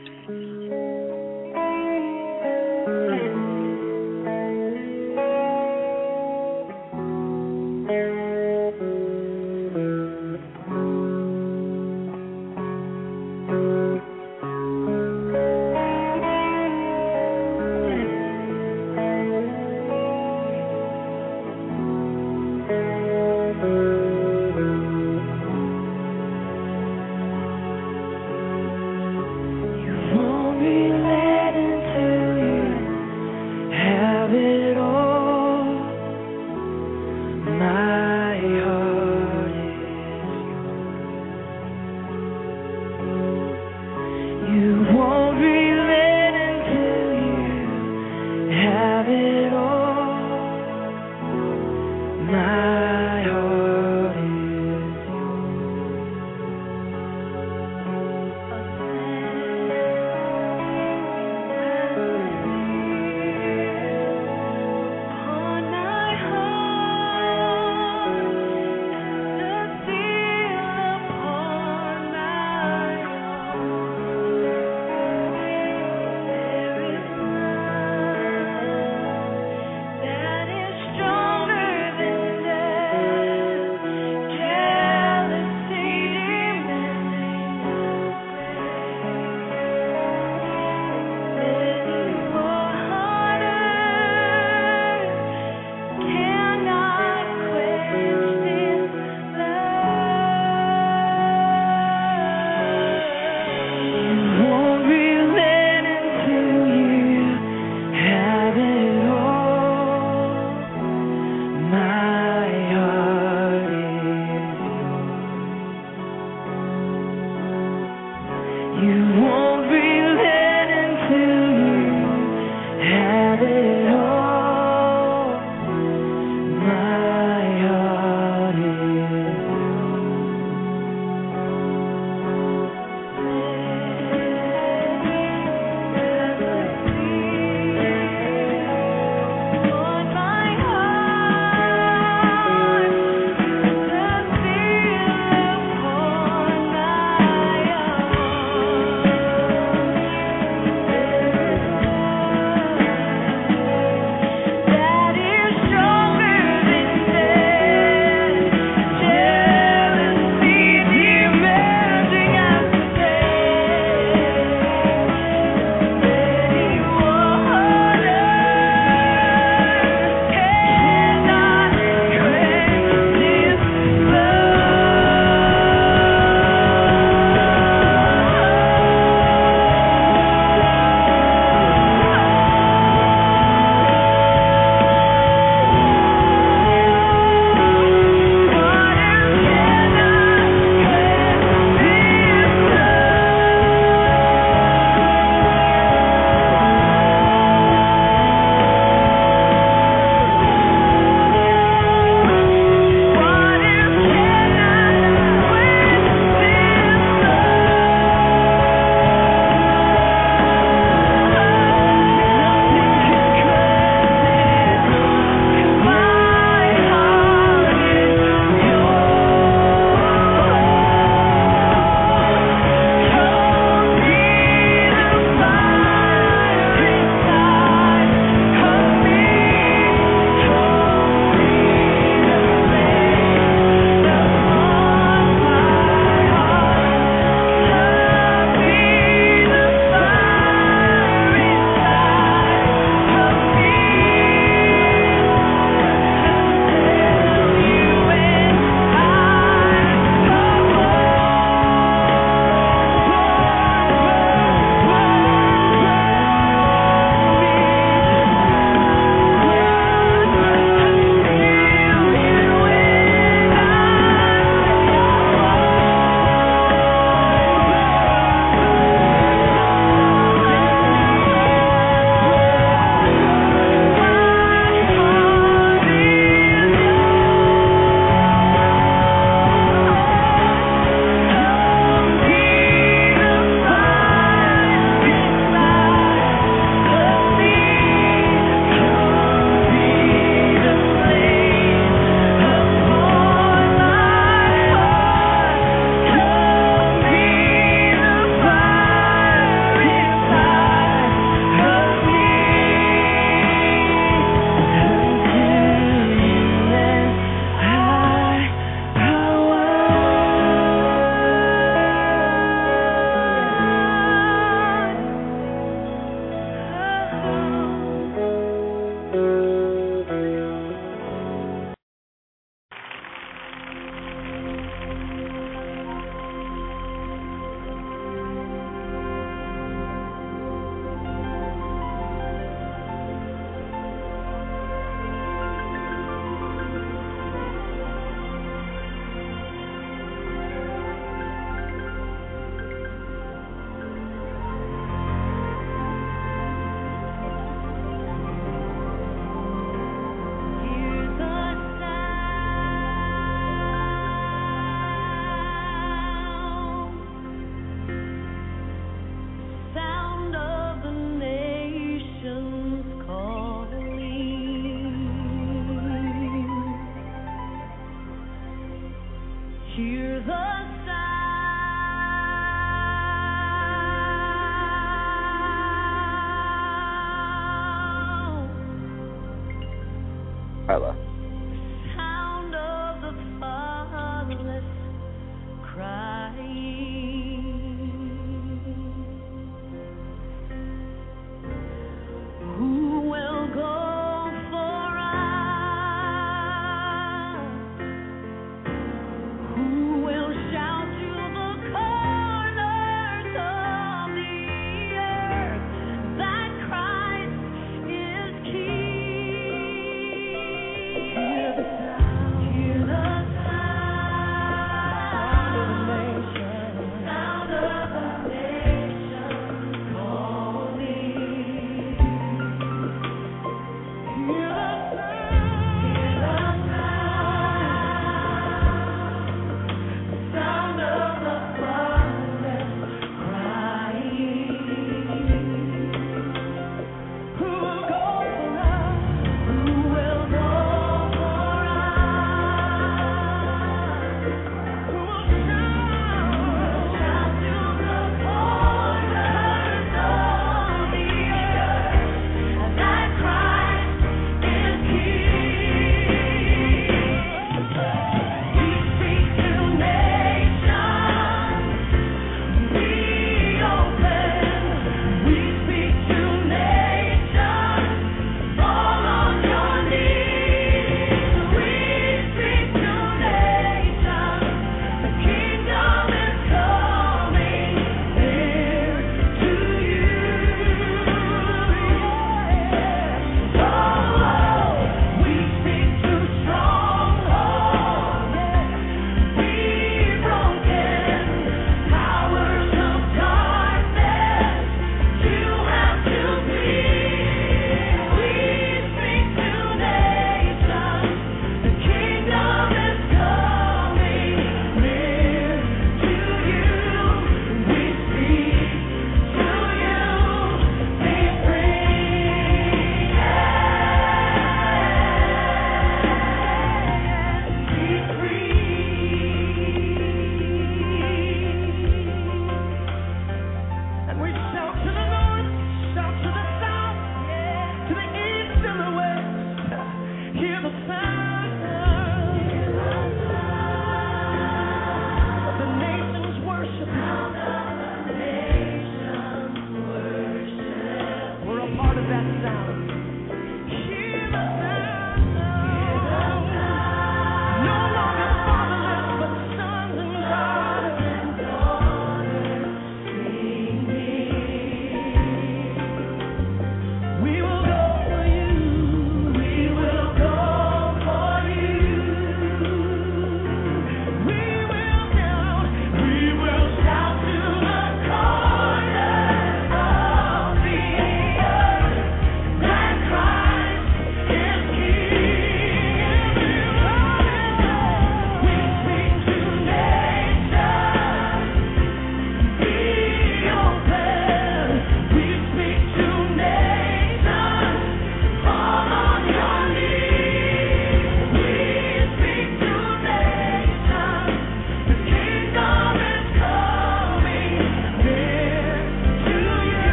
You've 0.00 1.07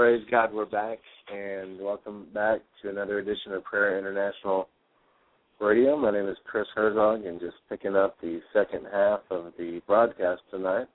Praise 0.00 0.24
God, 0.30 0.54
we're 0.54 0.64
back, 0.64 0.96
and 1.30 1.78
welcome 1.78 2.26
back 2.32 2.60
to 2.80 2.88
another 2.88 3.18
edition 3.18 3.52
of 3.52 3.62
Prayer 3.64 3.98
International 3.98 4.66
Radio. 5.60 5.94
My 5.94 6.10
name 6.10 6.26
is 6.26 6.38
Chris 6.46 6.64
Herzog, 6.74 7.26
and 7.26 7.38
just 7.38 7.56
picking 7.68 7.94
up 7.94 8.18
the 8.22 8.40
second 8.54 8.86
half 8.90 9.20
of 9.30 9.52
the 9.58 9.82
broadcast 9.86 10.40
tonight. 10.50 10.86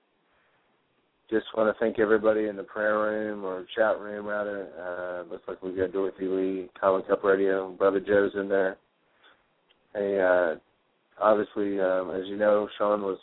Just 1.30 1.46
want 1.56 1.72
to 1.72 1.80
thank 1.80 2.00
everybody 2.00 2.48
in 2.48 2.56
the 2.56 2.64
prayer 2.64 2.98
room 2.98 3.46
or 3.46 3.68
chat 3.76 4.00
room, 4.00 4.26
rather. 4.26 4.70
Uh, 4.76 5.32
looks 5.32 5.44
like 5.48 5.62
we've 5.62 5.78
got 5.78 5.94
Dorothy 5.94 6.26
Lee, 6.26 6.70
Common 6.82 7.04
Cup 7.04 7.24
Radio, 7.24 7.74
Brother 7.74 8.00
Joe's 8.00 8.32
in 8.34 8.50
there. 8.50 8.76
Hey, 9.94 10.20
uh, 10.20 10.56
obviously, 11.24 11.80
um, 11.80 12.10
as 12.10 12.26
you 12.26 12.38
know, 12.38 12.68
Sean 12.80 13.04
was 13.04 13.20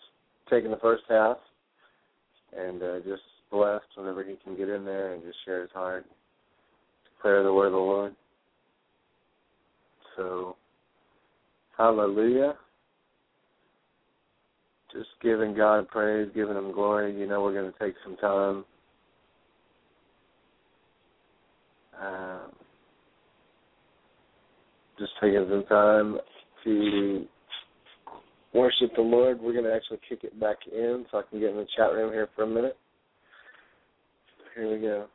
taking 0.48 0.70
the 0.70 0.76
first 0.76 1.02
half, 1.09 1.38
and 2.56 2.80
uh, 2.80 2.98
just 3.00 3.22
blessed 3.53 3.85
whenever 3.95 4.24
he 4.24 4.35
can 4.43 4.57
get 4.57 4.69
in 4.69 4.85
there 4.85 5.12
and 5.12 5.23
just 5.23 5.39
share 5.45 5.61
his 5.61 5.70
heart, 5.73 6.05
declare 7.15 7.45
the 7.45 7.53
word 7.53 7.66
of 7.66 7.73
the 7.73 7.79
Lord. 7.79 8.16
So, 10.16 10.57
hallelujah. 11.77 12.55
Just 14.93 15.09
giving 15.23 15.55
God 15.55 15.89
praise, 15.89 16.29
giving 16.35 16.57
Him 16.57 16.73
glory. 16.73 17.19
You 17.19 17.27
know, 17.27 17.43
we're 17.43 17.55
going 17.55 17.73
to 17.73 17.79
take 17.79 17.95
some 18.05 18.16
time. 18.16 18.65
Um, 22.03 22.53
just 24.99 25.12
taking 25.20 25.47
some 25.49 25.65
time 25.65 26.19
to 26.65 27.27
worship 28.53 28.91
the 28.95 29.03
Lord. 29.03 29.41
We're 29.41 29.53
going 29.53 29.65
to 29.65 29.74
actually 29.74 30.01
kick 30.07 30.24
it 30.24 30.39
back 30.39 30.59
in 30.70 31.07
so 31.11 31.19
I 31.19 31.23
can 31.31 31.41
get 31.41 31.51
in 31.51 31.57
the 31.57 31.66
chat 31.77 31.93
room 31.93 32.12
here 32.12 32.29
for 32.37 32.45
a 32.45 32.47
minute. 32.47 32.77
Here 34.55 34.70
we 34.70 34.79
go. 34.79 35.07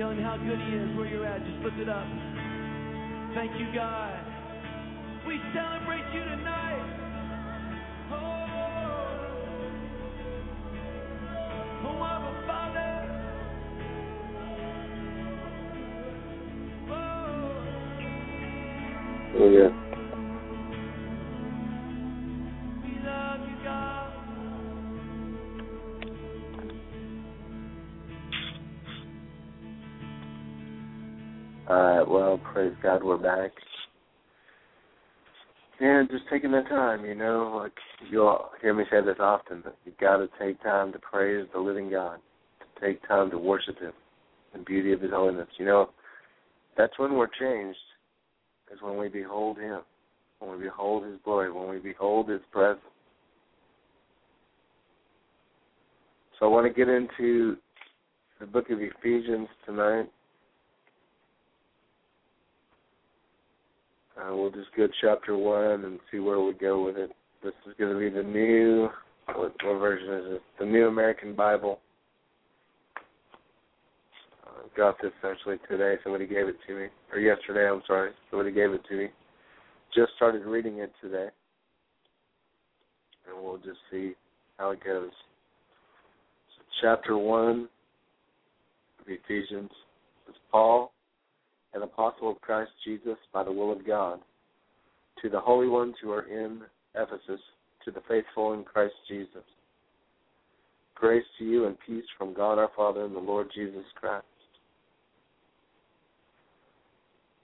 Tell 0.00 0.10
him 0.12 0.22
how 0.22 0.38
good 0.38 0.58
he 0.58 0.76
is 0.76 0.96
where 0.96 1.06
you're 1.06 1.26
at. 1.26 1.44
Just 1.44 1.58
lift 1.62 1.76
it 1.76 1.90
up. 1.90 2.06
Thank 3.34 3.52
you, 3.60 3.66
God. 3.74 4.18
We 5.28 5.38
celebrate 5.52 6.04
you 6.14 6.24
tonight. 6.24 6.96
Oh, 8.10 8.16
oh. 8.16 8.80
Oh, 11.84 12.00
Oh, 19.38 19.50
yeah. 19.50 19.79
All 31.70 31.76
right. 31.76 32.02
Well, 32.08 32.40
praise 32.52 32.74
God, 32.82 33.04
we're 33.04 33.16
back. 33.16 33.52
And 35.78 36.10
just 36.10 36.24
taking 36.28 36.50
the 36.50 36.62
time, 36.62 37.04
you 37.04 37.14
know, 37.14 37.60
like 37.62 37.72
you'll 38.10 38.50
hear 38.60 38.74
me 38.74 38.82
say 38.90 39.00
this 39.04 39.18
often, 39.20 39.60
but 39.62 39.78
you 39.84 39.92
got 40.00 40.16
to 40.16 40.28
take 40.36 40.60
time 40.64 40.90
to 40.90 40.98
praise 40.98 41.46
the 41.54 41.60
living 41.60 41.88
God, 41.88 42.16
to 42.58 42.84
take 42.84 43.06
time 43.06 43.30
to 43.30 43.38
worship 43.38 43.78
Him, 43.78 43.92
the 44.52 44.58
beauty 44.58 44.92
of 44.92 45.00
His 45.00 45.12
holiness. 45.12 45.46
You 45.58 45.66
know, 45.66 45.90
that's 46.76 46.98
when 46.98 47.14
we're 47.14 47.28
changed, 47.28 47.78
is 48.72 48.82
when 48.82 48.98
we 48.98 49.08
behold 49.08 49.56
Him, 49.58 49.82
when 50.40 50.58
we 50.58 50.64
behold 50.64 51.04
His 51.04 51.20
glory, 51.24 51.52
when 51.52 51.68
we 51.68 51.78
behold 51.78 52.30
His 52.30 52.40
presence. 52.50 52.82
So 56.40 56.46
I 56.46 56.48
want 56.48 56.66
to 56.66 56.72
get 56.76 56.88
into 56.92 57.58
the 58.40 58.46
book 58.46 58.70
of 58.70 58.78
Ephesians 58.80 59.46
tonight. 59.64 60.10
Uh, 64.20 64.34
we'll 64.36 64.50
just 64.50 64.68
go 64.76 64.86
chapter 65.00 65.36
one 65.36 65.84
and 65.84 65.98
see 66.10 66.18
where 66.18 66.40
we 66.40 66.52
go 66.52 66.84
with 66.84 66.96
it. 66.96 67.10
This 67.42 67.54
is 67.66 67.74
going 67.78 67.92
to 67.92 67.98
be 67.98 68.10
the 68.10 68.22
new, 68.22 68.88
what, 69.26 69.54
what 69.64 69.78
version 69.78 70.12
is 70.14 70.24
it? 70.34 70.42
The 70.58 70.66
New 70.66 70.88
American 70.88 71.34
Bible. 71.34 71.80
Uh, 74.46 74.62
got 74.76 74.96
this 75.00 75.12
actually 75.24 75.56
today. 75.70 75.94
Somebody 76.02 76.26
gave 76.26 76.48
it 76.48 76.56
to 76.66 76.74
me, 76.74 76.86
or 77.12 77.18
yesterday. 77.18 77.68
I'm 77.68 77.82
sorry. 77.86 78.10
Somebody 78.30 78.52
gave 78.52 78.72
it 78.72 78.82
to 78.90 78.96
me. 78.96 79.08
Just 79.94 80.12
started 80.16 80.44
reading 80.44 80.78
it 80.78 80.92
today, 81.00 81.28
and 83.26 83.42
we'll 83.42 83.56
just 83.56 83.78
see 83.90 84.12
how 84.58 84.70
it 84.70 84.84
goes. 84.84 85.10
So 86.56 86.62
chapter 86.82 87.16
one 87.16 87.68
of 89.00 89.06
Ephesians 89.08 89.70
is 90.28 90.36
Paul 90.52 90.92
an 91.74 91.82
apostle 91.82 92.30
of 92.30 92.40
Christ 92.40 92.70
Jesus 92.84 93.16
by 93.32 93.44
the 93.44 93.52
will 93.52 93.72
of 93.72 93.86
God, 93.86 94.20
to 95.22 95.28
the 95.28 95.40
holy 95.40 95.68
ones 95.68 95.94
who 96.02 96.10
are 96.12 96.26
in 96.28 96.62
Ephesus, 96.94 97.40
to 97.84 97.90
the 97.90 98.02
faithful 98.08 98.52
in 98.52 98.64
Christ 98.64 98.94
Jesus. 99.08 99.44
Grace 100.94 101.24
to 101.38 101.44
you 101.44 101.66
and 101.66 101.76
peace 101.86 102.04
from 102.18 102.34
God 102.34 102.58
our 102.58 102.70
Father 102.76 103.04
and 103.04 103.14
the 103.14 103.20
Lord 103.20 103.48
Jesus 103.54 103.84
Christ. 103.98 104.24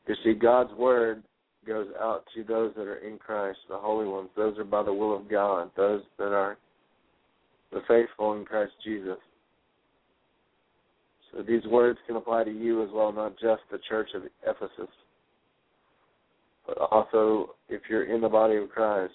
You 0.06 0.14
see, 0.22 0.34
God's 0.34 0.72
word 0.74 1.22
goes 1.66 1.88
out 2.00 2.24
to 2.34 2.44
those 2.44 2.72
that 2.76 2.86
are 2.86 2.98
in 2.98 3.18
Christ, 3.18 3.58
the 3.68 3.76
holy 3.76 4.06
ones. 4.06 4.28
Those 4.36 4.58
are 4.58 4.64
by 4.64 4.82
the 4.82 4.92
will 4.92 5.16
of 5.16 5.28
God, 5.28 5.70
those 5.76 6.02
that 6.18 6.32
are 6.32 6.56
the 7.72 7.80
faithful 7.88 8.34
in 8.34 8.44
Christ 8.44 8.72
Jesus. 8.84 9.18
So 11.36 11.42
these 11.42 11.64
words 11.66 11.98
can 12.06 12.16
apply 12.16 12.44
to 12.44 12.50
you 12.50 12.82
as 12.82 12.88
well, 12.94 13.12
not 13.12 13.32
just 13.32 13.60
the 13.70 13.78
church 13.88 14.08
of 14.14 14.22
Ephesus, 14.46 14.90
but 16.66 16.78
also 16.78 17.50
if 17.68 17.82
you're 17.90 18.04
in 18.04 18.22
the 18.22 18.28
body 18.28 18.56
of 18.56 18.70
Christ, 18.70 19.12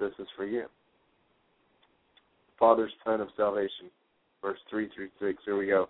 this 0.00 0.10
is 0.18 0.26
for 0.36 0.44
you. 0.44 0.64
Father's 2.58 2.92
plan 3.04 3.20
of 3.20 3.28
salvation, 3.36 3.86
verse 4.40 4.58
3 4.68 4.88
through 4.94 5.10
6. 5.20 5.42
Here 5.44 5.56
we 5.56 5.66
go. 5.66 5.88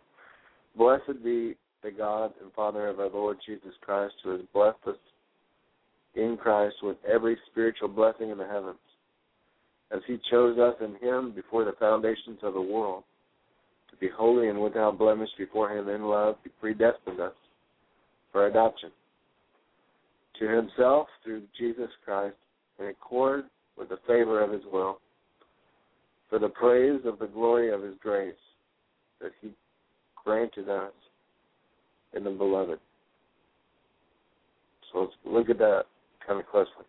Blessed 0.77 1.25
be 1.25 1.57
the 1.83 1.91
God 1.91 2.33
and 2.43 2.53
Father 2.53 2.89
of 2.89 3.01
our 3.01 3.09
Lord 3.09 3.39
Jesus 3.47 3.73
Christ, 3.81 4.15
who 4.23 4.33
has 4.33 4.41
blessed 4.53 4.87
us 4.87 4.97
in 6.15 6.37
Christ 6.37 6.77
with 6.83 6.99
every 7.11 7.39
spiritual 7.51 7.89
blessing 7.89 8.29
in 8.29 8.37
the 8.37 8.47
heavens, 8.47 8.77
as 9.91 10.01
he 10.07 10.19
chose 10.31 10.59
us 10.59 10.75
in 10.83 10.97
him 10.97 11.33
before 11.35 11.65
the 11.65 11.73
foundations 11.81 12.39
of 12.43 12.53
the 12.53 12.61
world 12.61 13.05
be 14.03 14.09
holy 14.15 14.49
and 14.49 14.61
without 14.61 14.99
blemish 14.99 15.31
before 15.39 15.71
him 15.71 15.89
in 15.89 16.03
love, 16.03 16.35
he 16.43 16.51
predestined 16.61 17.21
us 17.21 17.33
for 18.33 18.49
adoption 18.49 18.91
to 20.41 20.49
himself 20.49 21.07
through 21.23 21.43
Jesus 21.57 21.89
Christ 22.05 22.35
in 22.81 22.87
accord 22.87 23.45
with 23.79 23.91
the 23.91 23.99
favor 24.09 24.43
of 24.43 24.51
his 24.51 24.63
will, 24.73 24.99
for 26.29 26.41
the 26.41 26.49
praise 26.49 27.01
of 27.05 27.21
the 27.21 27.29
glory 27.29 27.73
of 27.73 27.81
his 27.81 27.95
grace 28.03 28.35
that 29.21 29.31
he 29.41 29.51
granted 30.25 30.69
us 30.69 30.93
in 32.17 32.25
the 32.25 32.31
beloved. 32.31 32.81
So 34.93 35.01
let's 35.01 35.13
look 35.25 35.49
at 35.49 35.59
that 35.59 35.85
kind 36.27 36.41
of 36.41 36.47
closely. 36.49 36.87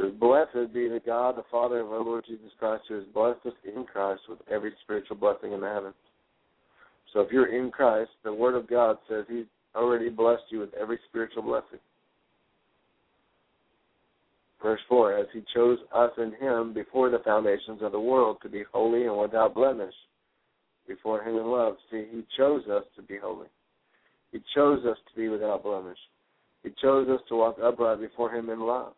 Says, 0.00 0.12
Blessed 0.18 0.72
be 0.72 0.88
the 0.88 1.00
God, 1.04 1.36
the 1.36 1.44
Father 1.50 1.80
of 1.80 1.92
our 1.92 2.02
Lord 2.02 2.24
Jesus 2.26 2.50
Christ, 2.58 2.84
who 2.88 2.94
has 2.94 3.04
blessed 3.12 3.44
us 3.46 3.52
in 3.64 3.84
Christ 3.84 4.22
with 4.28 4.38
every 4.50 4.72
spiritual 4.82 5.16
blessing 5.16 5.52
in 5.52 5.60
the 5.60 5.68
heavens. 5.68 5.94
So 7.12 7.20
if 7.20 7.32
you're 7.32 7.54
in 7.54 7.70
Christ, 7.70 8.10
the 8.24 8.32
Word 8.32 8.54
of 8.54 8.68
God 8.68 8.96
says 9.08 9.24
He's 9.28 9.46
already 9.74 10.08
blessed 10.08 10.44
you 10.50 10.60
with 10.60 10.72
every 10.80 10.98
spiritual 11.08 11.42
blessing. 11.42 11.80
Verse 14.62 14.80
4 14.88 15.18
As 15.18 15.26
He 15.32 15.42
chose 15.54 15.78
us 15.94 16.12
in 16.18 16.32
Him 16.40 16.72
before 16.72 17.10
the 17.10 17.20
foundations 17.24 17.82
of 17.82 17.92
the 17.92 18.00
world 18.00 18.38
to 18.42 18.48
be 18.48 18.64
holy 18.72 19.06
and 19.06 19.18
without 19.18 19.54
blemish 19.54 19.94
before 20.86 21.22
Him 21.22 21.36
in 21.36 21.46
love. 21.46 21.76
See, 21.90 22.06
He 22.10 22.24
chose 22.38 22.62
us 22.68 22.84
to 22.96 23.02
be 23.02 23.18
holy. 23.18 23.48
He 24.32 24.40
chose 24.54 24.84
us 24.86 24.96
to 25.08 25.20
be 25.20 25.28
without 25.28 25.64
blemish. 25.64 25.98
He 26.62 26.70
chose 26.80 27.08
us 27.08 27.20
to 27.28 27.36
walk 27.36 27.56
upright 27.62 28.00
before 28.00 28.32
Him 28.32 28.50
in 28.50 28.60
love. 28.60 28.92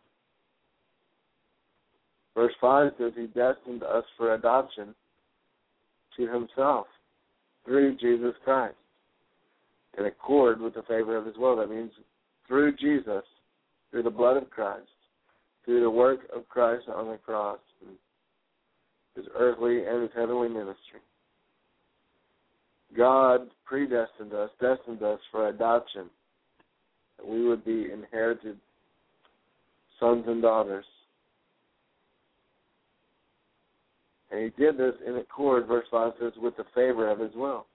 Verse 2.35 2.53
5 2.59 2.91
says, 2.97 3.11
He 3.15 3.27
destined 3.27 3.83
us 3.83 4.03
for 4.17 4.33
adoption 4.33 4.95
to 6.17 6.27
Himself 6.27 6.87
through 7.65 7.97
Jesus 7.97 8.33
Christ 8.43 8.75
in 9.97 10.05
accord 10.05 10.59
with 10.59 10.73
the 10.73 10.83
favor 10.83 11.17
of 11.17 11.25
His 11.25 11.37
will. 11.37 11.55
That 11.57 11.69
means 11.69 11.91
through 12.47 12.75
Jesus, 12.75 13.23
through 13.91 14.03
the 14.03 14.09
blood 14.09 14.37
of 14.37 14.49
Christ, 14.49 14.87
through 15.65 15.81
the 15.81 15.89
work 15.89 16.21
of 16.35 16.47
Christ 16.49 16.85
on 16.93 17.09
the 17.09 17.17
cross, 17.17 17.59
His 19.15 19.25
earthly 19.37 19.85
and 19.85 20.01
His 20.01 20.11
heavenly 20.15 20.49
ministry. 20.49 20.99
God 22.97 23.49
predestined 23.65 24.33
us, 24.33 24.49
destined 24.61 25.01
us 25.01 25.19
for 25.31 25.49
adoption, 25.49 26.09
that 27.17 27.27
we 27.27 27.47
would 27.47 27.65
be 27.65 27.91
inherited 27.91 28.57
sons 29.99 30.25
and 30.27 30.41
daughters. 30.41 30.85
And 34.33 34.41
he 34.41 34.63
did 34.63 34.79
this 34.79 34.95
in 35.05 35.17
accord, 35.17 35.67
verse 35.67 35.85
5 35.91 36.13
says, 36.19 36.31
with 36.41 36.57
the 36.57 36.65
favor 36.73 37.07
of 37.07 37.19
his 37.19 37.35
will. 37.35 37.67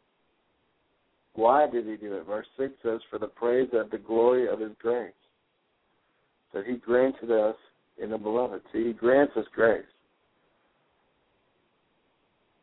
Why 1.34 1.70
did 1.70 1.86
he 1.86 1.96
do 1.96 2.16
it? 2.16 2.26
Verse 2.26 2.48
6 2.58 2.72
says, 2.82 3.00
for 3.08 3.20
the 3.20 3.28
praise 3.28 3.68
of 3.72 3.90
the 3.90 3.98
glory 3.98 4.48
of 4.48 4.58
his 4.58 4.72
grace. 4.82 5.12
That 6.52 6.66
he 6.66 6.74
granted 6.74 7.30
us 7.30 7.54
in 8.02 8.10
the 8.10 8.18
beloved. 8.18 8.62
See, 8.72 8.88
he 8.88 8.92
grants 8.92 9.34
us 9.36 9.44
grace. 9.54 9.84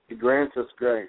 He 0.10 0.16
grants 0.16 0.58
us 0.58 0.68
grace. 0.78 1.08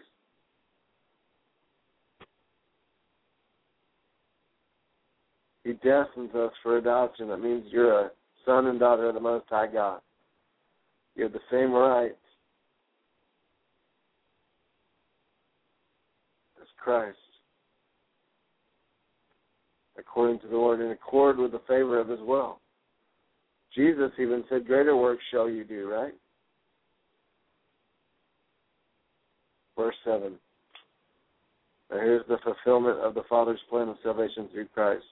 He 5.65 5.73
destines 5.73 6.33
us 6.37 6.53
for 6.63 6.77
adoption. 6.77 7.29
That 7.31 7.39
means 7.39 7.65
you're 7.71 8.01
a 8.01 8.11
son 8.45 8.67
and 8.67 8.79
daughter 8.79 9.09
of 9.09 9.15
the 9.15 9.21
Most 9.21 9.47
High 9.49 9.67
God. 9.67 10.01
You 11.17 11.25
have 11.25 11.33
the 11.33 11.41
same 11.51 11.73
rights 11.73 12.15
as 16.61 16.69
Christ, 16.87 17.19
according 19.99 20.39
to 20.39 20.47
the 20.47 20.57
Lord, 20.57 20.81
in 20.81 20.93
accord 20.93 21.37
with 21.37 21.51
the 21.51 21.61
favor 21.67 21.99
of 21.99 22.09
His 22.09 22.21
will. 22.21 22.61
Jesus 23.75 24.13
even 24.21 24.45
said, 24.49 24.69
Greater 24.69 24.95
works 24.95 25.25
shall 25.33 25.51
you 25.51 25.65
do, 25.65 25.91
right? 25.91 26.15
Verse 29.77 29.97
7. 30.05 30.35
Now 31.91 31.97
here's 31.97 32.25
the 32.29 32.39
fulfillment 32.45 33.01
of 33.01 33.15
the 33.15 33.25
Father's 33.29 33.59
plan 33.69 33.89
of 33.89 33.97
salvation 34.05 34.49
through 34.53 34.69
Christ. 34.73 35.03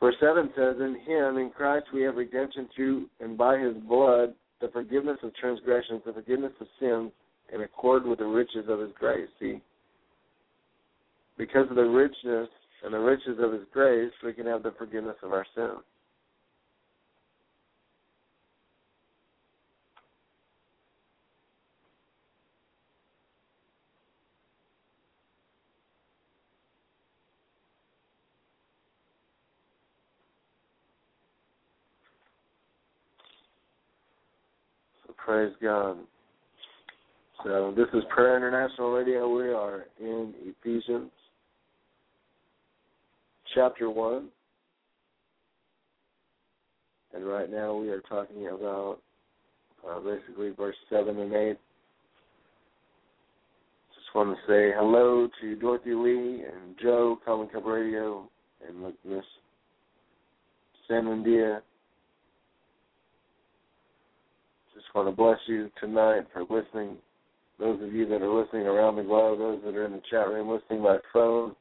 Verse 0.00 0.16
7 0.20 0.48
says, 0.56 0.76
In 0.80 0.96
him, 1.06 1.36
in 1.36 1.50
Christ, 1.54 1.84
we 1.92 2.00
have 2.04 2.16
redemption 2.16 2.66
through 2.74 3.10
and 3.20 3.36
by 3.36 3.58
his 3.58 3.74
blood, 3.86 4.32
the 4.62 4.68
forgiveness 4.68 5.18
of 5.22 5.34
transgressions, 5.36 6.00
the 6.06 6.14
forgiveness 6.14 6.52
of 6.62 6.66
sins, 6.80 7.12
in 7.52 7.60
accord 7.60 8.06
with 8.06 8.20
the 8.20 8.24
riches 8.24 8.64
of 8.70 8.80
his 8.80 8.90
grace. 8.98 9.28
See, 9.38 9.60
because 11.38 11.70
of 11.70 11.76
the 11.76 11.82
richness 11.82 12.48
and 12.84 12.92
the 12.92 12.98
riches 12.98 13.38
of 13.40 13.52
his 13.52 13.62
grace, 13.72 14.12
we 14.24 14.32
can 14.32 14.44
have 14.46 14.64
the 14.64 14.72
forgiveness 14.76 15.16
of 15.22 15.32
our 15.32 15.46
sins. 15.54 15.78
So 35.06 35.14
Praise 35.24 35.54
God. 35.62 35.98
So 37.44 37.72
this 37.76 37.86
is 37.94 38.02
Prayer 38.12 38.36
International 38.36 38.90
Radio. 38.90 39.28
We 39.32 39.52
are 39.52 39.86
in 40.00 40.34
Ephesians 40.42 41.12
chapter 43.54 43.90
1. 43.90 44.28
And 47.14 47.26
right 47.26 47.50
now 47.50 47.74
we 47.74 47.88
are 47.90 48.02
talking 48.02 48.48
about 48.48 48.98
uh, 49.88 50.00
basically 50.00 50.50
verse 50.50 50.76
7 50.90 51.18
and 51.18 51.32
8. 51.32 51.56
Just 53.94 54.14
want 54.14 54.30
to 54.30 54.36
say 54.46 54.72
hello 54.76 55.28
to 55.40 55.56
Dorothy 55.56 55.94
Lee 55.94 56.42
and 56.44 56.76
Joe, 56.80 57.18
Common 57.24 57.48
Cup 57.48 57.64
Radio, 57.64 58.28
and 58.66 58.94
Miss 59.04 59.24
San 60.88 61.22
Dia 61.22 61.62
just 64.88 64.94
want 64.94 65.08
to 65.08 65.14
bless 65.14 65.38
you 65.46 65.70
tonight 65.80 66.22
for 66.32 66.42
listening. 66.42 66.96
Those 67.58 67.82
of 67.82 67.92
you 67.92 68.06
that 68.08 68.22
are 68.22 68.40
listening 68.40 68.66
around 68.66 68.96
the 68.96 69.02
globe, 69.02 69.38
those 69.38 69.60
that 69.64 69.74
are 69.74 69.84
in 69.84 69.92
the 69.92 70.02
chat 70.10 70.28
room 70.28 70.48
listening 70.48 70.82
by 70.82 70.96
phone. 71.12 71.54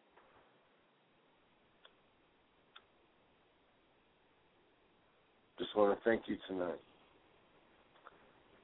Just 5.58 5.76
want 5.76 5.98
to 5.98 6.04
thank 6.04 6.24
you 6.28 6.38
tonight. 6.48 6.80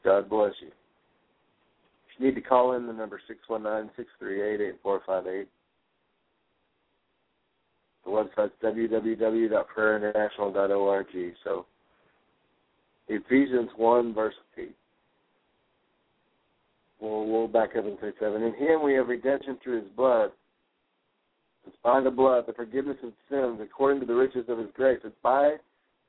God 0.04 0.30
bless 0.30 0.54
you. 0.62 0.68
If 0.68 2.20
you 2.20 2.28
need 2.28 2.36
to 2.36 2.42
call 2.42 2.74
in, 2.74 2.86
the 2.86 2.94
number 2.94 3.20
six 3.28 3.40
one 3.48 3.64
nine 3.64 3.90
six 3.96 4.10
three 4.20 4.40
eight 4.42 4.62
eight 4.62 4.76
four 4.84 5.02
five 5.06 5.26
eight. 5.28 5.48
The 8.06 8.12
website's 8.12 8.54
www.prayerinternational.org. 8.62 11.08
So 11.44 11.66
Ephesians 13.08 13.70
1, 13.78 14.14
verse 14.14 14.36
8. 14.58 14.76
We'll, 17.00 17.26
we'll 17.28 17.48
back 17.48 17.78
up 17.78 17.86
and 17.86 17.98
say 18.02 18.12
7. 18.20 18.42
In 18.42 18.54
him 18.54 18.84
we 18.84 18.94
have 18.94 19.08
redemption 19.08 19.58
through 19.64 19.82
his 19.82 19.90
blood. 19.96 20.32
It's 21.66 21.78
by 21.84 22.02
the 22.02 22.12
blood, 22.12 22.46
the 22.46 22.54
forgiveness 22.54 22.98
of 23.04 23.14
sins, 23.30 23.60
according 23.62 24.02
to 24.02 24.06
the 24.06 24.16
riches 24.16 24.46
of 24.50 24.58
his 24.58 24.68
grace. 24.76 25.00
It's 25.04 25.16
by 25.24 25.56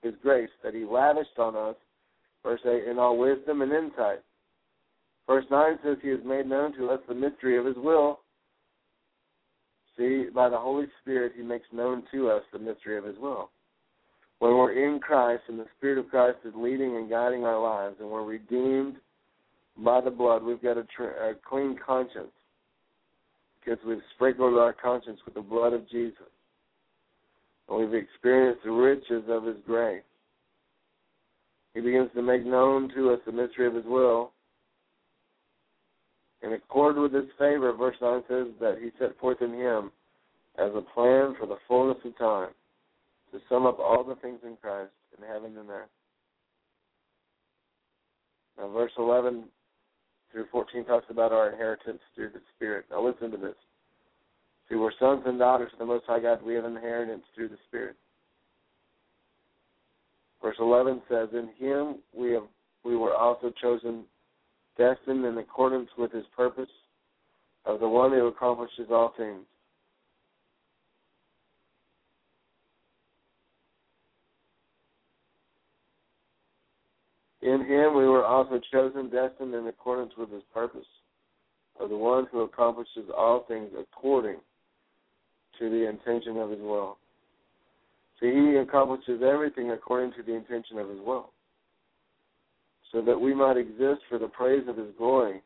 his 0.05 0.14
grace 0.22 0.51
that 0.62 0.74
he 0.74 0.85
lavished 0.85 1.39
on 1.39 1.56
us, 1.56 1.76
verse 2.43 2.60
8, 2.64 2.89
in 2.89 2.98
all 2.98 3.18
wisdom 3.18 3.62
and 3.62 3.72
insight. 3.72 4.20
Verse 5.26 5.47
9 5.51 5.78
says 5.82 5.97
he 6.02 6.10
has 6.10 6.20
made 6.24 6.47
known 6.47 6.76
to 6.76 6.90
us 6.90 7.01
the 7.09 7.14
mystery 7.14 7.59
of 7.59 7.64
his 7.64 7.76
will. 7.76 8.20
See, 9.97 10.26
by 10.35 10.48
the 10.48 10.59
Holy 10.59 10.86
Spirit, 11.01 11.32
he 11.36 11.43
makes 11.43 11.66
known 11.72 12.02
to 12.12 12.31
us 12.31 12.43
the 12.52 12.59
mystery 12.59 12.98
of 12.98 13.05
his 13.05 13.16
will 13.18 13.51
when 14.44 14.59
we're 14.59 14.72
in 14.72 15.01
Christ 15.01 15.44
and 15.48 15.59
the 15.59 15.64
Spirit 15.78 15.97
of 15.97 16.10
Christ 16.10 16.36
is 16.44 16.52
leading 16.55 16.97
and 16.97 17.09
guiding 17.09 17.44
our 17.44 17.59
lives, 17.59 17.97
and 17.98 18.10
we're 18.10 18.24
redeemed 18.24 18.97
by 19.78 20.02
the 20.02 20.10
blood, 20.10 20.43
we've 20.43 20.62
got 20.62 20.76
a, 20.76 20.85
a 21.02 21.32
clean 21.48 21.78
conscience 21.85 22.32
because 23.59 23.78
we've 23.86 24.02
sprinkled 24.14 24.59
our 24.59 24.74
conscience 24.74 25.18
with 25.24 25.32
the 25.32 25.40
blood 25.40 25.72
of 25.72 25.89
Jesus. 25.89 26.28
We've 27.70 27.95
experienced 27.95 28.65
the 28.65 28.70
riches 28.70 29.24
of 29.28 29.45
His 29.45 29.57
grace. 29.66 30.03
He 31.74 31.81
begins 31.81 32.11
to 32.15 32.23
make 32.23 32.45
known 32.45 32.91
to 32.95 33.11
us 33.11 33.20
the 33.27 33.32
mystery 33.32 33.66
of 33.66 33.74
His 33.74 33.85
will. 33.85 34.32
In 36.43 36.53
accord 36.53 36.97
with 36.97 37.12
His 37.12 37.24
favor, 37.39 37.73
verse 37.73 37.97
9 38.01 38.23
says 38.28 38.47
that 38.61 38.78
He 38.81 38.91
set 38.99 39.19
forth 39.19 39.41
in 39.41 39.55
Him 39.55 39.91
as 40.59 40.70
a 40.74 40.82
plan 40.95 41.35
for 41.39 41.47
the 41.47 41.57
fullness 41.66 41.99
of 42.05 42.16
time 42.19 42.51
to 43.32 43.41
sum 43.49 43.66
up 43.66 43.78
all 43.81 44.05
the 44.05 44.15
things 44.16 44.39
in 44.45 44.57
Christ 44.61 44.93
in 45.19 45.27
heaven 45.27 45.57
and 45.59 45.69
earth. 45.69 45.89
Now, 48.59 48.69
verse 48.69 48.93
11 48.97 49.45
through 50.31 50.47
14 50.53 50.85
talks 50.85 51.07
about 51.11 51.32
our 51.32 51.51
inheritance 51.51 52.01
through 52.15 52.31
the 52.31 52.41
Spirit. 52.55 52.85
Now, 52.91 53.05
listen 53.05 53.31
to 53.32 53.36
this. 53.36 53.57
See, 54.69 54.77
we're 54.77 54.93
sons 54.99 55.23
and 55.27 55.39
daughters 55.39 55.70
of 55.73 55.78
the 55.78 55.85
Most 55.85 56.05
High 56.07 56.20
God. 56.20 56.43
We 56.43 56.55
have 56.55 56.65
inheritance 56.65 57.24
through 57.35 57.49
the 57.49 57.59
Spirit. 57.69 57.97
Verse 60.43 60.57
11 60.59 61.03
says, 61.09 61.28
In 61.32 61.51
Him 61.59 61.97
we 62.15 62.32
have 62.32 62.45
we 62.85 62.97
were 62.97 63.15
also 63.15 63.51
chosen, 63.62 64.05
destined 64.77 65.24
in 65.24 65.39
accordance 65.39 65.89
with 65.97 66.12
His 66.12 66.24
purpose, 66.36 66.69
of 67.65 67.81
the 67.81 67.89
one 67.89 68.11
who 68.11 68.27
accomplishes 68.27 68.89
all 68.91 69.15
things 69.16 69.45
In 77.45 77.61
him 77.66 77.95
we 77.95 78.09
were 78.09 78.24
also 78.24 78.59
chosen, 78.73 79.11
destined 79.11 79.55
in 79.55 79.66
accordance 79.66 80.12
with 80.16 80.31
his 80.31 80.43
purpose, 80.55 80.86
of 81.78 81.91
the 81.91 81.97
one 81.97 82.27
who 82.32 82.41
accomplishes 82.41 83.11
all 83.15 83.45
things 83.47 83.70
according 83.78 84.39
to 85.59 85.70
the 85.70 85.89
intention 85.89 86.36
of 86.36 86.51
his 86.51 86.60
will. 86.60 86.98
See, 88.20 88.32
he 88.32 88.56
accomplishes 88.56 89.22
everything 89.22 89.70
according 89.70 90.12
to 90.12 90.22
the 90.22 90.35
intention 90.35 90.78
of 90.78 90.89
his 90.89 90.98
will, 91.05 91.31
so 92.93 93.02
that 93.02 93.20
we 93.20 93.35
might 93.35 93.56
exist 93.56 94.02
for 94.09 94.18
the 94.18 94.28
praise 94.28 94.62
of 94.68 94.76
his 94.76 94.89
glory, 94.97 95.43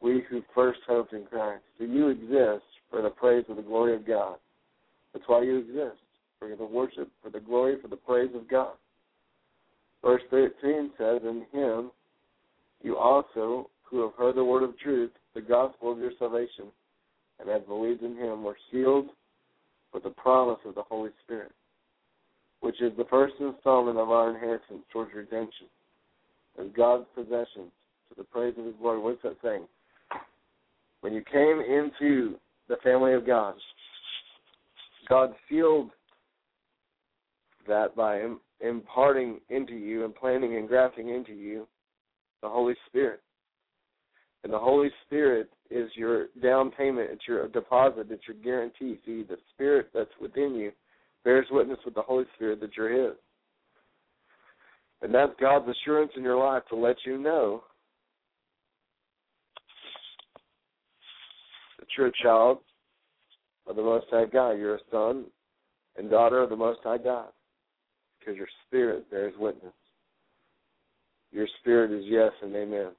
we 0.00 0.22
who 0.28 0.42
first 0.54 0.80
hoped 0.86 1.12
in 1.12 1.24
Christ. 1.24 1.62
So 1.78 1.84
you 1.84 2.08
exist 2.08 2.64
for 2.90 3.02
the 3.02 3.10
praise 3.10 3.44
of 3.48 3.56
the 3.56 3.62
glory 3.62 3.94
of 3.94 4.06
God. 4.06 4.36
That's 5.12 5.24
why 5.26 5.42
you 5.42 5.58
exist, 5.58 6.00
for 6.38 6.48
the 6.54 6.64
worship, 6.64 7.08
for 7.22 7.30
the 7.30 7.40
glory, 7.40 7.76
for 7.80 7.88
the 7.88 7.96
praise 7.96 8.30
of 8.34 8.48
God. 8.48 8.72
Verse 10.02 10.22
13 10.30 10.90
says, 10.98 11.22
In 11.22 11.46
him 11.52 11.90
you 12.82 12.96
also, 12.96 13.70
who 13.82 14.02
have 14.02 14.12
heard 14.14 14.36
the 14.36 14.44
word 14.44 14.62
of 14.62 14.78
truth, 14.78 15.10
the 15.34 15.40
gospel 15.40 15.92
of 15.92 15.98
your 15.98 16.12
salvation, 16.18 16.66
and 17.40 17.48
have 17.48 17.66
believed 17.66 18.02
in 18.02 18.16
him, 18.16 18.42
were 18.42 18.56
sealed 18.70 19.08
with 19.92 20.02
the 20.02 20.10
promise 20.10 20.58
of 20.64 20.74
the 20.74 20.82
Holy 20.82 21.10
Spirit, 21.24 21.52
which 22.60 22.80
is 22.80 22.92
the 22.96 23.06
first 23.10 23.34
installment 23.40 23.98
of 23.98 24.10
our 24.10 24.30
inheritance 24.30 24.82
towards 24.92 25.12
redemption, 25.14 25.66
as 26.60 26.66
God's 26.76 27.06
possession 27.14 27.70
to 28.08 28.14
the 28.16 28.24
praise 28.24 28.54
of 28.58 28.64
his 28.64 28.74
glory. 28.80 29.00
What's 29.00 29.22
that 29.22 29.36
saying? 29.42 29.66
When 31.00 31.12
you 31.12 31.22
came 31.30 31.60
into 31.60 32.36
the 32.68 32.76
family 32.82 33.12
of 33.12 33.26
God, 33.26 33.54
God 35.08 35.34
sealed 35.50 35.90
that 37.68 37.94
by 37.94 38.22
imparting 38.60 39.40
into 39.50 39.74
you 39.74 40.04
and 40.04 40.14
planting 40.14 40.56
and 40.56 40.68
grafting 40.68 41.10
into 41.10 41.32
you 41.32 41.66
the 42.42 42.48
Holy 42.48 42.74
Spirit. 42.86 43.20
And 44.44 44.52
the 44.52 44.58
Holy 44.58 44.90
Spirit 45.06 45.50
is 45.70 45.90
your 45.96 46.26
down 46.42 46.70
payment, 46.70 47.10
it's 47.12 47.26
your 47.26 47.48
deposit, 47.48 48.06
it's 48.10 48.26
your 48.28 48.36
guarantee. 48.42 48.98
See, 49.04 49.22
the 49.22 49.38
Spirit 49.54 49.88
that's 49.94 50.10
within 50.20 50.54
you 50.54 50.72
bears 51.24 51.46
witness 51.50 51.78
with 51.84 51.94
the 51.94 52.02
Holy 52.02 52.24
Spirit 52.36 52.60
that 52.60 52.76
you're 52.76 53.08
His. 53.08 53.16
And 55.02 55.14
that's 55.14 55.32
God's 55.40 55.68
assurance 55.68 56.12
in 56.16 56.22
your 56.22 56.38
life 56.38 56.62
to 56.68 56.76
let 56.76 56.96
you 57.04 57.18
know 57.18 57.64
that 61.78 61.86
you're 61.96 62.08
a 62.08 62.22
child 62.22 62.58
of 63.66 63.76
the 63.76 63.82
Most 63.82 64.06
High 64.10 64.26
God. 64.26 64.52
You're 64.52 64.76
a 64.76 64.80
son 64.90 65.24
and 65.96 66.10
daughter 66.10 66.42
of 66.42 66.50
the 66.50 66.56
Most 66.56 66.80
High 66.82 66.98
God 66.98 67.28
because 68.18 68.36
your 68.36 68.48
spirit 68.66 69.10
bears 69.10 69.34
witness. 69.38 69.72
Your 71.32 71.46
spirit 71.60 71.90
is 71.90 72.04
yes 72.06 72.32
and 72.42 72.54
amen. 72.54 72.92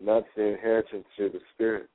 And 0.00 0.08
that's 0.08 0.26
the 0.34 0.54
inheritance 0.54 1.04
through 1.16 1.30
the 1.30 1.40
Spirit. 1.54 1.88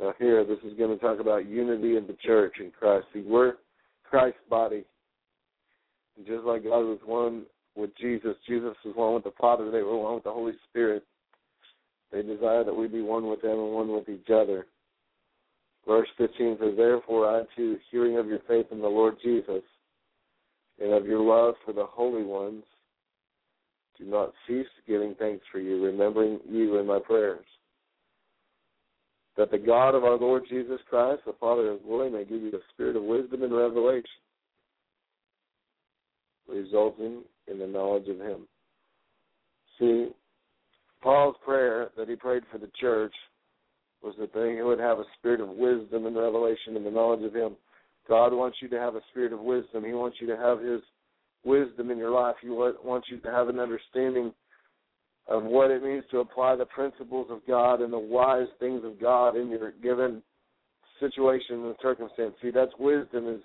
Now, 0.00 0.14
here, 0.18 0.44
this 0.44 0.58
is 0.64 0.76
going 0.76 0.90
to 0.90 0.96
talk 0.96 1.20
about 1.20 1.46
unity 1.46 1.96
of 1.96 2.08
the 2.08 2.16
church 2.24 2.54
in 2.58 2.72
Christ. 2.72 3.06
See, 3.12 3.20
we're 3.20 3.54
Christ's 4.02 4.40
body. 4.50 4.84
And 6.16 6.26
just 6.26 6.44
like 6.44 6.64
God 6.64 6.80
was 6.80 6.98
one 7.04 7.44
with 7.76 7.90
Jesus, 8.00 8.34
Jesus 8.48 8.74
was 8.84 8.96
one 8.96 9.14
with 9.14 9.24
the 9.24 9.32
Father, 9.40 9.70
they 9.70 9.82
were 9.82 9.96
one 9.96 10.14
with 10.14 10.24
the 10.24 10.32
Holy 10.32 10.54
Spirit. 10.68 11.04
They 12.10 12.22
desire 12.22 12.64
that 12.64 12.74
we 12.74 12.88
be 12.88 13.00
one 13.00 13.28
with 13.28 13.42
them 13.42 13.52
and 13.58 13.72
one 13.72 13.92
with 13.92 14.08
each 14.08 14.28
other. 14.28 14.66
Verse 15.86 16.08
15 16.18 16.58
says, 16.60 16.74
Therefore 16.76 17.28
I 17.28 17.42
too, 17.56 17.78
hearing 17.90 18.18
of 18.18 18.26
your 18.26 18.40
faith 18.46 18.66
in 18.70 18.80
the 18.80 18.88
Lord 18.88 19.16
Jesus, 19.22 19.62
and 20.80 20.92
of 20.92 21.06
your 21.06 21.20
love 21.20 21.54
for 21.64 21.72
the 21.72 21.84
holy 21.84 22.24
ones, 22.24 22.64
do 23.98 24.04
not 24.04 24.32
cease 24.46 24.66
giving 24.86 25.14
thanks 25.18 25.44
for 25.52 25.60
you, 25.60 25.84
remembering 25.84 26.40
you 26.48 26.78
in 26.78 26.86
my 26.86 26.98
prayers. 26.98 27.44
That 29.36 29.50
the 29.50 29.58
God 29.58 29.94
of 29.94 30.04
our 30.04 30.18
Lord 30.18 30.44
Jesus 30.48 30.80
Christ, 30.88 31.22
the 31.26 31.34
Father 31.40 31.70
of 31.70 31.82
glory, 31.84 32.10
may 32.10 32.24
give 32.24 32.42
you 32.42 32.50
the 32.50 32.60
spirit 32.72 32.96
of 32.96 33.02
wisdom 33.02 33.42
and 33.42 33.54
revelation, 33.54 34.04
resulting 36.48 37.22
in 37.50 37.58
the 37.58 37.66
knowledge 37.66 38.08
of 38.08 38.18
Him. 38.18 38.46
See, 39.78 40.08
Paul's 41.02 41.36
prayer 41.44 41.90
that 41.96 42.08
he 42.08 42.14
prayed 42.14 42.42
for 42.50 42.58
the 42.58 42.70
church 42.80 43.14
was 44.02 44.14
that 44.18 44.34
they 44.34 44.62
would 44.62 44.78
have 44.78 44.98
a 44.98 45.04
spirit 45.18 45.40
of 45.40 45.48
wisdom 45.48 46.06
and 46.06 46.16
revelation 46.16 46.76
and 46.76 46.84
the 46.84 46.90
knowledge 46.90 47.24
of 47.24 47.34
Him. 47.34 47.56
God 48.08 48.32
wants 48.32 48.58
you 48.60 48.68
to 48.68 48.78
have 48.78 48.94
a 48.94 49.00
spirit 49.10 49.32
of 49.32 49.40
wisdom. 49.40 49.84
He 49.84 49.92
wants 49.92 50.18
you 50.20 50.26
to 50.26 50.36
have 50.36 50.60
His 50.60 50.80
wisdom 51.44 51.90
in 51.90 51.98
your 51.98 52.10
life. 52.10 52.36
He 52.42 52.48
wants 52.48 53.08
you 53.10 53.18
to 53.18 53.30
have 53.30 53.48
an 53.48 53.58
understanding 53.58 54.32
of 55.28 55.44
what 55.44 55.70
it 55.70 55.82
means 55.82 56.04
to 56.10 56.18
apply 56.18 56.56
the 56.56 56.66
principles 56.66 57.28
of 57.30 57.40
God 57.46 57.80
and 57.80 57.92
the 57.92 57.98
wise 57.98 58.48
things 58.58 58.82
of 58.84 59.00
God 59.00 59.36
in 59.36 59.50
your 59.50 59.72
given 59.82 60.22
situation 60.98 61.64
and 61.64 61.76
circumstance. 61.80 62.34
See, 62.42 62.50
that's 62.50 62.72
wisdom 62.78 63.28
is 63.28 63.40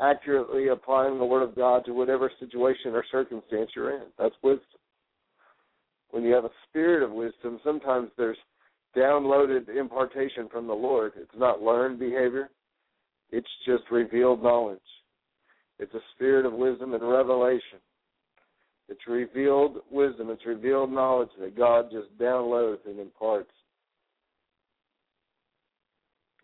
accurately 0.00 0.68
applying 0.68 1.18
the 1.18 1.24
Word 1.24 1.42
of 1.42 1.54
God 1.54 1.84
to 1.84 1.92
whatever 1.92 2.30
situation 2.40 2.92
or 2.92 3.04
circumstance 3.10 3.70
you're 3.76 3.96
in. 3.96 4.04
That's 4.18 4.34
wisdom. 4.42 4.64
When 6.10 6.24
you 6.24 6.34
have 6.34 6.44
a 6.44 6.50
spirit 6.68 7.04
of 7.04 7.12
wisdom, 7.12 7.60
sometimes 7.62 8.10
there's 8.16 8.38
downloaded 8.96 9.68
impartation 9.68 10.48
from 10.50 10.66
the 10.66 10.72
Lord. 10.72 11.12
It's 11.16 11.30
not 11.36 11.62
learned 11.62 12.00
behavior. 12.00 12.50
It's 13.32 13.48
just 13.64 13.84
revealed 13.90 14.42
knowledge. 14.42 14.78
It's 15.78 15.94
a 15.94 16.00
spirit 16.14 16.44
of 16.44 16.52
wisdom 16.52 16.94
and 16.94 17.02
revelation. 17.02 17.78
It's 18.88 19.06
revealed 19.06 19.78
wisdom. 19.90 20.30
It's 20.30 20.44
revealed 20.44 20.92
knowledge 20.92 21.30
that 21.40 21.56
God 21.56 21.90
just 21.92 22.08
downloads 22.18 22.84
and 22.86 22.98
imparts. 22.98 23.50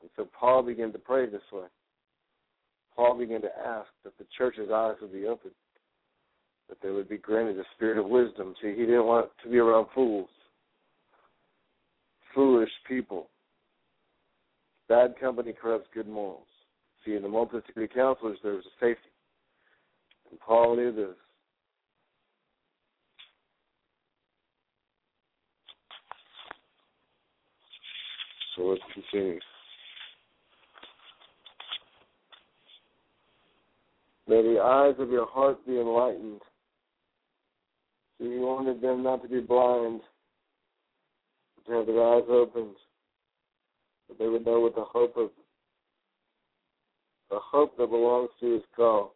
And 0.01 0.11
so 0.17 0.29
Paul 0.39 0.63
began 0.63 0.93
to 0.93 0.99
pray 0.99 1.27
this 1.27 1.43
way. 1.53 1.67
Paul 2.95 3.19
began 3.19 3.43
to 3.43 3.51
ask 3.67 3.89
that 4.05 4.17
the 4.17 4.25
church's 4.39 4.71
eyes 4.73 4.95
would 5.03 5.13
be 5.13 5.27
opened, 5.27 5.53
that 6.69 6.79
they 6.83 6.91
would 6.91 7.09
be 7.09 7.19
granted 7.19 7.59
a 7.59 7.65
spirit 7.75 7.99
of 7.99 8.07
wisdom. 8.07 8.55
See, 8.63 8.71
he 8.71 8.87
didn't 8.87 9.05
want 9.05 9.29
to 9.43 9.51
be 9.51 9.59
around 9.59 9.89
fools, 9.95 10.31
foolish 12.35 12.71
people. 12.89 13.29
Bad 14.89 15.19
company 15.21 15.53
corrupts 15.53 15.89
good 15.93 16.09
morals. 16.09 16.47
See, 17.07 17.15
in 17.15 17.23
the 17.23 17.29
multitude 17.29 17.77
of 17.77 17.91
counselors, 17.91 18.39
there 18.43 18.55
was 18.55 18.65
a 18.67 18.85
safety. 18.85 19.11
And 20.31 20.41
Paul 20.41 20.75
knew 20.75 20.91
this. 20.91 21.15
So 28.57 28.63
let's 28.63 28.83
continue. 28.93 29.39
May 34.27 34.43
the 34.43 34.61
eyes 34.61 34.95
of 34.99 35.11
your 35.11 35.27
heart 35.27 35.65
be 35.65 35.79
enlightened. 35.79 36.41
So 38.19 38.25
you 38.25 38.41
wanted 38.41 38.81
them 38.81 39.05
not 39.05 39.23
to 39.23 39.29
be 39.29 39.41
blind, 39.41 40.01
but 41.55 41.71
to 41.71 41.79
have 41.79 41.87
their 41.87 42.03
eyes 42.03 42.25
opened, 42.29 42.75
that 44.09 44.19
they 44.19 44.27
would 44.27 44.45
know 44.45 44.59
what 44.59 44.75
the 44.75 44.83
hope 44.83 45.17
of 45.17 45.31
the 47.31 47.39
hope 47.41 47.77
that 47.77 47.91
belongs 47.91 48.31
to 48.41 48.55
his 48.55 48.63
call. 48.75 49.15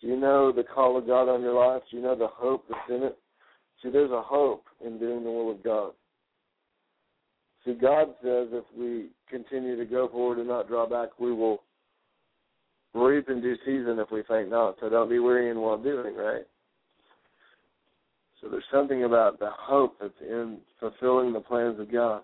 Do 0.00 0.08
you 0.08 0.16
know 0.16 0.52
the 0.52 0.62
call 0.62 0.96
of 0.98 1.06
God 1.06 1.28
on 1.28 1.42
your 1.42 1.54
life? 1.54 1.82
Do 1.90 1.96
you 1.96 2.02
know 2.02 2.16
the 2.16 2.28
hope 2.28 2.64
that's 2.68 2.80
in 2.90 3.02
it? 3.02 3.18
See, 3.82 3.90
there's 3.90 4.10
a 4.10 4.22
hope 4.22 4.64
in 4.84 4.98
doing 4.98 5.24
the 5.24 5.30
will 5.30 5.50
of 5.50 5.62
God. 5.62 5.92
See, 7.64 7.74
God 7.74 8.08
says 8.22 8.48
if 8.52 8.64
we 8.78 9.08
continue 9.28 9.76
to 9.76 9.84
go 9.84 10.08
forward 10.08 10.38
and 10.38 10.48
not 10.48 10.68
draw 10.68 10.88
back, 10.88 11.18
we 11.18 11.32
will 11.32 11.62
reap 12.94 13.28
in 13.28 13.40
due 13.40 13.56
season 13.64 13.98
if 13.98 14.10
we 14.10 14.22
faint 14.28 14.50
not. 14.50 14.76
So 14.80 14.88
don't 14.88 15.10
be 15.10 15.18
weary 15.18 15.50
in 15.50 15.60
well 15.60 15.76
doing, 15.76 16.14
right? 16.14 16.46
So 18.40 18.48
there's 18.48 18.64
something 18.72 19.04
about 19.04 19.38
the 19.38 19.50
hope 19.50 19.96
that's 20.00 20.12
in 20.20 20.58
fulfilling 20.78 21.32
the 21.32 21.40
plans 21.40 21.80
of 21.80 21.90
God. 21.90 22.22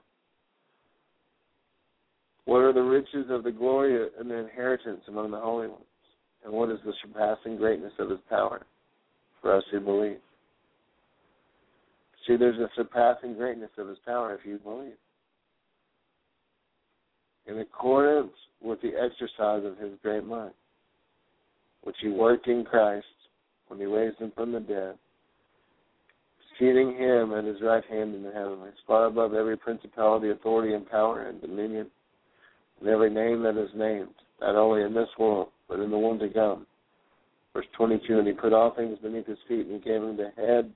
What 2.45 2.59
are 2.59 2.73
the 2.73 2.83
riches 2.83 3.27
of 3.31 3.45
the 3.45 3.53
glory 3.53 4.09
and 4.19 4.31
the 4.31 4.39
inheritance 4.39 5.03
among 5.09 5.31
the 5.31 5.41
holy 5.41 5.69
ones? 5.69 5.85
And 6.45 6.53
what 6.53 6.71
is 6.71 6.79
the 6.85 6.93
surpassing 7.03 7.57
greatness 7.57 7.93
of 7.99 8.11
his 8.11 8.19
power 8.29 8.63
for 9.41 9.57
us 9.57 9.63
who 9.71 9.81
believe? 9.81 10.19
See, 12.27 12.37
there's 12.37 12.59
a 12.59 12.69
surpassing 12.77 13.35
greatness 13.35 13.71
of 13.79 13.89
his 13.89 13.99
power 14.05 14.35
if 14.35 14.45
you 14.45 14.59
believe. 14.59 14.95
In 17.47 17.59
accordance 17.59 18.33
with 18.61 18.81
the 18.81 18.93
exercise 18.95 19.65
of 19.65 19.77
his 19.79 19.93
great 20.03 20.25
might, 20.25 20.55
which 21.83 21.97
he 22.01 22.09
worked 22.09 22.47
in 22.47 22.65
Christ 22.65 23.07
when 23.67 23.81
he 23.81 23.87
raised 23.87 24.19
him 24.19 24.33
from 24.37 24.53
the 24.53 24.61
dead, 24.61 24.97
seating 26.59 26.97
him 26.97 27.33
at 27.33 27.45
his 27.45 27.61
right 27.61 27.85
hand 27.87 28.15
in 28.15 28.23
the 28.23 28.31
heavens, 28.31 28.63
far 28.87 29.07
above 29.07 29.35
every 29.35 29.57
principality, 29.57 30.31
authority, 30.31 30.75
and 30.75 30.89
power 30.89 31.23
and 31.23 31.41
dominion, 31.41 31.91
and 32.83 32.91
every 32.91 33.11
name 33.11 33.43
that 33.45 33.57
is 33.57 33.71
named, 33.77 34.15
not 34.41 34.57
only 34.57 34.83
in 34.83 34.93
this 34.93 35.09
world, 35.17 35.49
but 35.69 35.79
in 35.79 35.91
the 35.91 35.99
one 35.99 36.19
to 36.19 36.29
come. 36.29 36.67
Verse 37.55 37.67
22, 37.77 38.19
and 38.19 38.27
he 38.27 38.33
put 38.33 38.53
all 38.53 38.75
things 38.75 38.99
beneath 39.01 39.27
his 39.27 39.39
feet, 39.47 39.67
and 39.67 39.75
he 39.75 39.89
gave 39.89 40.03
him 40.03 40.17
the 40.17 40.33
head 40.37 40.73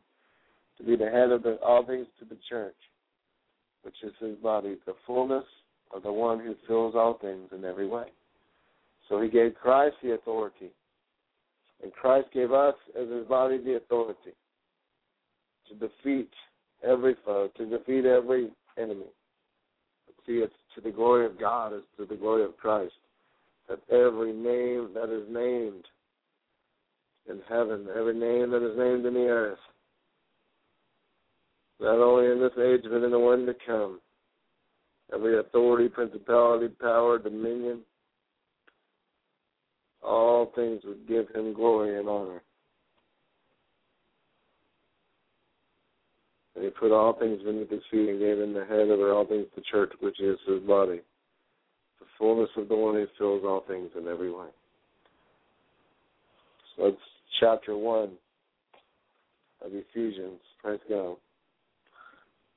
to 0.78 0.84
be 0.84 0.94
the 0.94 1.10
head 1.10 1.32
of 1.32 1.42
the, 1.42 1.58
all 1.64 1.84
things 1.84 2.06
to 2.20 2.24
the 2.26 2.38
church, 2.48 2.76
which 3.82 3.96
is 4.04 4.12
his 4.20 4.36
body, 4.36 4.76
the 4.86 4.94
fullness 5.04 5.44
of 5.92 6.04
the 6.04 6.12
one 6.12 6.38
who 6.38 6.54
fills 6.68 6.94
all 6.94 7.18
things 7.20 7.48
in 7.52 7.64
every 7.64 7.88
way. 7.88 8.06
So 9.08 9.20
he 9.20 9.28
gave 9.28 9.54
Christ 9.54 9.96
the 10.02 10.12
authority, 10.12 10.70
and 11.82 11.92
Christ 11.92 12.28
gave 12.32 12.52
us 12.52 12.74
as 13.00 13.08
his 13.08 13.26
body 13.26 13.58
the 13.58 13.76
authority 13.76 14.34
to 15.68 15.74
defeat 15.74 16.30
every 16.86 17.16
foe, 17.24 17.48
to 17.56 17.66
defeat 17.66 18.04
every 18.04 18.50
enemy. 18.78 19.06
see, 20.24 20.34
it's 20.34 20.54
to 20.76 20.80
the 20.82 20.90
glory 20.90 21.26
of 21.26 21.40
God, 21.40 21.72
it's 21.72 21.86
to 21.96 22.04
the 22.04 22.20
glory 22.20 22.44
of 22.44 22.56
Christ. 22.56 22.92
That 23.68 23.80
every 23.90 24.32
name 24.32 24.90
that 24.94 25.10
is 25.10 25.24
named 25.28 25.84
in 27.28 27.40
heaven, 27.48 27.88
every 27.98 28.14
name 28.14 28.50
that 28.52 28.62
is 28.62 28.78
named 28.78 29.04
in 29.06 29.14
the 29.14 29.26
earth, 29.26 29.58
not 31.80 31.98
only 31.98 32.30
in 32.30 32.40
this 32.40 32.52
age 32.58 32.82
but 32.84 33.02
in 33.02 33.10
the 33.10 33.18
one 33.18 33.46
to 33.46 33.54
come, 33.66 34.00
every 35.12 35.38
authority, 35.38 35.88
principality, 35.88 36.68
power, 36.68 37.18
dominion, 37.18 37.80
all 40.02 40.52
things 40.54 40.82
would 40.84 41.08
give 41.08 41.28
him 41.34 41.52
glory 41.52 41.98
and 41.98 42.08
honor. 42.08 42.42
And 46.56 46.64
he 46.64 46.70
put 46.70 46.90
all 46.90 47.12
things 47.12 47.42
beneath 47.42 47.70
his 47.70 47.82
feet 47.90 48.08
and 48.08 48.18
gave 48.18 48.38
him 48.38 48.54
the 48.54 48.64
head 48.64 48.88
over 48.88 49.12
all 49.12 49.26
things 49.26 49.46
the 49.54 49.62
church, 49.70 49.92
which 50.00 50.18
is 50.20 50.38
his 50.48 50.60
body. 50.60 51.02
The 52.00 52.06
fullness 52.18 52.48
of 52.56 52.68
the 52.68 52.76
one 52.76 52.94
who 52.94 53.06
fills 53.18 53.44
all 53.44 53.62
things 53.68 53.90
in 53.94 54.08
every 54.08 54.32
way. 54.32 54.48
So 56.76 56.84
that's 56.84 56.96
chapter 57.40 57.76
1 57.76 58.10
of 59.64 59.70
Ephesians. 59.72 60.40
Praise 60.62 60.80
God. 60.88 61.16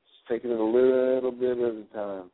Just 0.08 0.28
taking 0.30 0.52
it 0.52 0.60
a 0.60 0.64
little 0.64 1.32
bit 1.32 1.58
at 1.58 1.76
a 1.76 1.84
time. 1.94 2.32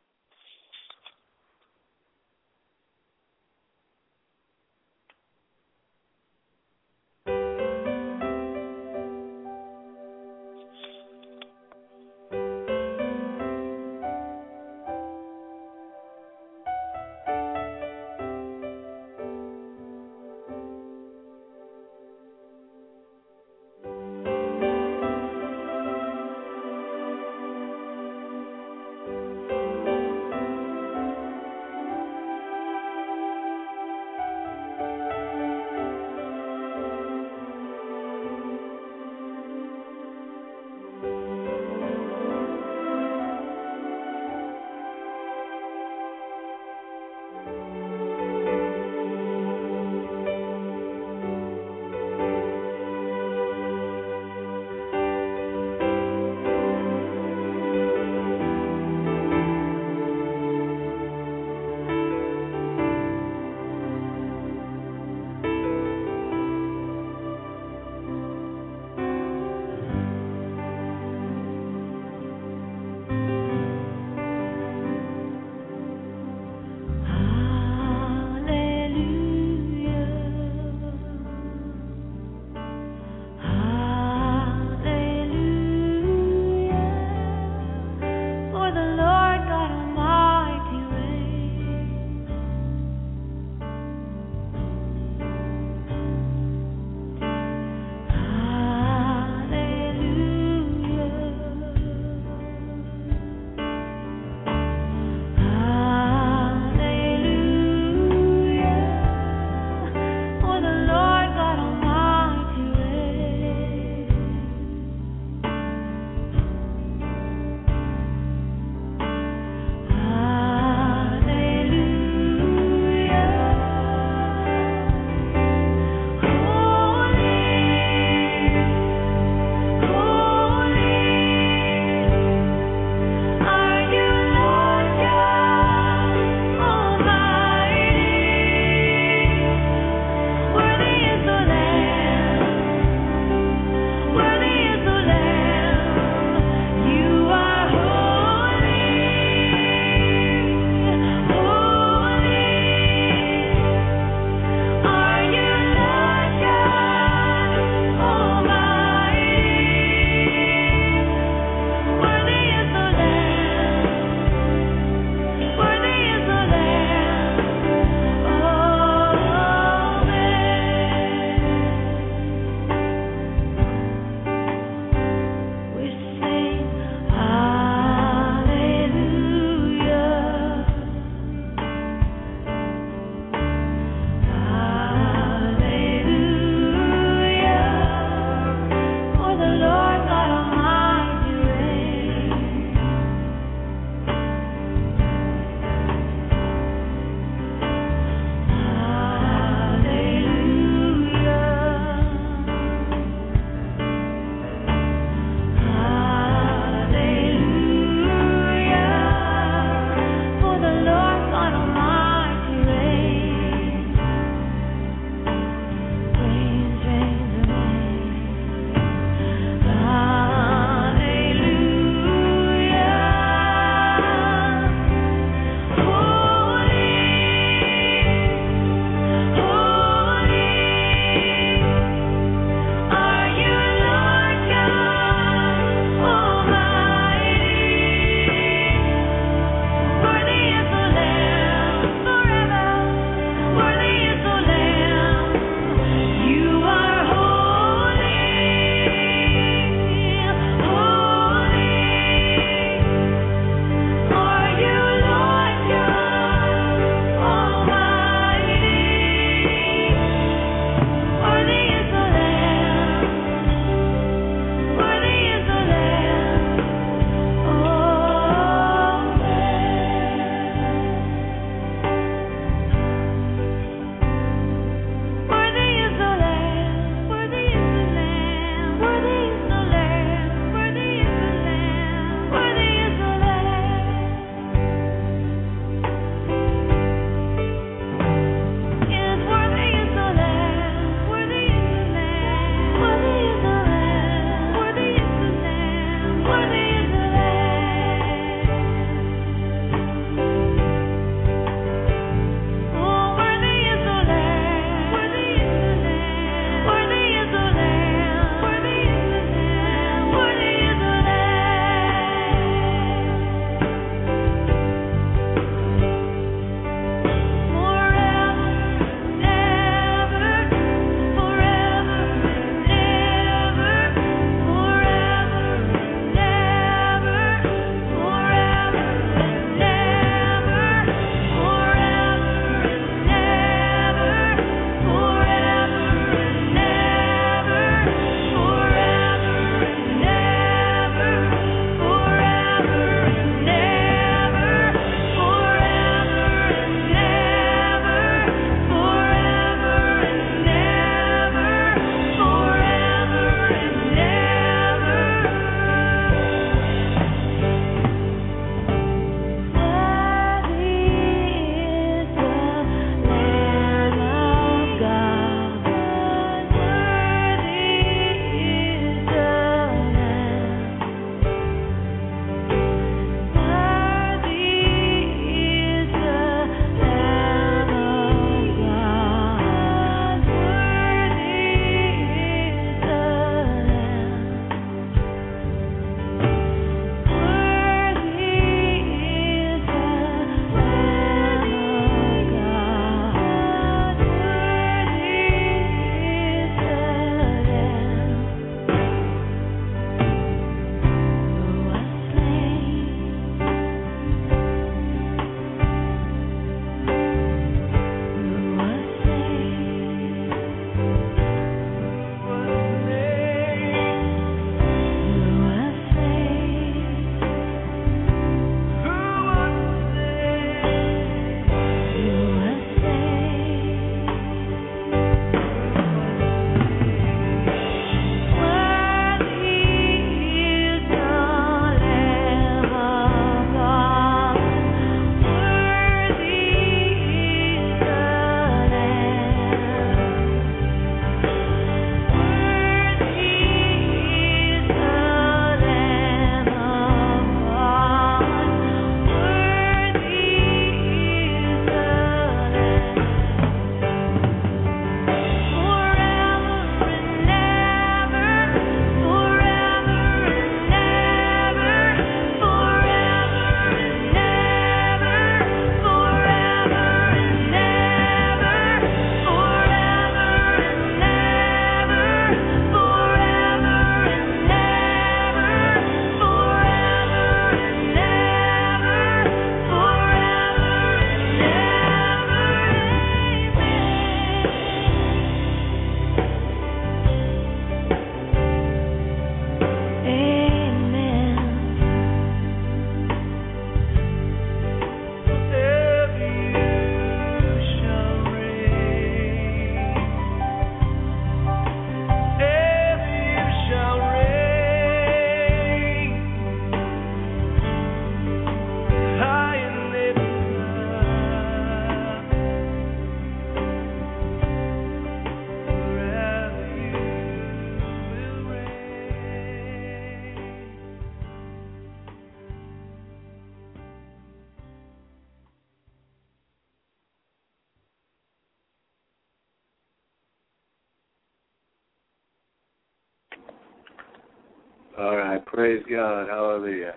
Praise 535.66 535.82
God, 535.90 536.28
hallelujah. 536.28 536.94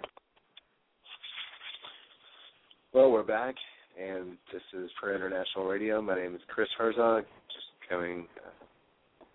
Well, 2.94 3.12
we're 3.12 3.24
back, 3.24 3.56
and 4.00 4.38
this 4.54 4.62
is 4.80 4.92
Prayer 5.02 5.16
International 5.16 5.66
Radio. 5.66 6.00
My 6.04 6.14
name 6.14 6.36
is 6.36 6.42
Chris 6.50 6.68
Herzog, 6.78 7.24
just 7.48 7.90
coming 7.90 8.28
uh, 8.38 9.26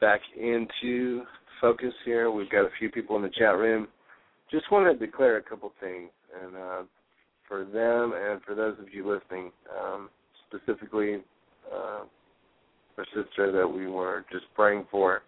back 0.00 0.20
into 0.34 1.24
focus 1.60 1.92
here. 2.06 2.30
We've 2.30 2.48
got 2.48 2.62
a 2.62 2.70
few 2.78 2.88
people 2.88 3.16
in 3.16 3.22
the 3.22 3.28
chat 3.38 3.58
room. 3.58 3.86
Just 4.50 4.72
want 4.72 4.98
to 4.98 5.06
declare 5.06 5.36
a 5.36 5.42
couple 5.42 5.70
things, 5.78 6.08
and 6.42 6.56
uh, 6.56 6.82
for 7.46 7.66
them 7.66 8.14
and 8.18 8.40
for 8.46 8.54
those 8.54 8.78
of 8.78 8.86
you 8.94 9.06
listening, 9.06 9.50
um, 9.78 10.08
specifically 10.48 11.18
uh, 11.70 12.04
sister 13.14 13.52
that 13.52 13.68
we 13.68 13.88
were 13.88 14.24
just 14.32 14.46
praying 14.54 14.86
for, 14.90 15.20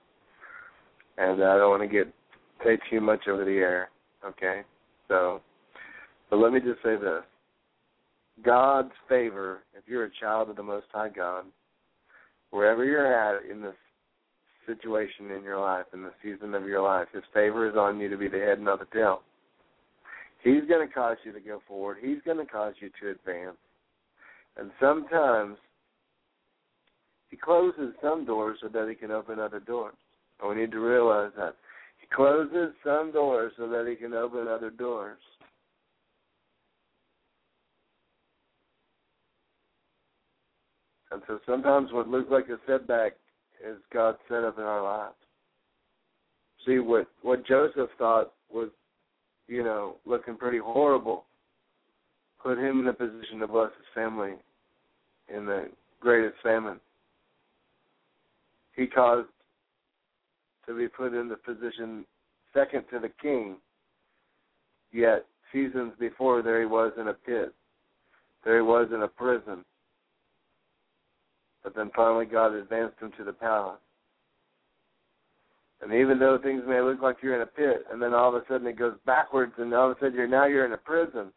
and 1.18 1.44
I 1.44 1.58
don't 1.58 1.68
want 1.68 1.82
to 1.82 1.88
get 1.94 2.14
say 2.64 2.78
too 2.90 3.00
much 3.00 3.28
over 3.28 3.44
the 3.44 3.52
air, 3.52 3.90
okay? 4.24 4.62
So, 5.08 5.40
but 6.30 6.38
let 6.38 6.52
me 6.52 6.60
just 6.60 6.82
say 6.82 6.96
this 6.96 7.22
God's 8.44 8.92
favor, 9.08 9.60
if 9.76 9.84
you're 9.86 10.04
a 10.04 10.10
child 10.20 10.50
of 10.50 10.56
the 10.56 10.62
Most 10.62 10.86
High 10.92 11.10
God, 11.10 11.44
wherever 12.50 12.84
you're 12.84 13.12
at 13.12 13.44
in 13.50 13.60
this 13.60 13.74
situation 14.66 15.30
in 15.30 15.42
your 15.42 15.60
life, 15.60 15.86
in 15.92 16.02
the 16.02 16.12
season 16.22 16.54
of 16.54 16.66
your 16.66 16.82
life, 16.82 17.08
His 17.12 17.24
favor 17.34 17.68
is 17.68 17.76
on 17.76 18.00
you 18.00 18.08
to 18.08 18.16
be 18.16 18.28
the 18.28 18.38
head 18.38 18.58
and 18.58 18.64
not 18.64 18.78
the 18.78 18.86
tail. 18.96 19.22
He's 20.42 20.64
going 20.68 20.86
to 20.86 20.92
cause 20.92 21.16
you 21.24 21.32
to 21.32 21.40
go 21.40 21.60
forward. 21.68 21.98
He's 22.00 22.18
going 22.24 22.38
to 22.38 22.46
cause 22.46 22.74
you 22.80 22.90
to 23.00 23.10
advance. 23.10 23.56
And 24.56 24.70
sometimes 24.80 25.56
He 27.30 27.36
closes 27.36 27.94
some 28.02 28.24
doors 28.24 28.58
so 28.60 28.68
that 28.68 28.88
He 28.88 28.94
can 28.94 29.10
open 29.10 29.38
other 29.38 29.60
doors. 29.60 29.94
And 30.40 30.50
we 30.50 30.60
need 30.60 30.72
to 30.72 30.80
realize 30.80 31.30
that. 31.36 31.54
Closes 32.14 32.74
some 32.84 33.12
doors 33.12 33.52
so 33.56 33.68
that 33.68 33.86
He 33.88 33.96
can 33.96 34.12
open 34.12 34.48
other 34.48 34.70
doors. 34.70 35.18
And 41.12 41.22
so 41.26 41.38
sometimes 41.46 41.92
what 41.92 42.08
looks 42.08 42.30
like 42.30 42.48
a 42.48 42.56
setback 42.66 43.12
is 43.66 43.76
God's 43.92 44.18
set 44.28 44.44
up 44.44 44.58
in 44.58 44.64
our 44.64 44.82
lives. 44.82 45.14
See 46.66 46.78
what 46.78 47.06
what 47.22 47.46
Joseph 47.46 47.90
thought 47.98 48.32
was, 48.50 48.70
you 49.46 49.62
know, 49.62 49.96
looking 50.06 50.36
pretty 50.36 50.58
horrible, 50.58 51.24
put 52.42 52.58
him 52.58 52.80
in 52.80 52.88
a 52.88 52.92
position 52.92 53.40
to 53.40 53.48
bless 53.48 53.70
his 53.76 53.86
family 53.94 54.34
in 55.34 55.44
the 55.44 55.68
greatest 56.00 56.36
famine. 56.42 56.80
He 58.74 58.86
caused 58.86 59.28
to 60.66 60.76
be 60.76 60.88
put 60.88 61.14
in 61.14 61.28
the 61.28 61.36
position 61.36 62.04
second 62.54 62.84
to 62.90 62.98
the 62.98 63.10
king, 63.20 63.56
yet 64.92 65.26
seasons 65.52 65.92
before 65.98 66.42
there 66.42 66.60
he 66.60 66.66
was 66.66 66.92
in 66.98 67.08
a 67.08 67.14
pit. 67.14 67.54
There 68.44 68.56
he 68.56 68.62
was 68.62 68.88
in 68.92 69.02
a 69.02 69.08
prison 69.08 69.64
but 71.62 71.74
then 71.74 71.90
finally 71.94 72.26
God 72.26 72.54
advanced 72.54 73.00
him 73.00 73.12
to 73.16 73.24
the 73.24 73.32
palace. 73.32 73.78
And 75.80 75.92
even 75.92 76.18
though 76.18 76.38
things 76.38 76.62
may 76.66 76.80
look 76.80 77.02
like 77.02 77.16
you're 77.22 77.34
in 77.34 77.42
a 77.42 77.46
pit, 77.46 77.86
and 77.90 78.00
then 78.00 78.14
all 78.14 78.34
of 78.34 78.40
a 78.40 78.46
sudden 78.48 78.66
it 78.66 78.78
goes 78.78 78.94
backwards, 79.04 79.52
and 79.58 79.72
all 79.74 79.90
of 79.90 79.96
a 79.96 80.00
sudden 80.00 80.14
you're 80.14 80.28
now 80.28 80.46
you're 80.46 80.66
in 80.66 80.72
a 80.72 80.76
prison, 80.76 81.32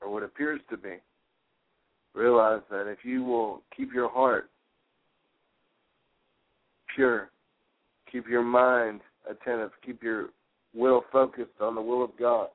or 0.00 0.10
what 0.10 0.22
appears 0.22 0.60
to 0.70 0.76
be, 0.76 0.96
realize 2.14 2.62
that 2.70 2.90
if 2.90 3.04
you 3.04 3.22
will 3.22 3.62
keep 3.76 3.92
your 3.92 4.08
heart 4.08 4.50
pure, 7.00 7.30
keep 8.10 8.28
your 8.28 8.42
mind 8.42 9.00
attentive, 9.28 9.70
keep 9.84 10.02
your 10.02 10.28
will 10.74 11.02
focused 11.10 11.60
on 11.60 11.74
the 11.74 11.82
will 11.82 12.04
of 12.04 12.10
God, 12.18 12.48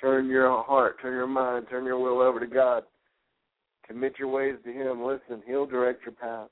turn 0.00 0.26
your 0.26 0.62
heart, 0.62 0.96
turn 1.00 1.12
your 1.12 1.26
mind, 1.26 1.66
turn 1.70 1.84
your 1.84 1.98
will 1.98 2.20
over 2.20 2.40
to 2.40 2.46
God 2.46 2.84
Commit 3.90 4.20
your 4.20 4.28
ways 4.28 4.54
to 4.64 4.72
Him. 4.72 5.04
Listen, 5.04 5.42
He'll 5.48 5.66
direct 5.66 6.04
your 6.04 6.12
path. 6.12 6.48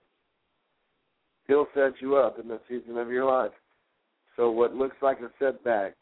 He'll 1.47 1.69
set 1.73 1.93
you 2.01 2.17
up 2.17 2.41
in 2.41 2.49
the 2.49 2.59
season 2.69 2.99
of 2.99 3.13
your 3.13 3.27
life. 3.27 3.53
So 4.37 4.51
what 4.51 4.75
looks 4.75 4.97
like 5.03 5.21
a 5.21 5.31
setback, 5.39 5.95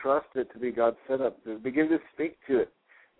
trust 0.00 0.28
it 0.34 0.50
to 0.54 0.58
be 0.58 0.70
God's 0.70 0.96
setup. 1.06 1.36
Begin 1.62 1.90
to 1.90 1.98
speak 2.14 2.38
to 2.48 2.60
it. 2.60 2.72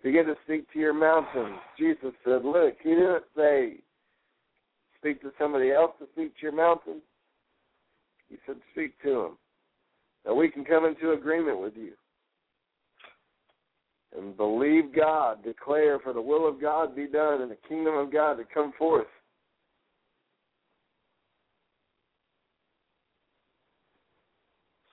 Begin 0.03 0.25
to 0.25 0.33
speak 0.45 0.71
to 0.73 0.79
your 0.79 0.95
mountains. 0.95 1.59
Jesus 1.77 2.11
said, 2.25 2.43
look, 2.43 2.73
he 2.81 2.89
didn't 2.89 3.23
say 3.37 3.75
speak 4.99 5.21
to 5.21 5.31
somebody 5.39 5.71
else 5.71 5.91
to 5.99 6.05
speak 6.13 6.35
to 6.35 6.41
your 6.43 6.51
mountain. 6.51 7.01
He 8.29 8.37
said 8.45 8.57
speak 8.71 9.01
to 9.03 9.25
him. 9.25 9.37
That 10.25 10.35
we 10.35 10.49
can 10.49 10.65
come 10.65 10.85
into 10.85 11.11
agreement 11.11 11.59
with 11.59 11.73
you 11.75 11.93
and 14.17 14.35
believe 14.35 14.95
God, 14.95 15.43
declare 15.43 15.99
for 15.99 16.13
the 16.13 16.21
will 16.21 16.47
of 16.47 16.61
God 16.61 16.95
be 16.95 17.07
done 17.07 17.41
and 17.41 17.51
the 17.51 17.57
kingdom 17.67 17.95
of 17.95 18.11
God 18.11 18.35
to 18.35 18.43
come 18.53 18.73
forth. 18.77 19.07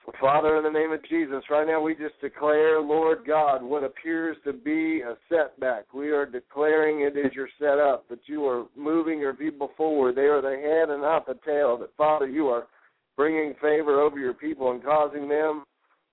So, 0.05 0.06
Father, 0.19 0.57
in 0.57 0.63
the 0.63 0.69
name 0.69 0.91
of 0.91 1.07
Jesus, 1.07 1.43
right 1.49 1.67
now 1.67 1.81
we 1.81 1.93
just 1.93 2.19
declare, 2.21 2.81
Lord 2.81 3.19
God, 3.25 3.61
what 3.61 3.83
appears 3.83 4.35
to 4.45 4.53
be 4.53 5.01
a 5.01 5.15
setback. 5.29 5.93
We 5.93 6.09
are 6.09 6.25
declaring 6.25 7.01
it 7.01 7.17
is 7.17 7.33
your 7.33 7.49
setup, 7.59 8.09
that 8.09 8.21
you 8.25 8.45
are 8.45 8.65
moving 8.75 9.19
your 9.19 9.35
people 9.35 9.71
forward. 9.77 10.15
They 10.15 10.21
are 10.21 10.41
the 10.41 10.49
head 10.49 10.89
and 10.89 11.01
not 11.01 11.27
the 11.27 11.37
tail. 11.45 11.77
That, 11.77 11.95
Father, 11.97 12.27
you 12.27 12.47
are 12.47 12.67
bringing 13.15 13.53
favor 13.61 14.01
over 14.01 14.17
your 14.17 14.33
people 14.33 14.71
and 14.71 14.83
causing 14.83 15.29
them, 15.29 15.63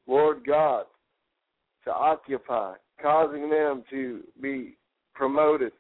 Lord 0.06 0.44
God, 0.46 0.84
to 1.84 1.92
occupy 1.92 2.74
causing 3.00 3.50
them 3.50 3.84
to 3.90 4.22
be 4.40 4.76
promoted. 5.14 5.72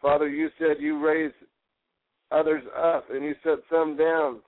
Father, 0.00 0.28
you 0.28 0.48
said 0.58 0.76
you 0.80 1.04
raise 1.04 1.32
others 2.30 2.62
up 2.76 3.10
and 3.10 3.24
you 3.24 3.34
set 3.42 3.58
some 3.70 3.96
down 3.96 4.40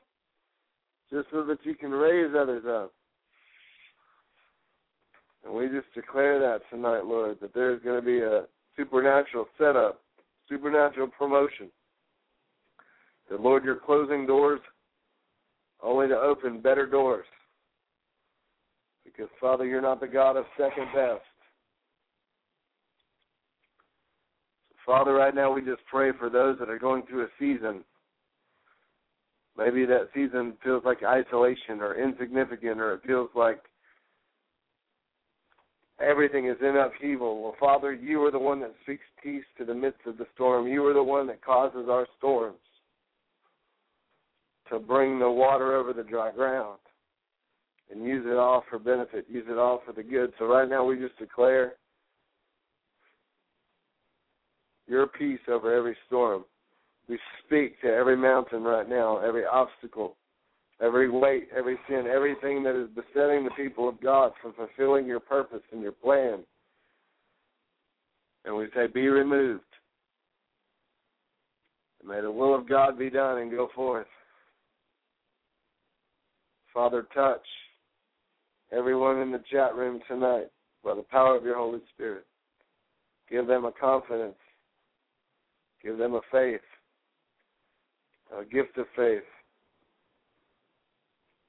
just 1.13 1.29
so 1.31 1.45
that 1.45 1.59
you 1.65 1.75
can 1.75 1.91
raise 1.91 2.35
others 2.37 2.65
up. 2.67 2.93
And 5.45 5.53
we 5.53 5.67
just 5.67 5.93
declare 5.95 6.39
that 6.41 6.61
tonight, 6.71 7.05
Lord, 7.05 7.39
that 7.41 7.53
there's 7.53 7.83
going 7.83 8.01
to 8.01 8.07
be 8.07 8.21
a 8.21 8.45
supernatural 8.77 9.47
setup, 9.59 10.01
supernatural 10.49 11.09
promotion. 11.09 11.69
That, 13.31 13.41
Lord, 13.41 13.65
you're 13.65 13.77
closing 13.77 14.27
doors 14.27 14.61
only 15.83 16.09
to 16.09 16.17
open 16.17 16.61
better 16.61 16.87
doors. 16.87 17.27
Because, 19.05 19.29
Father, 19.41 19.67
you're 19.67 19.83
not 19.83 20.01
the 20.01 20.07
God 20.07 20.37
of 20.37 20.45
second 20.57 20.87
best. 20.95 21.21
Father, 24.87 25.13
right 25.13 25.35
now 25.35 25.53
we 25.53 25.61
just 25.61 25.83
pray 25.91 26.11
for 26.19 26.31
those 26.31 26.59
that 26.59 26.71
are 26.71 26.79
going 26.79 27.03
through 27.03 27.25
a 27.25 27.29
season. 27.39 27.85
Maybe 29.57 29.85
that 29.85 30.09
season 30.15 30.55
feels 30.65 30.83
like 30.85 31.03
isolation 31.03 31.81
or 31.81 32.03
insignificant, 32.03 32.81
or 32.81 32.95
it 32.95 33.03
feels 33.07 33.29
like 33.35 33.61
everything 36.01 36.47
is 36.47 36.57
in 36.61 36.77
upheaval. 36.77 37.43
Well, 37.43 37.57
Father, 37.61 37.93
you 37.93 38.25
are 38.25 38.31
the 38.31 38.39
one 38.39 38.61
that 38.61 38.75
speaks 38.83 39.05
peace 39.23 39.45
to 39.59 39.65
the 39.65 39.75
midst 39.75 40.01
of 40.07 40.17
the 40.17 40.27
storm. 40.35 40.67
You 40.67 40.87
are 40.87 40.95
the 40.95 41.03
one 41.03 41.27
that 41.27 41.45
causes 41.45 41.87
our 41.91 42.07
storms 42.19 42.57
to 44.71 44.79
bring 44.79 45.19
the 45.19 45.31
water 45.31 45.77
over 45.77 45.93
the 45.93 46.03
dry 46.03 46.33
ground 46.33 46.79
and 47.91 48.05
use 48.05 48.25
it 48.27 48.37
all 48.37 48.65
for 48.71 48.79
benefit, 48.79 49.27
use 49.29 49.45
it 49.49 49.59
all 49.59 49.83
for 49.85 49.93
the 49.93 50.03
good. 50.03 50.33
So 50.39 50.47
right 50.47 50.69
now 50.69 50.85
we 50.85 50.97
just 50.97 51.19
declare 51.19 51.75
your 54.87 55.07
peace 55.07 55.41
over 55.49 55.75
every 55.75 55.97
storm. 56.07 56.45
We 57.13 57.19
speak 57.45 57.79
to 57.83 57.89
every 57.89 58.17
mountain 58.17 58.63
right 58.63 58.89
now, 58.89 59.19
every 59.19 59.45
obstacle, 59.45 60.17
every 60.81 61.11
weight, 61.11 61.49
every 61.55 61.77
sin, 61.87 62.07
everything 62.11 62.63
that 62.63 62.75
is 62.75 62.89
besetting 62.89 63.45
the 63.45 63.51
people 63.55 63.87
of 63.87 64.01
God 64.01 64.33
from 64.41 64.55
fulfilling 64.55 65.05
your 65.05 65.21
purpose 65.21 65.61
and 65.73 65.83
your 65.83 65.93
plan. 65.93 66.39
And 68.47 68.57
we 68.57 68.69
say, 68.75 68.87
Be 68.87 69.09
removed. 69.09 69.61
And 72.01 72.09
may 72.09 72.23
the 72.23 72.33
will 72.33 72.55
of 72.55 72.67
God 72.67 72.99
be 72.99 73.11
done 73.11 73.37
and 73.41 73.51
go 73.51 73.69
forth. 73.75 74.07
Father, 76.73 77.07
touch 77.15 77.45
everyone 78.75 79.19
in 79.19 79.31
the 79.31 79.43
chat 79.53 79.75
room 79.75 80.01
tonight 80.09 80.47
by 80.83 80.95
the 80.95 81.03
power 81.03 81.37
of 81.37 81.45
your 81.45 81.57
Holy 81.57 81.81
Spirit. 81.95 82.25
Give 83.29 83.47
them 83.47 83.67
a 83.67 83.73
confidence 83.73 84.37
Give 85.83 85.99
them 85.99 86.15
a 86.15 86.21
faith, 86.31 86.61
a 88.39 88.45
gift 88.45 88.79
of 88.79 88.87
faith. 88.97 89.23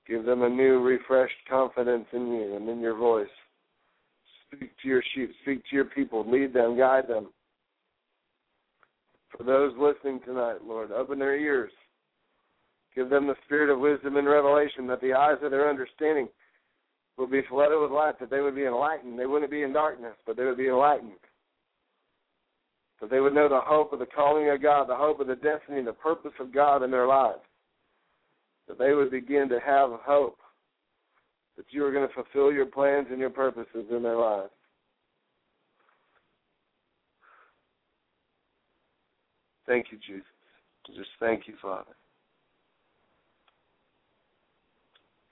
Give 0.08 0.26
them 0.26 0.44
a 0.44 0.50
new, 0.50 0.80
refreshed 0.80 1.34
confidence 1.50 2.06
in 2.12 2.28
you 2.28 2.56
and 2.56 2.68
in 2.68 2.80
your 2.80 2.96
voice. 2.96 3.28
Speak 4.48 4.72
to 4.82 4.88
your 4.88 5.04
sheep, 5.16 5.32
speak 5.42 5.64
to 5.70 5.76
your 5.76 5.86
people, 5.86 6.30
lead 6.30 6.54
them, 6.54 6.78
guide 6.78 7.08
them. 7.08 7.30
For 9.36 9.44
those 9.44 9.74
listening 9.80 10.20
tonight, 10.26 10.58
Lord, 10.66 10.92
open 10.92 11.18
their 11.18 11.38
ears 11.38 11.72
Give 12.96 13.10
them 13.10 13.28
the 13.28 13.36
spirit 13.46 13.70
of 13.72 13.80
wisdom 13.80 14.18
and 14.18 14.28
revelation, 14.28 14.88
that 14.88 15.02
the 15.02 15.14
eyes 15.14 15.38
of 15.42 15.52
their 15.52 15.70
understanding 15.70 16.28
will 17.18 17.28
be 17.28 17.42
flooded 17.50 17.80
with 17.80 17.92
light, 17.92 18.20
that 18.20 18.30
they 18.30 18.42
would 18.42 18.56
be 18.56 18.66
enlightened. 18.66 19.18
They 19.18 19.26
wouldn't 19.26 19.52
be 19.52 19.64
in 19.64 19.74
darkness, 19.74 20.14
but 20.26 20.38
they 20.38 20.46
would 20.46 20.58
be 20.58 20.68
enlightened. 20.68 21.14
That 23.04 23.10
they 23.10 23.20
would 23.20 23.36
know 23.36 23.50
the 23.50 23.60
hope 23.60 23.92
of 23.92 24.00
the 24.00 24.06
calling 24.06 24.50
of 24.50 24.62
God, 24.62 24.88
the 24.88 24.96
hope 24.96 25.20
of 25.20 25.28
the 25.28 25.36
destiny, 25.36 25.84
the 25.84 25.92
purpose 25.92 26.32
of 26.40 26.54
God 26.54 26.84
in 26.84 26.90
their 26.90 27.06
lives. 27.06 27.42
That 28.70 28.80
they 28.80 28.94
would 28.94 29.12
begin 29.12 29.50
to 29.50 29.60
have 29.60 29.90
hope 30.06 30.38
that 31.58 31.66
you 31.72 31.84
are 31.84 31.92
going 31.92 32.08
to 32.08 32.14
fulfill 32.14 32.54
your 32.54 32.66
plans 32.66 33.08
and 33.12 33.20
your 33.20 33.30
purposes 33.30 33.88
in 33.92 34.04
their 34.04 34.16
lives. 34.16 34.52
Thank 39.68 39.88
you, 39.92 39.98
Jesus. 39.98 40.24
Just 40.96 41.10
thank 41.20 41.46
you, 41.46 41.56
Father. 41.62 41.92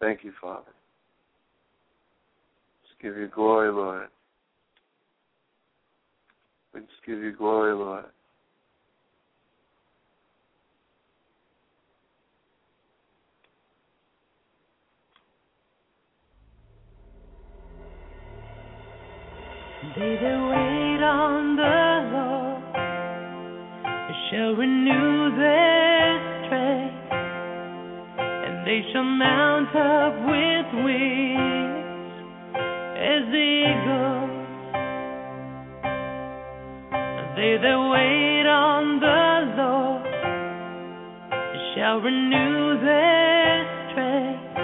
Thank 0.02 0.26
you, 0.26 0.34
Father. 0.42 0.74
Just 2.86 3.02
give 3.02 3.16
you 3.16 3.30
glory, 3.34 3.72
Lord. 3.72 4.10
We 6.74 6.80
just 6.82 6.92
give 7.06 7.20
you 7.20 7.34
glory, 7.34 7.74
Lord. 7.74 8.06
They 19.96 20.16
that 20.16 20.40
wait 20.50 21.04
on 21.04 21.56
the 21.58 21.64
Lord 22.16 22.42
shall 24.30 24.54
renew 24.56 25.36
their 25.36 26.46
strength, 26.46 27.12
and 28.22 28.66
they 28.66 28.82
shall 28.94 29.04
mount 29.04 29.76
up 29.76 30.14
with 30.30 30.86
wings 30.86 32.14
as 32.96 33.28
eagles. 33.34 34.21
They 37.34 37.56
that 37.64 37.80
wait 37.96 38.46
on 38.46 39.00
the 39.00 39.32
Lord 39.56 40.04
shall 41.74 41.98
renew 42.04 42.78
their 42.84 43.56
strength, 43.90 44.60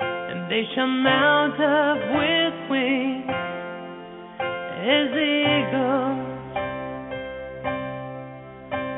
and 0.00 0.50
they 0.50 0.64
shall 0.74 0.88
mount 0.88 1.60
up 1.60 2.00
with 2.16 2.70
wings 2.70 3.28
as 4.80 5.12
eagles. 5.12 6.24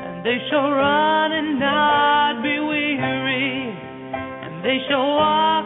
And 0.07 0.25
they 0.25 0.39
shall 0.49 0.71
run 0.71 1.31
and 1.33 1.59
not 1.59 2.41
be 2.41 2.55
weary, 2.57 3.75
and 4.15 4.63
they 4.63 4.79
shall 4.87 5.07
walk 5.19 5.60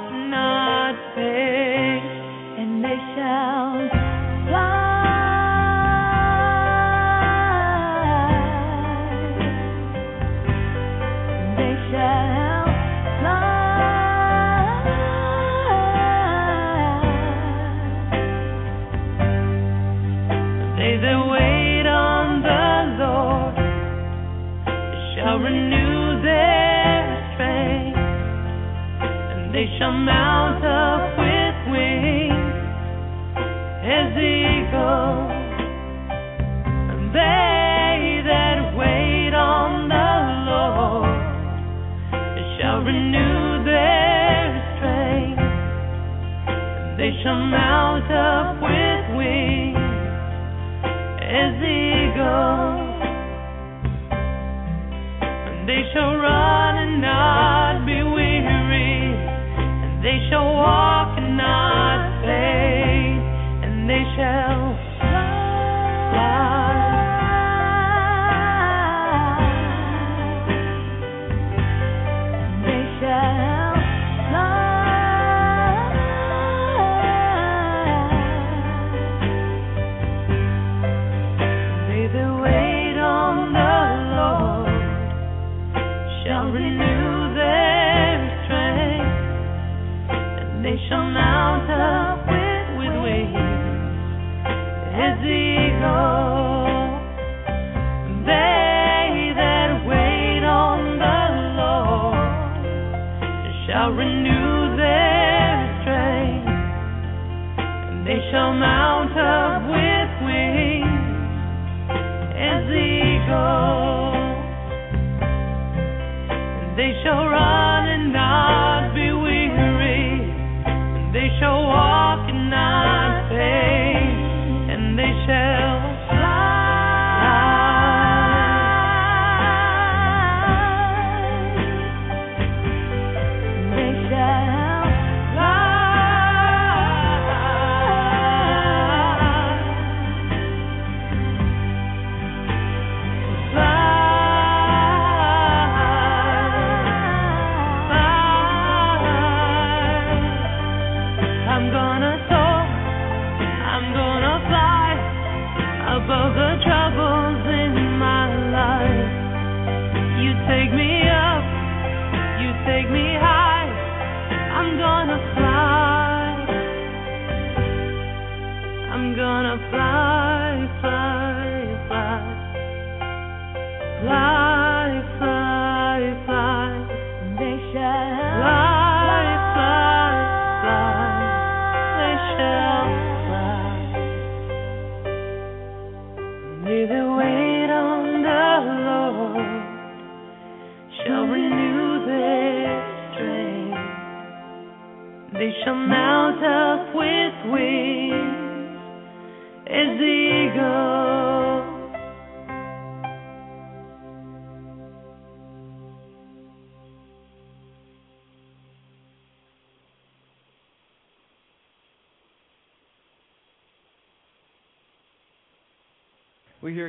they 29.86 29.92
shall 29.92 30.00
mount 30.00 30.66
up 30.66 31.14
with 31.20 31.58
wings 31.70 32.58
as 33.86 34.18
eagles, 34.18 35.30
and 36.90 37.14
they 37.14 38.22
that 38.26 38.74
wait 38.76 39.34
on 39.36 39.88
the 39.88 40.12
Lord 40.50 41.06
I 42.12 42.58
have 42.64 42.86
new 42.86 43.64
days 43.64 44.58
straight 44.74 45.38
They 55.68 55.82
shall 55.94 56.16
run 56.16 56.76
and 56.78 57.02
not 57.02 57.55
and 60.32 60.32
they 60.32 60.95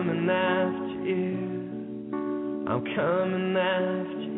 coming 0.00 0.30
after 0.30 1.04
you. 1.04 1.36
I'm 2.66 2.82
coming 2.96 3.54
after 3.54 4.22
you. 4.22 4.29